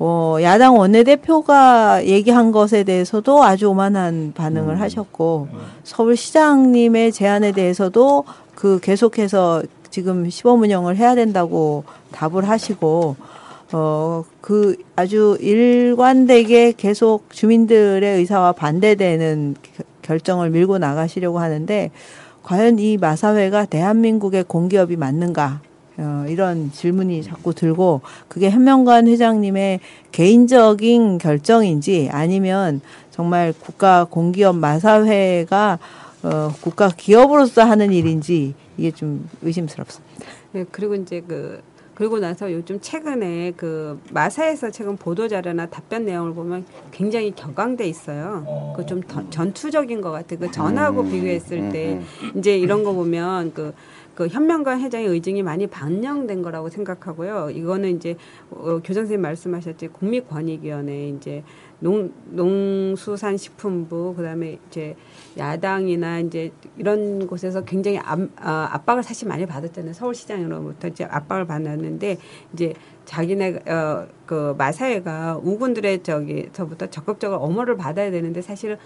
어 0.00 0.38
야당 0.42 0.76
원내대표가 0.76 2.04
얘기한 2.04 2.50
것에 2.50 2.82
대해서도 2.82 3.44
아주 3.44 3.68
오만한 3.68 4.32
반응을 4.34 4.80
하셨고 4.80 5.46
서울시장님의 5.84 7.12
제안에 7.12 7.52
대해서도 7.52 8.24
그 8.56 8.80
계속해서 8.82 9.62
지금 9.94 10.28
시범 10.28 10.60
운영을 10.62 10.96
해야 10.96 11.14
된다고 11.14 11.84
답을 12.10 12.48
하시고 12.48 13.14
어 13.72 14.24
그 14.40 14.76
아주 14.96 15.38
일관되게 15.40 16.72
계속 16.76 17.30
주민들의 17.30 18.18
의사와 18.18 18.52
반대되는 18.52 19.54
겨- 19.62 19.84
결정을 20.02 20.50
밀고 20.50 20.78
나가시려고 20.78 21.38
하는데 21.38 21.90
과연 22.42 22.78
이 22.80 22.96
마사회가 22.98 23.66
대한민국의 23.66 24.44
공기업이 24.44 24.96
맞는가? 24.96 25.60
어, 25.96 26.24
이런 26.28 26.72
질문이 26.72 27.22
자꾸 27.22 27.54
들고 27.54 28.00
그게 28.28 28.50
현명관 28.50 29.06
회장님의 29.06 29.78
개인적인 30.12 31.18
결정인지 31.18 32.08
아니면 32.12 32.80
정말 33.12 33.54
국가 33.58 34.04
공기업 34.04 34.56
마사회가 34.56 35.78
어, 36.24 36.50
국가 36.62 36.88
기업으로서 36.88 37.62
하는 37.62 37.92
일인지 37.92 38.54
이게 38.78 38.90
좀 38.90 39.28
의심스럽습니다. 39.42 40.14
네, 40.52 40.64
그리고 40.70 40.94
이제 40.94 41.22
그 41.26 41.62
그리고 41.94 42.18
나서 42.18 42.52
요즘 42.52 42.80
최근에 42.80 43.52
그 43.56 44.00
마사에서 44.10 44.70
최근 44.70 44.96
보도 44.96 45.28
자료나 45.28 45.66
답변 45.66 46.06
내용을 46.06 46.34
보면 46.34 46.64
굉장히 46.90 47.32
격앙돼 47.32 47.86
있어요. 47.86 48.42
어. 48.46 48.72
그좀 48.76 49.02
전투적인 49.30 50.00
것 50.00 50.10
같아요. 50.10 50.40
그 50.40 50.50
전하고 50.50 51.02
음, 51.02 51.10
비교했을 51.10 51.58
음, 51.58 51.70
때 51.70 51.92
음. 51.92 52.38
이제 52.38 52.58
이런 52.58 52.82
거 52.82 52.92
보면 52.92 53.52
그. 53.54 53.74
그 54.14 54.28
현명관 54.28 54.80
회장의 54.80 55.08
의중이 55.08 55.42
많이 55.42 55.66
반영된 55.66 56.42
거라고 56.42 56.68
생각하고요. 56.68 57.50
이거는 57.50 57.96
이제 57.96 58.14
어, 58.48 58.78
교장 58.84 59.02
선생님 59.02 59.22
말씀하셨지 59.22 59.88
국민권익위원회 59.88 61.08
이제 61.08 61.42
농 61.80 62.12
농수산식품부 62.30 64.14
그다음에 64.16 64.60
이제 64.68 64.94
야당이나 65.36 66.20
이제 66.20 66.52
이런 66.76 67.26
곳에서 67.26 67.64
굉장히 67.64 67.98
압, 67.98 68.18
아, 68.36 68.68
압박을 68.72 69.02
사실 69.02 69.28
많이 69.28 69.46
받았잖아요. 69.46 69.92
서울시장으로부터 69.92 70.88
이제 70.88 71.04
압박을 71.04 71.46
받았는데 71.46 72.18
이제 72.52 72.74
자기네 73.04 73.60
어, 73.68 74.06
그 74.26 74.54
마사회가 74.56 75.40
우군들의 75.42 76.02
저기서부터 76.02 76.86
적극적으로 76.86 77.40
엄호를 77.40 77.76
받아야 77.76 78.10
되는데 78.10 78.40
사실은 78.40 78.76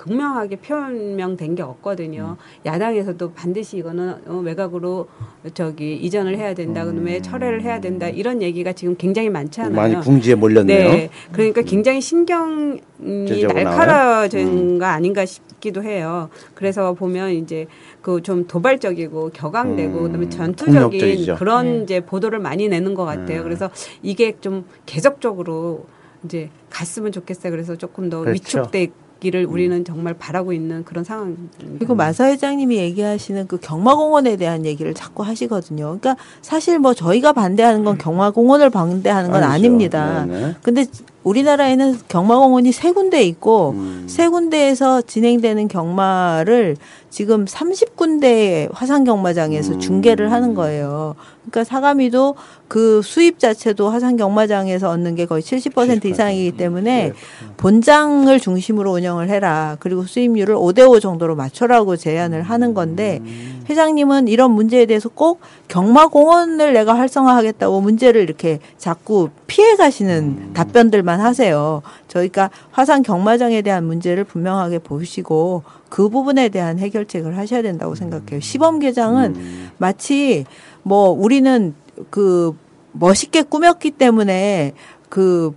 극명하게 0.00 0.56
표명된 0.56 1.54
게 1.54 1.62
없거든요. 1.62 2.38
야당에서도 2.64 3.32
반드시 3.32 3.76
이거는 3.76 4.14
어, 4.26 4.36
외곽으로 4.42 5.08
저기 5.52 5.94
이전을 5.96 6.38
해야 6.38 6.54
된다. 6.54 6.86
그다음에 6.86 7.20
철회를 7.20 7.62
해야 7.62 7.80
된다. 7.80 8.08
이런 8.08 8.40
얘기가 8.40 8.72
지금 8.72 8.96
굉장히 8.96 9.28
많잖아요. 9.28 9.76
많이 9.76 9.94
궁지에 9.96 10.36
몰렸네요. 10.36 10.88
네. 10.88 11.10
그러니까 11.32 11.60
굉장히 11.60 12.00
신경이 12.00 12.80
날카로워진 12.98 14.48
음. 14.48 14.78
거 14.78 14.86
아닌가 14.86 15.26
싶기도 15.26 15.82
해요. 15.82 16.30
그래서 16.54 16.94
보면 16.94 17.32
이제 17.32 17.66
그 18.00 18.20
좀 18.22 18.46
도발적이고 18.46 19.30
격앙되고 19.34 19.98
음, 19.98 20.02
그다음에 20.04 20.28
전투적인 20.30 20.82
폭력적이죠. 20.82 21.36
그런 21.36 21.78
네. 21.78 21.82
이제 21.82 22.00
보도를 22.00 22.38
많이 22.38 22.68
내는 22.68 22.94
것 22.94 23.04
같아요. 23.04 23.40
음. 23.40 23.44
그래서 23.44 23.68
이게 24.02 24.34
좀 24.40 24.64
계속적으로 24.86 25.84
이제 26.24 26.50
갔으면 26.70 27.12
좋겠어요. 27.12 27.50
그래서 27.50 27.76
조금 27.76 28.08
더 28.08 28.20
그렇죠. 28.20 28.32
위축돼 28.60 28.88
기를 29.20 29.44
우리는 29.44 29.84
정말 29.84 30.14
바라고 30.14 30.52
있는 30.52 30.84
그런 30.84 31.04
상황입니다. 31.04 31.58
그리고 31.78 31.94
마사 31.94 32.26
회장님이 32.26 32.78
얘기하시는 32.78 33.46
그 33.46 33.58
경마공원에 33.58 34.36
대한 34.36 34.64
얘기를 34.64 34.94
자꾸 34.94 35.22
하시거든요. 35.22 35.98
그러니까 36.00 36.16
사실 36.42 36.78
뭐 36.78 36.94
저희가 36.94 37.32
반대하는 37.34 37.84
건 37.84 37.98
경마공원을 37.98 38.70
반대하는 38.70 39.30
건 39.30 39.42
아니죠. 39.42 39.52
아닙니다. 39.52 40.24
네네. 40.24 40.56
근데 40.62 40.86
우리나라에는 41.22 41.98
경마공원이 42.08 42.72
세 42.72 42.92
군데 42.92 43.22
있고 43.24 43.70
음. 43.76 44.06
세 44.08 44.28
군데에서 44.28 45.02
진행되는 45.02 45.68
경마를 45.68 46.76
지금 47.10 47.44
30군데 47.44 48.68
화상 48.72 49.04
경마장에서 49.04 49.74
음. 49.74 49.80
중계를 49.80 50.32
하는 50.32 50.54
거예요. 50.54 51.16
그러니까 51.40 51.64
사가미도 51.64 52.36
그 52.68 53.02
수입 53.02 53.38
자체도 53.38 53.90
화상 53.90 54.16
경마장에서 54.16 54.88
얻는 54.90 55.16
게 55.16 55.26
거의 55.26 55.42
70% 55.42 56.04
이상이기 56.04 56.52
때문에 56.52 57.08
네. 57.08 57.12
본장을 57.56 58.38
중심으로 58.38 58.92
운영을 58.92 59.28
해라. 59.28 59.76
그리고 59.80 60.04
수입률을 60.04 60.54
5대 60.54 60.88
5 60.88 61.00
정도로 61.00 61.34
맞춰라고 61.34 61.96
제안을 61.96 62.42
하는 62.42 62.72
건데 62.72 63.18
음. 63.22 63.64
회장님은 63.68 64.28
이런 64.28 64.52
문제에 64.52 64.86
대해서 64.86 65.08
꼭 65.08 65.40
경마공원을 65.70 66.72
내가 66.72 66.98
활성화하겠다고 66.98 67.80
문제를 67.80 68.22
이렇게 68.22 68.58
자꾸 68.76 69.30
피해 69.46 69.76
가시는 69.76 70.52
답변들만 70.52 71.20
하세요. 71.20 71.82
저희가 72.08 72.50
화상 72.72 73.02
경마장에 73.02 73.62
대한 73.62 73.84
문제를 73.84 74.24
분명하게 74.24 74.80
보시고 74.80 75.62
그 75.88 76.08
부분에 76.08 76.48
대한 76.48 76.80
해결책을 76.80 77.38
하셔야 77.38 77.62
된다고 77.62 77.94
생각해요. 77.94 78.40
시범 78.40 78.80
개장은 78.80 79.36
음. 79.36 79.70
마치 79.78 80.44
뭐 80.82 81.10
우리는 81.10 81.74
그 82.10 82.56
멋있게 82.90 83.42
꾸몄기 83.42 83.92
때문에 83.92 84.72
그 85.08 85.54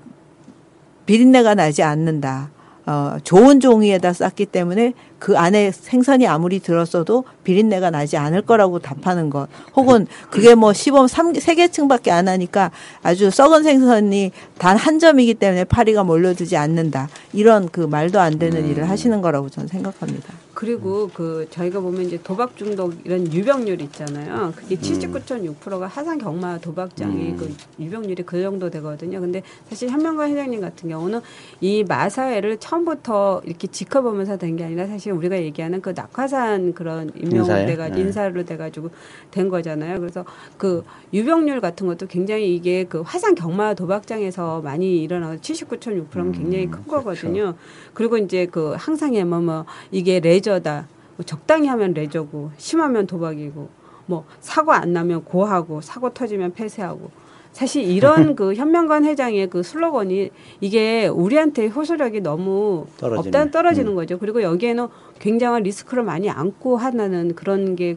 비린내가 1.08 1.56
나지 1.56 1.82
않는다. 1.82 2.52
어, 2.86 3.18
좋은 3.24 3.60
종이에다 3.60 4.14
쌌기 4.14 4.46
때문에 4.46 4.94
그 5.24 5.38
안에 5.38 5.72
생선이 5.72 6.28
아무리 6.28 6.60
들었어도 6.60 7.24
비린내가 7.46 7.92
나지 7.92 8.18
않을 8.18 8.42
거라고 8.42 8.80
답하는 8.80 9.30
것. 9.30 9.48
혹은 9.74 10.06
그게 10.30 10.54
뭐 10.54 10.74
시범 10.74 11.08
3, 11.08 11.32
3계층밖에 11.32 12.10
안 12.10 12.28
하니까 12.28 12.72
아주 13.04 13.32
썩은 13.32 13.64
생선이 13.64 14.32
단 14.58 14.76
한 14.76 15.00
점이기 15.00 15.36
때문에 15.36 15.64
파리가 15.64 16.04
몰려들지 16.04 16.58
않는다. 16.58 17.08
이런 17.32 17.70
그 17.70 17.80
말도 17.80 18.20
안 18.20 18.38
되는 18.38 18.68
일을 18.68 18.90
하시는 18.90 19.22
거라고 19.22 19.48
저는 19.48 19.70
생각합니다. 19.70 20.34
그리고 20.54 21.10
그 21.14 21.48
저희가 21.50 21.80
보면 21.80 22.04
이제 22.04 22.20
도박 22.24 22.56
중독 22.58 22.94
이런 23.06 23.32
유병률 23.32 23.82
있잖아요. 23.82 24.54
그게 24.56 24.76
79.6%가 24.76 25.88
하상 25.88 26.18
경마 26.18 26.60
도박장이 26.60 27.30
음. 27.32 27.38
그 27.38 27.56
유병률이 27.84 28.24
그 28.24 28.42
정도 28.42 28.70
되거든요. 28.70 29.20
근데 29.20 29.42
사실 29.70 29.90
현명관 29.90 30.30
회장님 30.32 30.62
같은 30.62 30.90
경우는 30.90 31.22
이 31.62 31.84
마사회를 31.84 32.58
처음부터 32.58 33.42
이렇게 33.46 33.68
지켜보면서 33.68 34.38
된 34.38 34.54
게 34.56 34.66
아니라 34.66 34.86
사실 34.86 35.13
우리가 35.16 35.38
얘기하는 35.42 35.82
그 35.82 35.94
낙하산 35.96 36.74
그런? 36.74 37.12
임명돼가 37.16 37.90
네. 37.90 38.02
인사로 38.02 38.44
돼가지고 38.44 38.90
된 39.32 39.50
거잖아요. 39.50 40.00
그래서 40.00 40.26
그 40.58 40.84
유병률 41.14 41.62
같은 41.62 41.88
것도 41.88 42.08
굉장히 42.08 42.56
이게 42.56 42.84
그 42.84 43.02
화상 43.02 43.36
경마 43.36 43.74
도박장에서 43.76 44.62
많이 44.62 45.04
일어나서 45.04 45.40
79.6%면 45.40 46.32
굉장히 46.32 46.70
큰 46.70 46.86
거거든요. 46.88 47.56
그리고 47.94 48.18
이제 48.18 48.46
그 48.46 48.74
항상 48.78 49.14
뭐, 49.30 49.40
뭐, 49.40 49.66
이게 49.92 50.20
레저다. 50.20 50.88
뭐 51.16 51.26
적당히 51.26 51.68
하면 51.68 51.94
레저고, 51.94 52.52
심하면 52.58 53.06
도박이고, 53.06 53.70
뭐, 54.08 54.26
사고 54.40 54.72
안 54.72 54.94
나면 54.94 55.24
고하고, 55.24 55.82
사고 55.82 56.12
터지면 56.12 56.54
폐쇄하고. 56.54 57.12
사실 57.54 57.84
이런 57.84 58.36
그 58.36 58.54
현명관 58.54 59.06
회장의 59.06 59.50
그 59.50 59.64
슬로건이 59.64 60.32
이게 60.60 61.08
우리한테 61.08 61.68
호소력이 61.68 62.22
너무 62.22 62.86
떨어지네. 62.98 63.30
없단 63.30 63.52
떨어지는 63.52 63.92
음. 63.94 63.96
거죠. 63.96 64.20
그리고 64.20 64.42
여기에는 64.42 64.88
굉장한 65.20 65.64
리스크를 65.64 66.04
많이 66.04 66.30
안고 66.30 66.78
하는 66.78 67.36
그런 67.36 67.76
게 67.76 67.96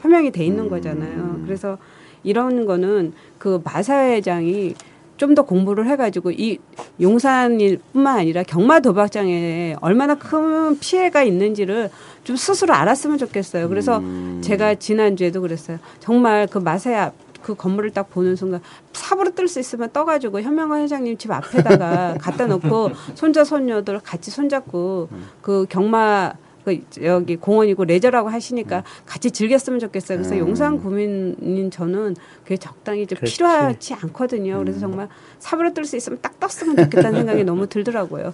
표명이 0.00 0.32
돼 0.32 0.44
있는 0.44 0.64
음. 0.64 0.70
거잖아요. 0.70 1.40
그래서 1.44 1.78
이런 2.24 2.66
거는 2.66 3.12
그 3.38 3.60
마사 3.62 4.08
회장이 4.08 4.74
좀 5.22 5.34
더 5.36 5.42
공부를 5.42 5.86
해가지고 5.86 6.32
이 6.32 6.58
용산뿐만 7.00 8.18
아니라 8.18 8.42
경마 8.42 8.80
도박장에 8.80 9.76
얼마나 9.80 10.16
큰 10.16 10.76
피해가 10.80 11.22
있는지를 11.22 11.90
좀 12.24 12.34
스스로 12.34 12.74
알았으면 12.74 13.18
좋겠어요. 13.18 13.68
그래서 13.68 13.98
음. 13.98 14.40
제가 14.42 14.74
지난주에도 14.74 15.40
그랬어요. 15.40 15.78
정말 16.00 16.48
그 16.48 16.58
마사의 16.58 16.96
앞, 16.96 17.14
그 17.42 17.54
건물을 17.54 17.90
딱 17.90 18.08
보는 18.10 18.36
순간 18.36 18.60
삽으로 18.92 19.34
뜰 19.34 19.48
수 19.48 19.60
있으면 19.60 19.90
떠가지고 19.92 20.40
현명관 20.40 20.82
회장님 20.82 21.18
집 21.18 21.30
앞에다가 21.30 22.16
갖다 22.20 22.46
놓고 22.46 22.90
손자 23.14 23.44
손녀들 23.44 24.00
같이 24.00 24.30
손잡고 24.30 25.08
그 25.42 25.66
경마 25.68 26.32
그 26.64 26.80
여기 27.02 27.34
공원이고 27.36 27.84
레저라고 27.84 28.28
하시니까 28.28 28.84
같이 29.04 29.32
즐겼으면 29.32 29.80
좋겠어요. 29.80 30.18
그래서 30.18 30.36
음. 30.36 30.38
용산 30.40 30.80
구민인 30.80 31.70
저는 31.72 32.14
그게 32.44 32.56
적당히 32.56 33.04
좀 33.06 33.16
그렇지. 33.16 33.34
필요하지 33.34 33.94
않거든요. 33.94 34.58
그래서 34.58 34.78
정말 34.78 35.08
삽으로 35.40 35.74
뜰 35.74 35.84
수 35.84 35.96
있으면 35.96 36.20
딱 36.22 36.38
떴으면 36.38 36.76
좋겠다는 36.76 37.18
생각이 37.18 37.42
너무 37.42 37.66
들더라고요. 37.66 38.32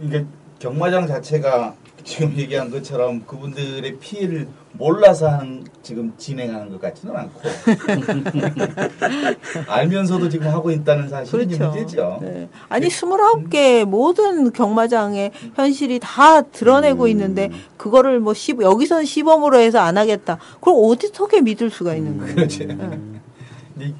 이게 0.00 0.24
경마장 0.58 1.06
자체가 1.06 1.74
지금 2.08 2.34
얘기한 2.38 2.70
것처럼 2.70 3.22
그분들의 3.26 3.98
피해를 3.98 4.48
몰라서 4.72 5.28
하는 5.28 5.62
지금 5.82 6.10
진행하는 6.16 6.70
것 6.70 6.80
같지는 6.80 7.14
않고 7.14 7.38
알면서도 9.68 10.30
지금 10.30 10.46
하고 10.48 10.70
있다는 10.70 11.08
사실이 11.10 11.54
이 11.54 11.58
문제죠. 11.58 12.18
네. 12.22 12.48
아니, 12.70 12.88
29개 12.88 13.84
모든 13.84 14.50
경마장의 14.52 15.32
현실이 15.54 16.00
다 16.02 16.40
드러내고 16.40 17.04
음. 17.04 17.08
있는데, 17.08 17.50
그거를 17.76 18.20
뭐, 18.20 18.32
시, 18.32 18.56
여기서는 18.58 19.04
시범으로 19.04 19.58
해서 19.58 19.78
안 19.80 19.98
하겠다. 19.98 20.38
그럼 20.62 20.78
어떻게 20.84 21.42
믿을 21.42 21.68
수가 21.68 21.94
있는 21.94 22.16
거예요? 22.18 22.34
그렇지. 22.34 22.68
이- 23.80 23.94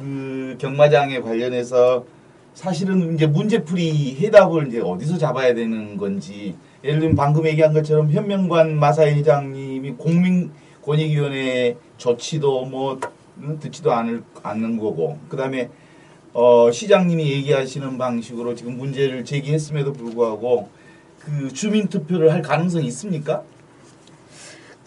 그 0.00 0.56
경마장에 0.58 1.20
관련해서 1.20 2.04
사실은 2.54 3.14
이제 3.14 3.26
문제풀이 3.26 4.16
해답을 4.20 4.68
이제 4.68 4.80
어디서 4.80 5.18
잡아야 5.18 5.54
되는 5.54 5.96
건지 5.96 6.54
예를 6.84 7.00
들면 7.00 7.16
방금 7.16 7.46
얘기한 7.46 7.72
것처럼 7.72 8.10
현명관 8.10 8.78
마사 8.78 9.06
회장님이 9.06 9.92
국민권익위원회 9.92 11.76
조치도 11.96 12.66
뭐 12.66 13.00
음, 13.38 13.58
듣지도 13.58 13.92
않을 13.92 14.22
않는 14.42 14.76
거고 14.76 15.18
그다음에 15.30 15.70
어 16.34 16.70
시장님이 16.70 17.30
얘기하시는 17.32 17.96
방식으로 17.96 18.54
지금 18.54 18.76
문제를 18.76 19.24
제기했음에도 19.24 19.94
불구하고 19.94 20.68
그 21.18 21.50
주민 21.52 21.88
투표를 21.88 22.30
할 22.32 22.42
가능성이 22.42 22.86
있습니까? 22.88 23.42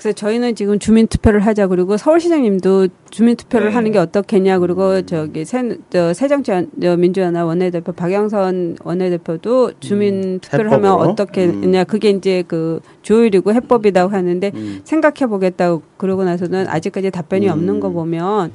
그래서 0.08 0.16
저희는 0.16 0.56
지금 0.56 0.80
주민 0.80 1.06
투표를 1.08 1.42
하자 1.42 1.68
그리고 1.68 1.98
서울시장님도 1.98 2.88
주민 3.10 3.36
투표를 3.36 3.68
네. 3.68 3.74
하는 3.74 3.92
게 3.92 4.00
어떻겠냐 4.00 4.60
그리고 4.60 5.02
저기 5.06 5.44
새, 5.44 5.78
저 5.90 6.14
새정치 6.14 6.70
민주연합 6.98 7.46
원내대표 7.46 7.92
박영선 7.92 8.78
원내대표도 8.86 9.74
주민 9.82 10.40
투표를 10.40 10.72
하면 10.72 10.92
해법으로? 10.92 11.10
어떻겠냐 11.10 11.84
그게 11.84 12.12
이제 12.12 12.46
그 12.48 12.80
조율이고 13.02 13.54
해법이라고 13.54 14.14
하는데 14.14 14.52
음. 14.56 14.80
생각해 14.86 15.28
보겠다고 15.28 15.82
그러고 15.98 16.24
나서는 16.24 16.70
아직까지 16.70 17.12
답변이 17.12 17.48
음. 17.48 17.52
없는 17.52 17.80
거 17.82 17.90
보면 17.90 18.54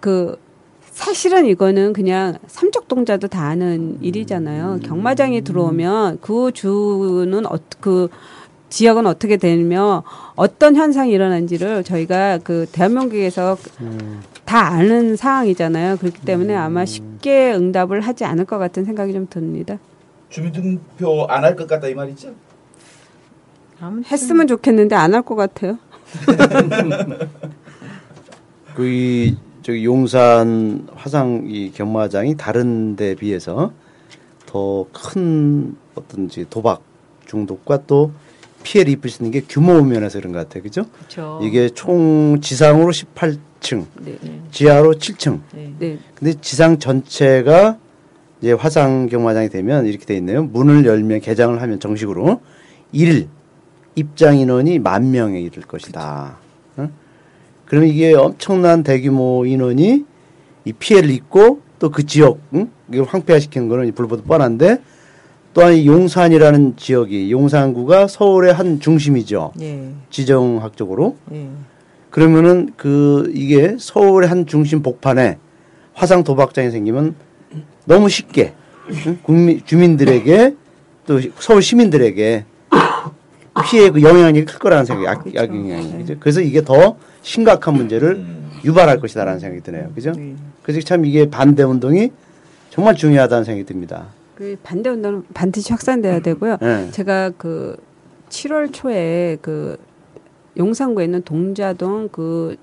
그 0.00 0.38
사실은 0.80 1.44
이거는 1.44 1.92
그냥 1.92 2.38
삼척동자도 2.46 3.28
다 3.28 3.42
아는 3.42 3.98
일이잖아요. 4.00 4.78
경마장이 4.84 5.42
들어오면 5.42 6.20
그 6.22 6.50
주는 6.52 7.44
어, 7.44 7.58
그 7.80 8.08
지역은 8.74 9.06
어떻게 9.06 9.36
되며 9.36 10.02
어떤 10.34 10.74
현상이 10.74 11.12
일어난지를 11.12 11.84
저희가 11.84 12.38
그 12.42 12.66
대한민국에서 12.72 13.56
음. 13.80 14.20
다 14.44 14.66
아는 14.66 15.14
상황이잖아요. 15.14 15.98
그렇기 15.98 16.22
때문에 16.22 16.56
아마 16.56 16.84
쉽게 16.84 17.54
응답을 17.54 18.00
하지 18.00 18.24
않을 18.24 18.46
것 18.46 18.58
같은 18.58 18.84
생각이 18.84 19.12
좀 19.12 19.28
듭니다. 19.30 19.78
주민 20.28 20.50
투표 20.52 21.24
안 21.28 21.44
할 21.44 21.54
것 21.54 21.68
같다 21.68 21.86
이 21.86 21.94
말이죠? 21.94 22.34
했으면 24.10 24.48
좋겠는데 24.48 24.96
안 24.96 25.14
할 25.14 25.22
것 25.22 25.36
같아요. 25.36 25.78
그이 28.74 29.36
저기 29.62 29.84
용산 29.84 30.88
화상 30.96 31.44
이 31.46 31.70
경마장이 31.70 32.36
다른 32.36 32.96
데 32.96 33.14
비해서 33.14 33.70
더 34.46 34.88
큰 34.92 35.76
어떤 35.94 36.24
이제 36.26 36.44
도박 36.50 36.82
중독과 37.26 37.86
또 37.86 38.10
피해를 38.64 38.92
입을 38.94 39.08
수 39.10 39.22
있는 39.22 39.30
게 39.30 39.40
규모 39.48 39.80
면에서 39.82 40.18
그런 40.18 40.32
것 40.32 40.40
같아요. 40.40 40.62
그죠? 40.64 40.86
이게 41.42 41.68
총 41.68 42.40
지상으로 42.40 42.90
18층, 42.90 43.86
네. 44.00 44.18
지하로 44.50 44.94
7층. 44.94 45.40
네. 45.52 45.98
근데 46.16 46.34
지상 46.40 46.78
전체가 46.80 47.78
이제 48.40 48.52
화상 48.52 49.06
경마장이 49.06 49.48
되면 49.50 49.86
이렇게 49.86 50.04
돼 50.04 50.16
있네요. 50.16 50.42
문을 50.42 50.84
열면 50.84 51.20
개장을 51.20 51.60
하면 51.62 51.78
정식으로 51.78 52.40
일 52.90 53.28
입장 53.94 54.36
인원이 54.38 54.80
만 54.80 55.12
명에 55.12 55.40
이를 55.40 55.62
것이다. 55.62 56.36
어? 56.76 56.88
그러면 57.66 57.88
이게 57.90 58.12
엄청난 58.14 58.82
대규모 58.82 59.46
인원이 59.46 60.04
이 60.64 60.72
피해를 60.72 61.10
입고 61.10 61.60
또 61.78 61.90
그 61.90 62.06
지역 62.06 62.40
응? 62.54 62.70
황폐화시키는 63.06 63.68
거는 63.68 63.92
불보듯 63.92 64.26
뻔한데 64.26 64.78
또한 65.54 65.74
이 65.74 65.86
용산이라는 65.86 66.76
지역이 66.76 67.30
용산구가 67.30 68.08
서울의 68.08 68.52
한 68.52 68.80
중심이죠. 68.80 69.52
예. 69.60 69.88
지정학적으로. 70.10 71.16
예. 71.32 71.48
그러면은 72.10 72.72
그 72.76 73.32
이게 73.34 73.76
서울의 73.78 74.28
한 74.28 74.46
중심 74.46 74.82
복판에 74.82 75.38
화상 75.94 76.24
도박장이 76.24 76.72
생기면 76.72 77.14
너무 77.84 78.08
쉽게 78.08 78.52
응? 79.06 79.18
국민 79.22 79.64
주민들에게 79.64 80.56
또 81.06 81.20
서울 81.38 81.62
시민들에게 81.62 82.44
피해 83.70 83.90
그 83.90 84.02
영향이 84.02 84.44
클 84.44 84.58
거라는 84.58 84.84
생각이 84.84 85.06
악, 85.08 85.42
악 85.42 85.48
영향이 85.48 85.98
그죠. 85.98 86.16
그래서 86.18 86.40
이게 86.40 86.62
더 86.62 86.96
심각한 87.22 87.74
문제를 87.74 88.14
음. 88.16 88.50
유발할 88.64 88.98
것이다라는 88.98 89.38
생각이 89.38 89.62
드네요. 89.62 89.90
그죠? 89.94 90.12
예. 90.18 90.34
그래서 90.62 90.80
참 90.80 91.04
이게 91.04 91.30
반대 91.30 91.62
운동이 91.62 92.10
정말 92.70 92.96
중요하다는 92.96 93.44
생각이 93.44 93.66
듭니다. 93.66 94.06
그 94.34 94.56
반대 94.62 94.90
운동은 94.90 95.24
반드시 95.32 95.72
확산돼야 95.72 96.20
되고요. 96.20 96.58
예. 96.62 96.90
제가 96.90 97.30
그 97.36 97.76
7월 98.28 98.72
초에 98.72 99.38
그 99.40 99.76
용산구에 100.56 101.04
있는 101.04 101.22
동자동 101.22 102.08
그 102.10 102.56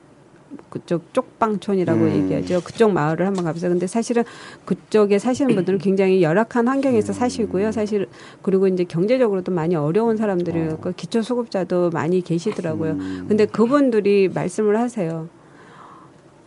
그쪽 0.69 1.13
쪽방촌이라고 1.13 2.01
음. 2.01 2.24
얘기하죠. 2.24 2.61
그쪽 2.61 2.91
마을을 2.91 3.26
한번 3.26 3.45
가봤어요. 3.45 3.72
근데 3.72 3.88
사실은 3.88 4.24
그쪽에 4.65 5.17
사시는 5.17 5.55
분들은 5.55 5.80
굉장히 5.80 6.22
열악한 6.22 6.67
환경에서 6.67 7.13
사시고요. 7.13 7.72
사실 7.72 8.07
그리고 8.41 8.67
이제 8.67 8.84
경제적으로도 8.84 9.51
많이 9.53 9.76
어려운 9.76 10.17
사람들이 10.17 10.76
그 10.82 10.91
기초 10.93 11.22
수급자도 11.22 11.91
많이 11.91 12.22
계시더라고요. 12.22 12.97
근데 13.28 13.45
그분들이 13.45 14.30
말씀을 14.34 14.78
하세요. 14.78 15.30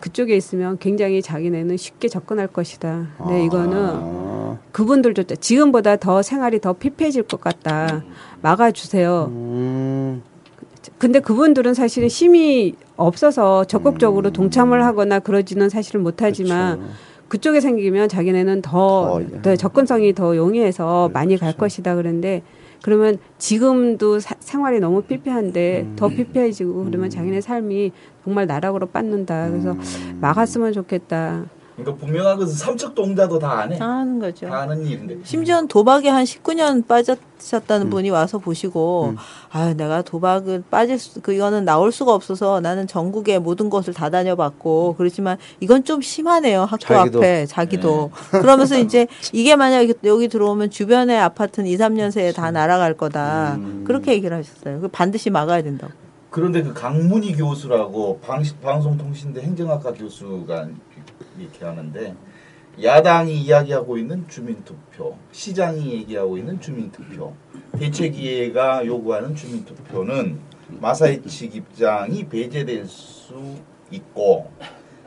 그쪽에 0.01 0.37
있으면 0.37 0.77
굉장히 0.79 1.23
자기네는 1.23 1.79
쉽게 1.79 2.09
접근할 2.09 2.47
것이다. 2.47 3.09
근데 3.17 3.43
이거는 3.43 3.79
아, 3.79 4.34
그분들도 4.75 5.23
지금보다 5.37 5.95
더 5.97 6.21
생활이 6.21 6.61
더 6.61 6.73
피폐해질 6.73 7.23
것 7.23 7.41
같다. 7.41 8.03
막아주세요. 8.43 9.27
음, 9.31 10.23
근데 10.99 11.21
그분들은 11.21 11.75
사실은 11.75 12.09
힘이 12.09 12.75
없어서 12.97 13.65
적극적으로 13.67 14.31
동참을 14.33 14.85
하거나 14.85 15.21
그러지는 15.21 15.69
사실은 15.69 16.03
못하지만 16.03 16.79
그렇죠. 16.79 16.93
그쪽에 17.29 17.61
생기면 17.61 18.09
자기네는 18.09 18.63
더, 18.63 19.21
더, 19.37 19.43
더 19.43 19.57
접근성이 19.57 20.13
더 20.13 20.37
용이해서 20.37 21.09
많이 21.13 21.37
갈 21.37 21.51
그렇죠. 21.51 21.59
것이다. 21.59 21.95
그런데 21.95 22.43
그러면 22.83 23.19
지금도 23.39 24.19
사- 24.19 24.35
생활이 24.41 24.81
너무 24.81 25.03
피폐한데 25.03 25.93
더 25.95 26.09
피폐해지고 26.09 26.85
그러면 26.87 27.11
자기네 27.11 27.41
삶이 27.41 27.93
정말 28.25 28.49
나락으로 28.49 28.87
빠는다. 28.87 29.49
그래서 29.51 29.77
막았으면 30.21 30.73
좋겠다. 30.73 31.45
그러니까 31.77 32.05
분명한 32.05 32.37
것은 32.39 32.55
삼척 32.55 32.95
동자도 32.95 33.39
다안 33.39 33.73
해. 33.73 33.79
다 33.79 33.89
하는 33.89 34.21
거죠. 34.21 34.47
다 34.49 34.61
아는 34.61 34.87
일인데. 34.87 35.19
심지어 35.25 35.61
도박에 35.67 36.09
한 36.09 36.25
19년 36.25 36.77
음. 36.77 36.83
빠졌었다는 36.83 37.91
분이 37.91 38.11
와서 38.11 38.39
보시고 38.39 39.15
아 39.51 39.75
내가 39.75 40.03
도박을 40.03 40.63
빠질 40.71 40.99
수그 40.99 41.33
이거는 41.33 41.65
나올 41.65 41.91
수가 41.91 42.15
없어서 42.15 42.61
나는 42.61 42.87
전국의 42.87 43.41
모든 43.41 43.71
곳을 43.71 43.93
다 43.93 44.09
다녀봤고 44.09 44.95
그렇지만 44.97 45.37
이건 45.59 45.83
좀 45.85 46.01
심하네요 46.01 46.63
학교 46.65 46.95
자기도. 46.95 47.19
앞에 47.19 47.47
자기도 47.47 48.11
그러면서 48.31 48.79
이제 48.79 49.09
이게 49.33 49.57
만약 49.57 49.89
여기 50.05 50.29
들어오면 50.29 50.71
주변의 50.71 51.19
아파트는 51.19 51.69
2, 51.69 51.77
3년 51.77 52.13
새에 52.13 52.31
다 52.33 52.53
날아갈 52.53 52.95
거다 52.97 53.57
음. 53.57 53.85
그렇게 53.85 54.13
얘기를 54.13 54.37
하셨어요. 54.37 54.81
그 54.81 54.89
반드시 54.89 55.29
막아야 55.31 55.63
된다고. 55.63 55.93
그런데 56.31 56.63
그 56.65 56.73
강문희 56.73 57.37
교수라고 57.37 58.19
방, 58.21 58.43
방송통신대 58.61 59.41
행정학과 59.41 59.93
교수가 59.93 60.67
이렇게 61.39 61.65
하는데 61.65 62.15
야당이 62.83 63.41
이야기하고 63.41 63.99
있는 63.99 64.29
주민투표, 64.29 65.17
시장이 65.31 65.93
얘기하고 65.93 66.37
있는 66.39 66.61
주민투표, 66.61 67.35
대책위회가 67.79 68.85
요구하는 68.87 69.35
주민투표는 69.35 70.41
마사회 70.81 71.23
측 71.23 71.55
입장이 71.55 72.29
배제될 72.29 72.87
수 72.87 73.57
있고 73.91 74.51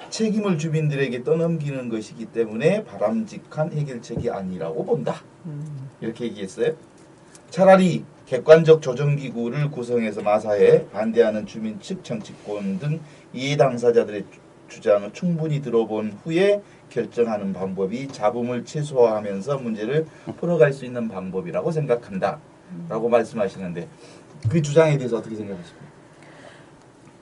책임을 0.09 0.57
주민들에게 0.57 1.23
떠넘기는 1.23 1.89
것이기 1.89 2.27
때문에 2.27 2.85
바람직한 2.85 3.73
해결책이 3.73 4.29
아니라고 4.29 4.85
본다. 4.85 5.21
이렇게 5.99 6.25
얘기했어요. 6.25 6.73
차라리 7.49 8.05
객관적 8.25 8.81
조정기구를 8.81 9.71
구성해서 9.71 10.21
마사에 10.21 10.87
반대하는 10.87 11.45
주민 11.45 11.79
측 11.79 12.03
정치권 12.03 12.79
등 12.79 12.99
이해 13.33 13.57
당사자들의 13.57 14.25
주- 14.67 14.77
주장을 14.77 15.11
충분히 15.13 15.61
들어본 15.61 16.19
후에 16.23 16.61
결정하는 16.89 17.53
방법이 17.53 18.07
잡음을 18.07 18.63
최소화하면서 18.65 19.57
문제를 19.59 20.05
풀어갈 20.39 20.71
수 20.73 20.85
있는 20.85 21.07
방법이라고 21.07 21.71
생각한다. 21.71 22.39
라고 22.89 23.07
말씀하시는데 23.09 23.87
그 24.49 24.61
주장에 24.61 24.97
대해서 24.97 25.17
어떻게 25.17 25.35
생각하십니까? 25.35 25.87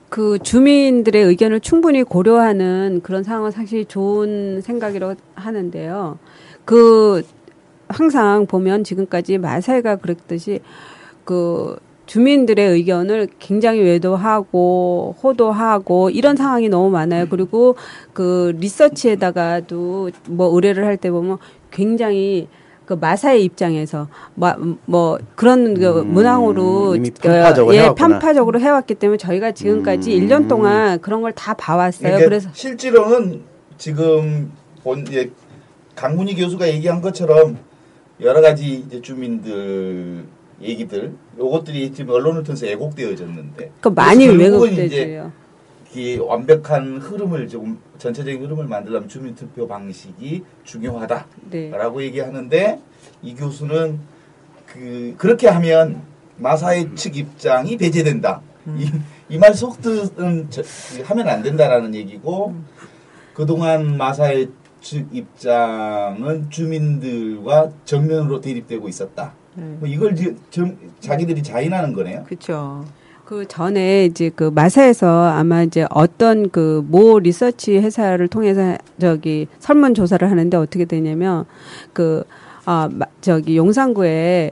그 0.08 0.38
주민들의 0.38 1.22
의견을 1.24 1.60
충분히 1.60 2.02
고려하는 2.02 3.00
그런 3.02 3.22
상황은 3.24 3.50
사실 3.50 3.84
좋은 3.84 4.60
생각이라고 4.60 5.14
하는데요. 5.34 6.18
그 6.64 7.22
항상 7.88 8.46
보면 8.46 8.84
지금까지 8.84 9.38
마사회가 9.38 9.96
그랬듯이 9.96 10.60
그 11.24 11.76
주민들의 12.06 12.70
의견을 12.70 13.28
굉장히 13.38 13.80
외도하고 13.80 15.16
호도하고 15.22 16.10
이런 16.10 16.36
상황이 16.36 16.68
너무 16.68 16.90
많아요. 16.90 17.26
그리고 17.28 17.76
그 18.12 18.52
리서치에다가도 18.58 20.10
뭐 20.28 20.54
의뢰를 20.54 20.84
할 20.86 20.96
때 20.96 21.10
보면 21.10 21.38
굉장히 21.70 22.48
그 22.86 22.94
마사의 22.94 23.42
입장에서 23.44 24.06
뭐, 24.34 24.54
뭐 24.86 25.18
그런 25.34 25.74
그 25.74 26.00
음, 26.02 26.12
문항으로 26.14 26.94
이미 26.96 27.10
편파적으로 27.10 27.74
예, 27.74 27.80
해왔구나. 27.80 28.08
편파적으로 28.08 28.60
해왔기 28.60 28.94
때문에 28.94 29.18
저희가 29.18 29.50
지금까지 29.52 30.16
음. 30.16 30.28
1년 30.28 30.48
동안 30.48 31.00
그런 31.00 31.20
걸 31.20 31.32
다 31.32 31.52
봐왔어요. 31.54 32.02
그러니까 32.02 32.24
그래서 32.28 32.48
실제로는 32.52 33.42
지금 33.76 34.52
본 34.84 35.04
예, 35.12 35.28
강문희 35.96 36.36
교수가 36.36 36.68
얘기한 36.68 37.00
것처럼 37.00 37.58
여러 38.20 38.40
가지 38.40 38.84
이제 38.86 39.02
주민들 39.02 40.24
얘기들 40.60 41.12
요것들이 41.38 41.92
지금 41.92 42.14
언론을 42.14 42.42
통해서 42.42 42.66
애곡되어졌는데 42.66 43.72
그 43.80 43.88
많이 43.88 44.26
왜곡되죠. 44.26 45.32
이 45.94 46.16
완벽한 46.18 46.98
흐름을 46.98 47.48
조금 47.48 47.78
전체적인 47.98 48.42
흐름을 48.42 48.66
만들려면 48.66 49.08
주민투표 49.08 49.66
방식이 49.66 50.42
중요하다라고 50.64 51.98
네. 52.00 52.04
얘기하는데 52.04 52.80
이 53.22 53.34
교수는 53.34 53.98
그 54.66 55.14
그렇게 55.16 55.48
하면 55.48 56.02
마사회 56.36 56.94
측 56.94 57.16
입장이 57.16 57.76
배제된다. 57.78 58.42
이말 59.28 59.54
속뜻은 59.54 60.48
저- 60.50 60.62
그 60.62 61.02
하면 61.04 61.28
안 61.28 61.42
된다라는 61.42 61.94
얘기고 61.94 62.54
그동안 63.32 63.96
마사회 63.96 64.48
측 64.80 65.06
입장은 65.12 66.50
주민들과 66.50 67.70
정면으로 67.84 68.40
대립되고 68.40 68.88
있었다. 68.88 69.32
뭐 69.56 69.88
이걸 69.88 70.14
지- 70.14 70.36
정- 70.50 70.76
자기들이 71.00 71.42
자인하는 71.42 71.92
거네요. 71.92 72.24
그렇죠. 72.24 72.84
그 73.24 73.46
전에 73.48 74.04
이제 74.04 74.30
그 74.30 74.44
마사에서 74.54 75.24
아마 75.28 75.62
이제 75.62 75.84
어떤 75.90 76.48
그 76.50 76.84
모 76.88 77.18
리서치 77.18 77.78
회사를 77.78 78.28
통해서 78.28 78.76
저기 79.00 79.48
설문 79.58 79.94
조사를 79.94 80.28
하는데 80.30 80.56
어떻게 80.56 80.84
되냐면 80.84 81.44
그 81.92 82.22
아, 82.66 82.88
마- 82.92 83.06
저기 83.20 83.56
용산구에 83.56 84.50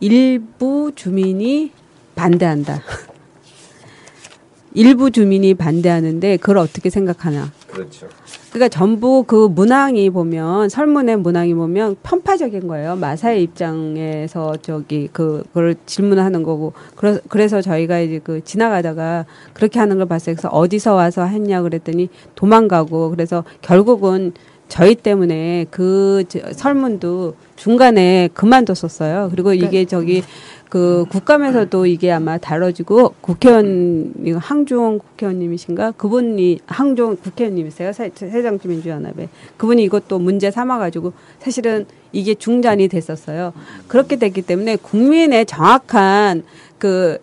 일부 0.00 0.92
주민이 0.94 1.72
반대한다. 2.14 2.80
일부 4.74 5.10
주민이 5.10 5.54
반대하는데 5.54 6.36
그걸 6.36 6.58
어떻게 6.58 6.90
생각하나? 6.90 7.50
그렇죠. 7.68 8.08
그러니까 8.56 8.70
전부 8.70 9.22
그 9.26 9.48
문항이 9.54 10.08
보면 10.08 10.70
설문의 10.70 11.18
문항이 11.18 11.52
보면 11.52 11.96
편파적인 12.02 12.66
거예요. 12.66 12.96
마사의 12.96 13.42
입장에서 13.42 14.56
저기 14.62 15.10
그 15.12 15.42
그걸 15.48 15.74
질문하는 15.84 16.42
거고 16.42 16.72
그래, 16.94 17.18
그래서 17.28 17.60
저희가 17.60 18.00
이제 18.00 18.18
그 18.24 18.42
지나가다가 18.44 19.26
그렇게 19.52 19.78
하는 19.78 19.98
걸 19.98 20.06
봤어요. 20.06 20.34
그래서 20.34 20.48
어디서 20.48 20.94
와서 20.94 21.26
했냐 21.26 21.60
그랬더니 21.60 22.08
도망가고 22.34 23.10
그래서 23.10 23.44
결국은 23.60 24.32
저희 24.68 24.94
때문에 24.94 25.66
그 25.70 26.24
저- 26.28 26.40
설문도 26.52 27.34
중간에 27.56 28.30
그만뒀었어요. 28.32 29.28
그리고 29.30 29.52
이게 29.52 29.84
저기 29.84 30.22
그 30.68 31.04
국감에서도 31.10 31.86
이게 31.86 32.10
아마 32.10 32.38
다뤄지고 32.38 33.14
국회의원 33.20 34.12
이거 34.24 34.38
항종 34.38 34.98
국회의원님이신가 34.98 35.92
그분이 35.92 36.58
항종 36.66 37.16
국회의원님이세요 37.16 37.92
새- 37.92 38.10
새정치 38.14 38.66
민주연합에 38.66 39.28
그분이 39.56 39.84
이것도 39.84 40.18
문제 40.18 40.50
삼아가지고 40.50 41.12
사실은 41.38 41.86
이게 42.12 42.34
중단이 42.34 42.88
됐었어요. 42.88 43.52
그렇게 43.88 44.16
됐기 44.16 44.42
때문에 44.42 44.76
국민의 44.76 45.46
정확한 45.46 46.42
그 46.78 47.18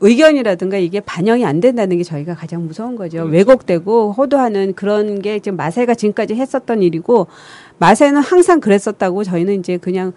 의견이라든가 0.00 0.76
이게 0.76 1.00
반영이 1.00 1.46
안 1.46 1.60
된다는 1.60 1.96
게 1.96 2.02
저희가 2.02 2.34
가장 2.34 2.66
무서운 2.66 2.96
거죠. 2.96 3.22
왜곡되고 3.22 4.12
호도하는 4.12 4.74
그런 4.74 5.22
게 5.22 5.38
지금 5.38 5.56
마세가 5.56 5.94
지금까지 5.94 6.34
했었던 6.34 6.82
일이고 6.82 7.28
마세는 7.78 8.20
항상 8.20 8.60
그랬었다고 8.60 9.24
저희는 9.24 9.60
이제 9.60 9.78
그냥 9.78 10.12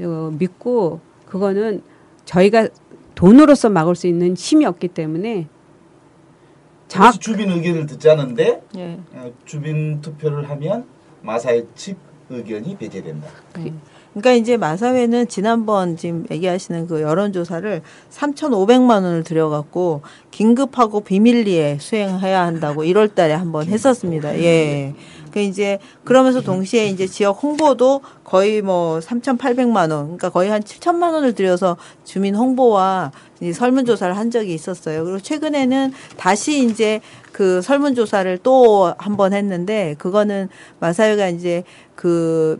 어, 0.00 0.32
믿고 0.38 1.00
그거는 1.26 1.82
저희가 2.28 2.68
돈으로서 3.14 3.70
막을 3.70 3.96
수 3.96 4.06
있는 4.06 4.34
힘이 4.36 4.66
없기 4.66 4.88
때문에 4.88 5.48
정확 6.86 7.20
주민 7.20 7.50
의견을 7.50 7.86
듣자는데 7.86 8.62
예. 8.76 8.98
어, 9.14 9.32
주민 9.44 10.00
투표를 10.00 10.48
하면 10.50 10.86
마사회 11.22 11.64
측 11.74 11.96
의견이 12.30 12.76
배제된다. 12.76 13.28
그러니까 14.12 14.32
이제 14.32 14.56
마사회는 14.56 15.28
지난번 15.28 15.96
지금 15.96 16.26
얘기하시는 16.30 16.86
그 16.86 17.00
여론조사를 17.00 17.82
3,500만 18.10 18.90
원을 18.90 19.22
들여갖고 19.24 20.02
긴급하고 20.30 21.00
비밀리에 21.00 21.78
수행해야 21.78 22.44
한다고 22.44 22.82
1월 22.82 23.14
달에 23.14 23.32
한번 23.32 23.66
했었습니다. 23.66 24.38
예. 24.40 24.94
그 25.38 25.42
이제 25.42 25.78
그러면서 26.04 26.40
동시에 26.40 26.86
이제 26.88 27.06
지역 27.06 27.40
홍보도 27.42 28.00
거의 28.24 28.60
뭐 28.60 28.98
3,800만 28.98 29.92
원, 29.92 30.04
그러니까 30.06 30.30
거의 30.30 30.50
한 30.50 30.62
7천만 30.62 31.12
원을 31.12 31.34
들여서 31.34 31.76
주민 32.04 32.34
홍보와 32.34 33.12
이 33.40 33.52
설문조사를 33.52 34.16
한 34.16 34.30
적이 34.32 34.54
있었어요. 34.54 35.04
그리고 35.04 35.20
최근에는 35.20 35.92
다시 36.16 36.64
이제 36.64 37.00
그 37.30 37.62
설문조사를 37.62 38.38
또 38.38 38.94
한 38.98 39.16
번 39.16 39.32
했는데 39.32 39.94
그거는 39.98 40.48
마사회가 40.80 41.28
이제 41.28 41.62
그 41.94 42.58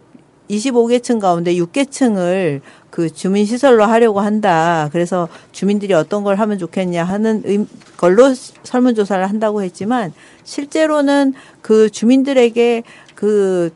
25개층 0.48 1.20
가운데 1.20 1.54
6개층을 1.54 2.60
그 2.90 3.12
주민 3.12 3.44
시설로 3.44 3.84
하려고 3.84 4.20
한다. 4.20 4.88
그래서 4.92 5.28
주민들이 5.52 5.92
어떤 5.94 6.22
걸 6.24 6.36
하면 6.36 6.58
좋겠냐 6.58 7.04
하는 7.04 7.42
의- 7.44 7.66
걸로 7.98 8.32
설문조사를 8.62 9.28
한다고 9.28 9.62
했지만 9.62 10.14
실제로는 10.44 11.34
그 11.60 11.90
주민들에게 11.90 12.84
그, 13.14 13.70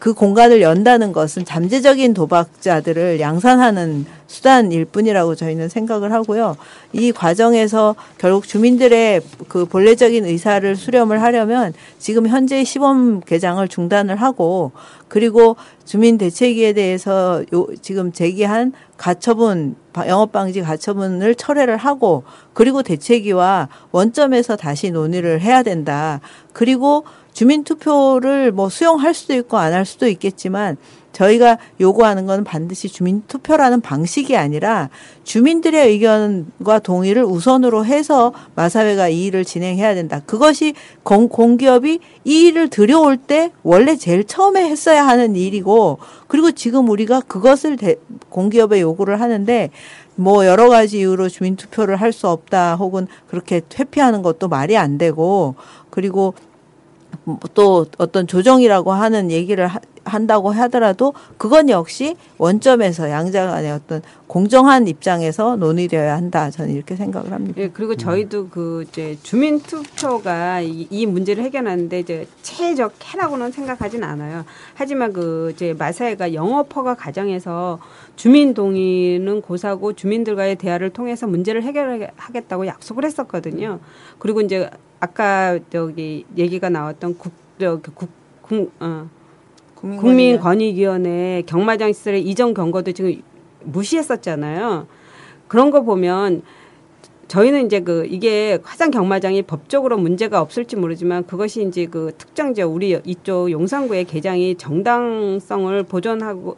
그 0.00 0.14
공간을 0.14 0.62
연다는 0.62 1.12
것은 1.12 1.44
잠재적인 1.44 2.14
도박자들을 2.14 3.20
양산하는 3.20 4.06
수단일 4.26 4.86
뿐이라고 4.86 5.34
저희는 5.34 5.68
생각을 5.68 6.10
하고요. 6.12 6.56
이 6.94 7.12
과정에서 7.12 7.94
결국 8.16 8.48
주민들의 8.48 9.20
그 9.48 9.66
본래적인 9.66 10.24
의사를 10.24 10.74
수렴을 10.74 11.20
하려면 11.20 11.74
지금 11.98 12.26
현재 12.26 12.64
시범 12.64 13.20
개장을 13.20 13.66
중단을 13.68 14.16
하고 14.16 14.72
그리고 15.08 15.56
주민 15.84 16.16
대책위에 16.16 16.72
대해서 16.72 17.42
요 17.52 17.66
지금 17.82 18.10
제기한 18.10 18.72
가처분 18.96 19.76
바- 19.92 20.08
영업 20.08 20.32
방지 20.32 20.62
가처분을 20.62 21.34
철회를 21.34 21.76
하고 21.76 22.22
그리고 22.54 22.82
대책위와 22.82 23.68
원점에서 23.90 24.56
다시 24.56 24.90
논의를 24.92 25.42
해야 25.42 25.62
된다. 25.62 26.20
그리고 26.54 27.04
주민 27.32 27.64
투표를 27.64 28.52
뭐 28.52 28.68
수용할 28.68 29.14
수도 29.14 29.34
있고 29.34 29.56
안 29.56 29.70
할 29.72 29.86
수도 29.86 30.08
있겠지만 30.08 30.76
저희가 31.12 31.58
요구하는 31.80 32.26
건 32.26 32.44
반드시 32.44 32.88
주민 32.88 33.22
투표라는 33.26 33.80
방식이 33.80 34.36
아니라 34.36 34.90
주민들의 35.24 35.88
의견과 35.88 36.78
동의를 36.80 37.24
우선으로 37.24 37.84
해서 37.84 38.32
마사회가 38.54 39.08
이 39.08 39.24
일을 39.26 39.44
진행해야 39.44 39.94
된다. 39.94 40.20
그것이 40.24 40.74
공, 41.02 41.28
공기업이 41.28 41.98
이 42.24 42.46
일을 42.46 42.68
들여올 42.68 43.16
때 43.16 43.50
원래 43.62 43.96
제일 43.96 44.24
처음에 44.24 44.68
했어야 44.68 45.06
하는 45.06 45.34
일이고 45.34 45.98
그리고 46.28 46.52
지금 46.52 46.88
우리가 46.88 47.20
그것을 47.20 47.76
대, 47.76 47.96
공기업에 48.28 48.80
요구를 48.80 49.20
하는데 49.20 49.70
뭐 50.14 50.46
여러 50.46 50.68
가지 50.68 50.98
이유로 50.98 51.28
주민 51.28 51.56
투표를 51.56 51.96
할 51.96 52.12
수 52.12 52.28
없다 52.28 52.76
혹은 52.76 53.06
그렇게 53.28 53.62
회피하는 53.78 54.22
것도 54.22 54.48
말이 54.48 54.76
안 54.76 54.98
되고 54.98 55.54
그리고 55.90 56.20
뭐 56.22 56.49
또 57.54 57.86
어떤 57.98 58.26
조정이라고 58.26 58.92
하는 58.92 59.30
얘기를 59.30 59.66
하, 59.66 59.80
한다고 60.04 60.50
하더라도 60.50 61.12
그건 61.36 61.68
역시 61.68 62.16
원점에서 62.38 63.10
양자 63.10 63.46
간의 63.46 63.72
어떤 63.72 64.02
공정한 64.26 64.88
입장에서 64.88 65.56
논의되어야 65.56 66.16
한다. 66.16 66.50
저는 66.50 66.74
이렇게 66.74 66.96
생각을 66.96 67.32
합니다. 67.32 67.60
예, 67.60 67.68
그리고 67.68 67.96
저희도 67.96 68.48
그 68.48 68.84
이제 68.88 69.18
주민 69.22 69.60
투표가 69.60 70.60
이, 70.60 70.86
이 70.90 71.06
문제를 71.06 71.44
해결하는데 71.44 71.98
이제 71.98 72.26
최적 72.42 72.94
해라고는 73.12 73.52
생각하진 73.52 74.04
않아요. 74.04 74.44
하지만 74.74 75.12
그 75.12 75.52
이제 75.54 75.74
마사회가 75.76 76.32
영업 76.34 76.74
허가 76.76 76.94
과정에서 76.94 77.78
주민 78.16 78.54
동의는 78.54 79.42
고사고 79.42 79.94
주민들과의 79.94 80.56
대화를 80.56 80.90
통해서 80.90 81.26
문제를 81.26 81.62
해결하겠다고 81.62 82.66
약속을 82.66 83.04
했었거든요. 83.04 83.80
그리고 84.18 84.40
이제 84.40 84.70
아까 85.00 85.58
저기 85.70 86.24
얘기가 86.36 86.68
나왔던 86.68 87.16
국, 87.18 87.32
저, 87.58 87.80
그 87.80 87.92
국, 87.92 88.10
국, 88.42 88.72
어, 88.80 89.08
국민권익위원회 89.74 91.42
경마장 91.46 91.92
시설의 91.92 92.22
이전 92.22 92.52
경고도 92.52 92.92
지금 92.92 93.22
무시했었잖아요. 93.64 94.86
그런 95.48 95.70
거 95.70 95.82
보면 95.82 96.42
저희는 97.28 97.66
이제 97.66 97.80
그 97.80 98.06
이게 98.06 98.58
화산 98.62 98.90
경마장이 98.90 99.42
법적으로 99.42 99.96
문제가 99.96 100.40
없을지 100.40 100.76
모르지만 100.76 101.26
그것이 101.26 101.62
이제 101.62 101.86
그 101.86 102.12
특정 102.18 102.54
지역 102.54 102.72
우리 102.74 103.00
이쪽 103.04 103.50
용산구의 103.50 104.04
개장이 104.04 104.56
정당성을 104.56 105.82
보존하고 105.84 106.56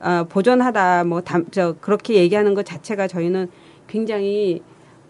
아 0.00 0.24
보존하다 0.24 1.04
뭐저 1.04 1.76
그렇게 1.80 2.14
얘기하는 2.14 2.54
것 2.54 2.64
자체가 2.64 3.06
저희는 3.06 3.48
굉장히 3.86 4.62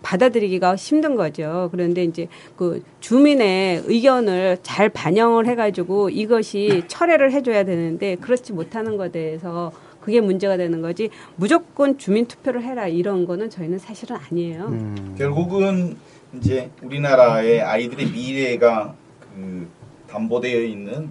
받아들이기가 0.05 0.77
힘든 0.77 1.17
거죠. 1.17 1.69
그런데 1.73 2.05
이제 2.05 2.29
그 2.57 2.85
주민의 3.01 3.83
의견을 3.87 4.59
잘 4.63 4.89
반영을 4.91 5.47
해가지고 5.47 6.11
이것이 6.11 6.85
철회를 6.87 7.33
해줘야 7.33 7.65
되는데 7.65 8.15
그렇지 8.17 8.53
못하는 8.53 8.97
것에 8.97 9.11
대해서 9.11 9.73
그게 10.01 10.21
문제가 10.21 10.59
되는 10.59 10.83
거지 10.83 11.09
무조건 11.37 11.97
주민 11.97 12.27
투표를 12.27 12.63
해라 12.63 12.87
이런 12.87 13.27
거는 13.27 13.49
저희는 13.49 13.79
사실은 13.79 14.17
아니에요. 14.17 14.67
음. 14.67 15.15
결국은 15.17 15.97
이제 16.37 16.71
우리나라의 16.83 17.63
아이들의 17.63 18.11
미래가 18.11 18.95
그 19.21 19.67
담보되어 20.09 20.61
있는. 20.61 21.11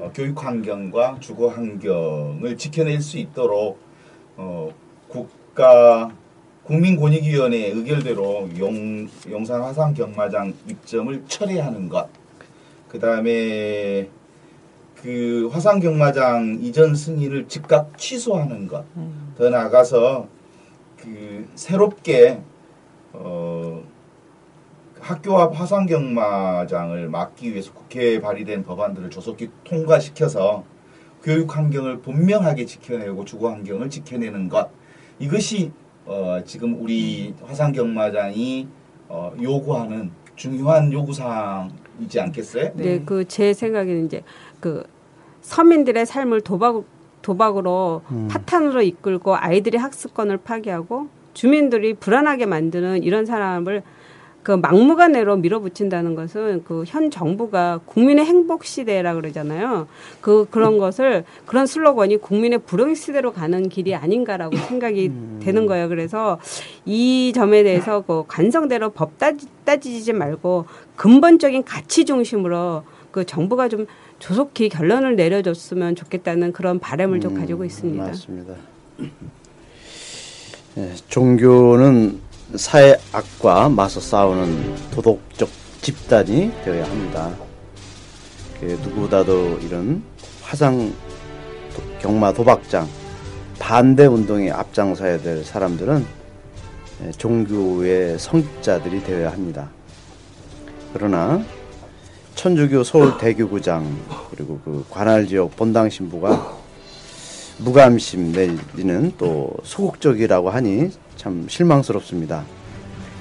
어, 0.00 0.10
교육 0.14 0.42
환경과 0.42 1.18
주거 1.20 1.48
환경을 1.48 2.56
지켜낼 2.56 3.00
수 3.02 3.18
있도록 3.18 3.78
어, 4.36 4.70
국가 5.08 6.10
국민권익위원회 6.66 7.68
의결대로 7.68 8.48
용, 8.58 9.08
용산 9.30 9.62
화산 9.62 9.94
경마장 9.94 10.52
입점을 10.68 11.24
철회하는 11.28 11.88
것. 11.88 12.08
그 12.88 12.98
다음에 12.98 14.08
그 14.96 15.48
화산 15.52 15.78
경마장 15.78 16.58
이전 16.60 16.94
승인을 16.94 17.46
즉각 17.46 17.96
취소하는 17.96 18.66
것. 18.66 18.84
더 19.38 19.48
나아가서 19.48 20.26
그 20.96 21.48
새롭게 21.54 22.40
어, 23.12 23.84
학교 25.00 25.38
앞 25.38 25.58
화산 25.58 25.86
경마장을 25.86 27.08
막기 27.08 27.52
위해서 27.52 27.72
국회에 27.72 28.20
발의된 28.20 28.64
법안들을 28.64 29.10
조속히 29.10 29.50
통과시켜서 29.62 30.64
교육 31.22 31.56
환경을 31.56 32.00
분명하게 32.00 32.66
지켜내고 32.66 33.24
주거 33.24 33.50
환경을 33.50 33.88
지켜내는 33.88 34.48
것 34.48 34.70
이것이 35.18 35.70
어, 36.06 36.40
지금 36.44 36.80
우리 36.80 37.34
화산 37.44 37.72
경마장이 37.72 38.68
어, 39.08 39.32
요구하는 39.40 40.10
중요한 40.36 40.92
요구 40.92 41.12
사항이지 41.12 42.20
않겠어요? 42.20 42.70
네, 42.74 43.00
그제 43.00 43.52
생각에는 43.52 44.06
이제 44.06 44.22
그 44.60 44.84
서민들의 45.42 46.06
삶을 46.06 46.42
도박 46.42 46.84
도박으로 47.22 48.02
파탄으로 48.28 48.82
이끌고 48.82 49.34
아이들의 49.34 49.80
학습권을 49.80 50.36
파괴하고 50.36 51.08
주민들이 51.34 51.94
불안하게 51.94 52.46
만드는 52.46 53.02
이런 53.02 53.26
사람을 53.26 53.82
그 54.46 54.52
막무가내로 54.52 55.38
밀어붙인다는 55.38 56.14
것은 56.14 56.62
그 56.62 56.84
현 56.86 57.10
정부가 57.10 57.80
국민의 57.84 58.24
행복 58.26 58.64
시대라 58.64 59.14
그러잖아요. 59.14 59.88
그 60.20 60.46
그런 60.52 60.78
것을 60.78 61.24
그런 61.46 61.66
슬로건이 61.66 62.18
국민의 62.18 62.60
불행 62.60 62.94
시대로 62.94 63.32
가는 63.32 63.68
길이 63.68 63.96
아닌가라고 63.96 64.56
생각이 64.56 65.10
되는 65.40 65.66
거예요. 65.66 65.88
그래서 65.88 66.38
이 66.84 67.32
점에 67.34 67.64
대해서 67.64 68.04
그 68.06 68.22
관성대로 68.28 68.90
법 68.90 69.18
따지, 69.18 69.48
따지지 69.64 70.12
말고 70.12 70.66
근본적인 70.94 71.64
가치 71.64 72.04
중심으로 72.04 72.84
그 73.10 73.26
정부가 73.26 73.68
좀 73.68 73.86
조속히 74.20 74.68
결론을 74.68 75.16
내려줬으면 75.16 75.96
좋겠다는 75.96 76.52
그런 76.52 76.78
바람을 76.78 77.18
좀 77.18 77.34
가지고 77.34 77.64
있습니다. 77.64 78.04
맞습니다. 78.04 78.54
예, 80.78 80.92
종교는 81.08 82.25
사회 82.54 82.96
악과 83.12 83.68
맞서 83.68 84.00
싸우는 84.00 84.90
도덕적 84.92 85.48
집단이 85.82 86.52
되어야 86.64 86.84
합니다. 86.84 87.30
그 88.60 88.66
누구보다도 88.82 89.58
이런 89.58 90.02
화상 90.42 90.92
도- 91.74 91.82
경마 92.00 92.32
도박장 92.32 92.88
반대 93.58 94.06
운동에 94.06 94.50
앞장서야 94.50 95.20
될 95.22 95.44
사람들은 95.44 96.06
예, 97.04 97.10
종교의 97.12 98.18
성자들이 98.18 99.02
되어야 99.04 99.32
합니다. 99.32 99.68
그러나 100.94 101.44
천주교 102.36 102.84
서울 102.84 103.18
대교구장 103.18 103.98
그리고 104.30 104.60
그 104.64 104.84
관할 104.88 105.26
지역 105.26 105.54
본당 105.56 105.90
신부가 105.90 106.56
무감심 107.58 108.32
내지는 108.32 109.12
또 109.18 109.50
소극적이라고 109.64 110.50
하니 110.50 110.90
참 111.16 111.46
실망스럽습니다. 111.48 112.44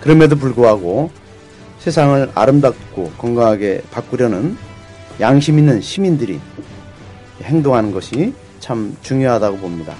그럼에도 0.02 0.36
불구하고 0.36 1.12
세상을 1.80 2.32
아름답고 2.36 3.12
건강하게 3.18 3.82
바꾸려는 3.92 4.58
양심 5.20 5.58
있는 5.60 5.82
시민들이 5.82 6.40
행동하는 7.42 7.92
것이 7.92 8.34
참 8.60 8.96
중요하다고 9.02 9.58
봅니다. 9.58 9.96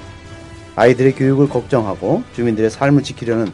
아이들의 0.76 1.14
교육을 1.14 1.48
걱정하고 1.48 2.24
주민들의 2.34 2.70
삶을 2.70 3.04
지키려는 3.04 3.48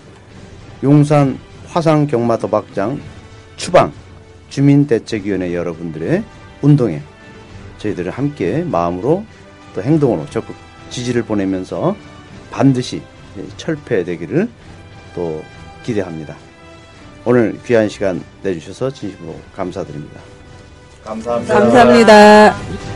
용산 0.83 1.37
화상 1.67 2.07
경마 2.07 2.37
도박장 2.37 2.99
추방 3.55 3.91
주민대책위원회 4.49 5.53
여러분들의 5.53 6.23
운동에 6.61 7.01
저희들은 7.77 8.11
함께 8.11 8.63
마음으로 8.63 9.23
또 9.73 9.83
행동으로 9.83 10.25
적극 10.29 10.55
지지를 10.89 11.23
보내면서 11.23 11.95
반드시 12.49 13.01
철폐되기를 13.57 14.49
또 15.15 15.43
기대합니다. 15.83 16.35
오늘 17.25 17.59
귀한 17.65 17.87
시간 17.89 18.23
내주셔서 18.41 18.91
진심으로 18.91 19.35
감사드립니다. 19.55 20.19
감사합니다. 21.03 21.53
감사합니다. 21.53 22.90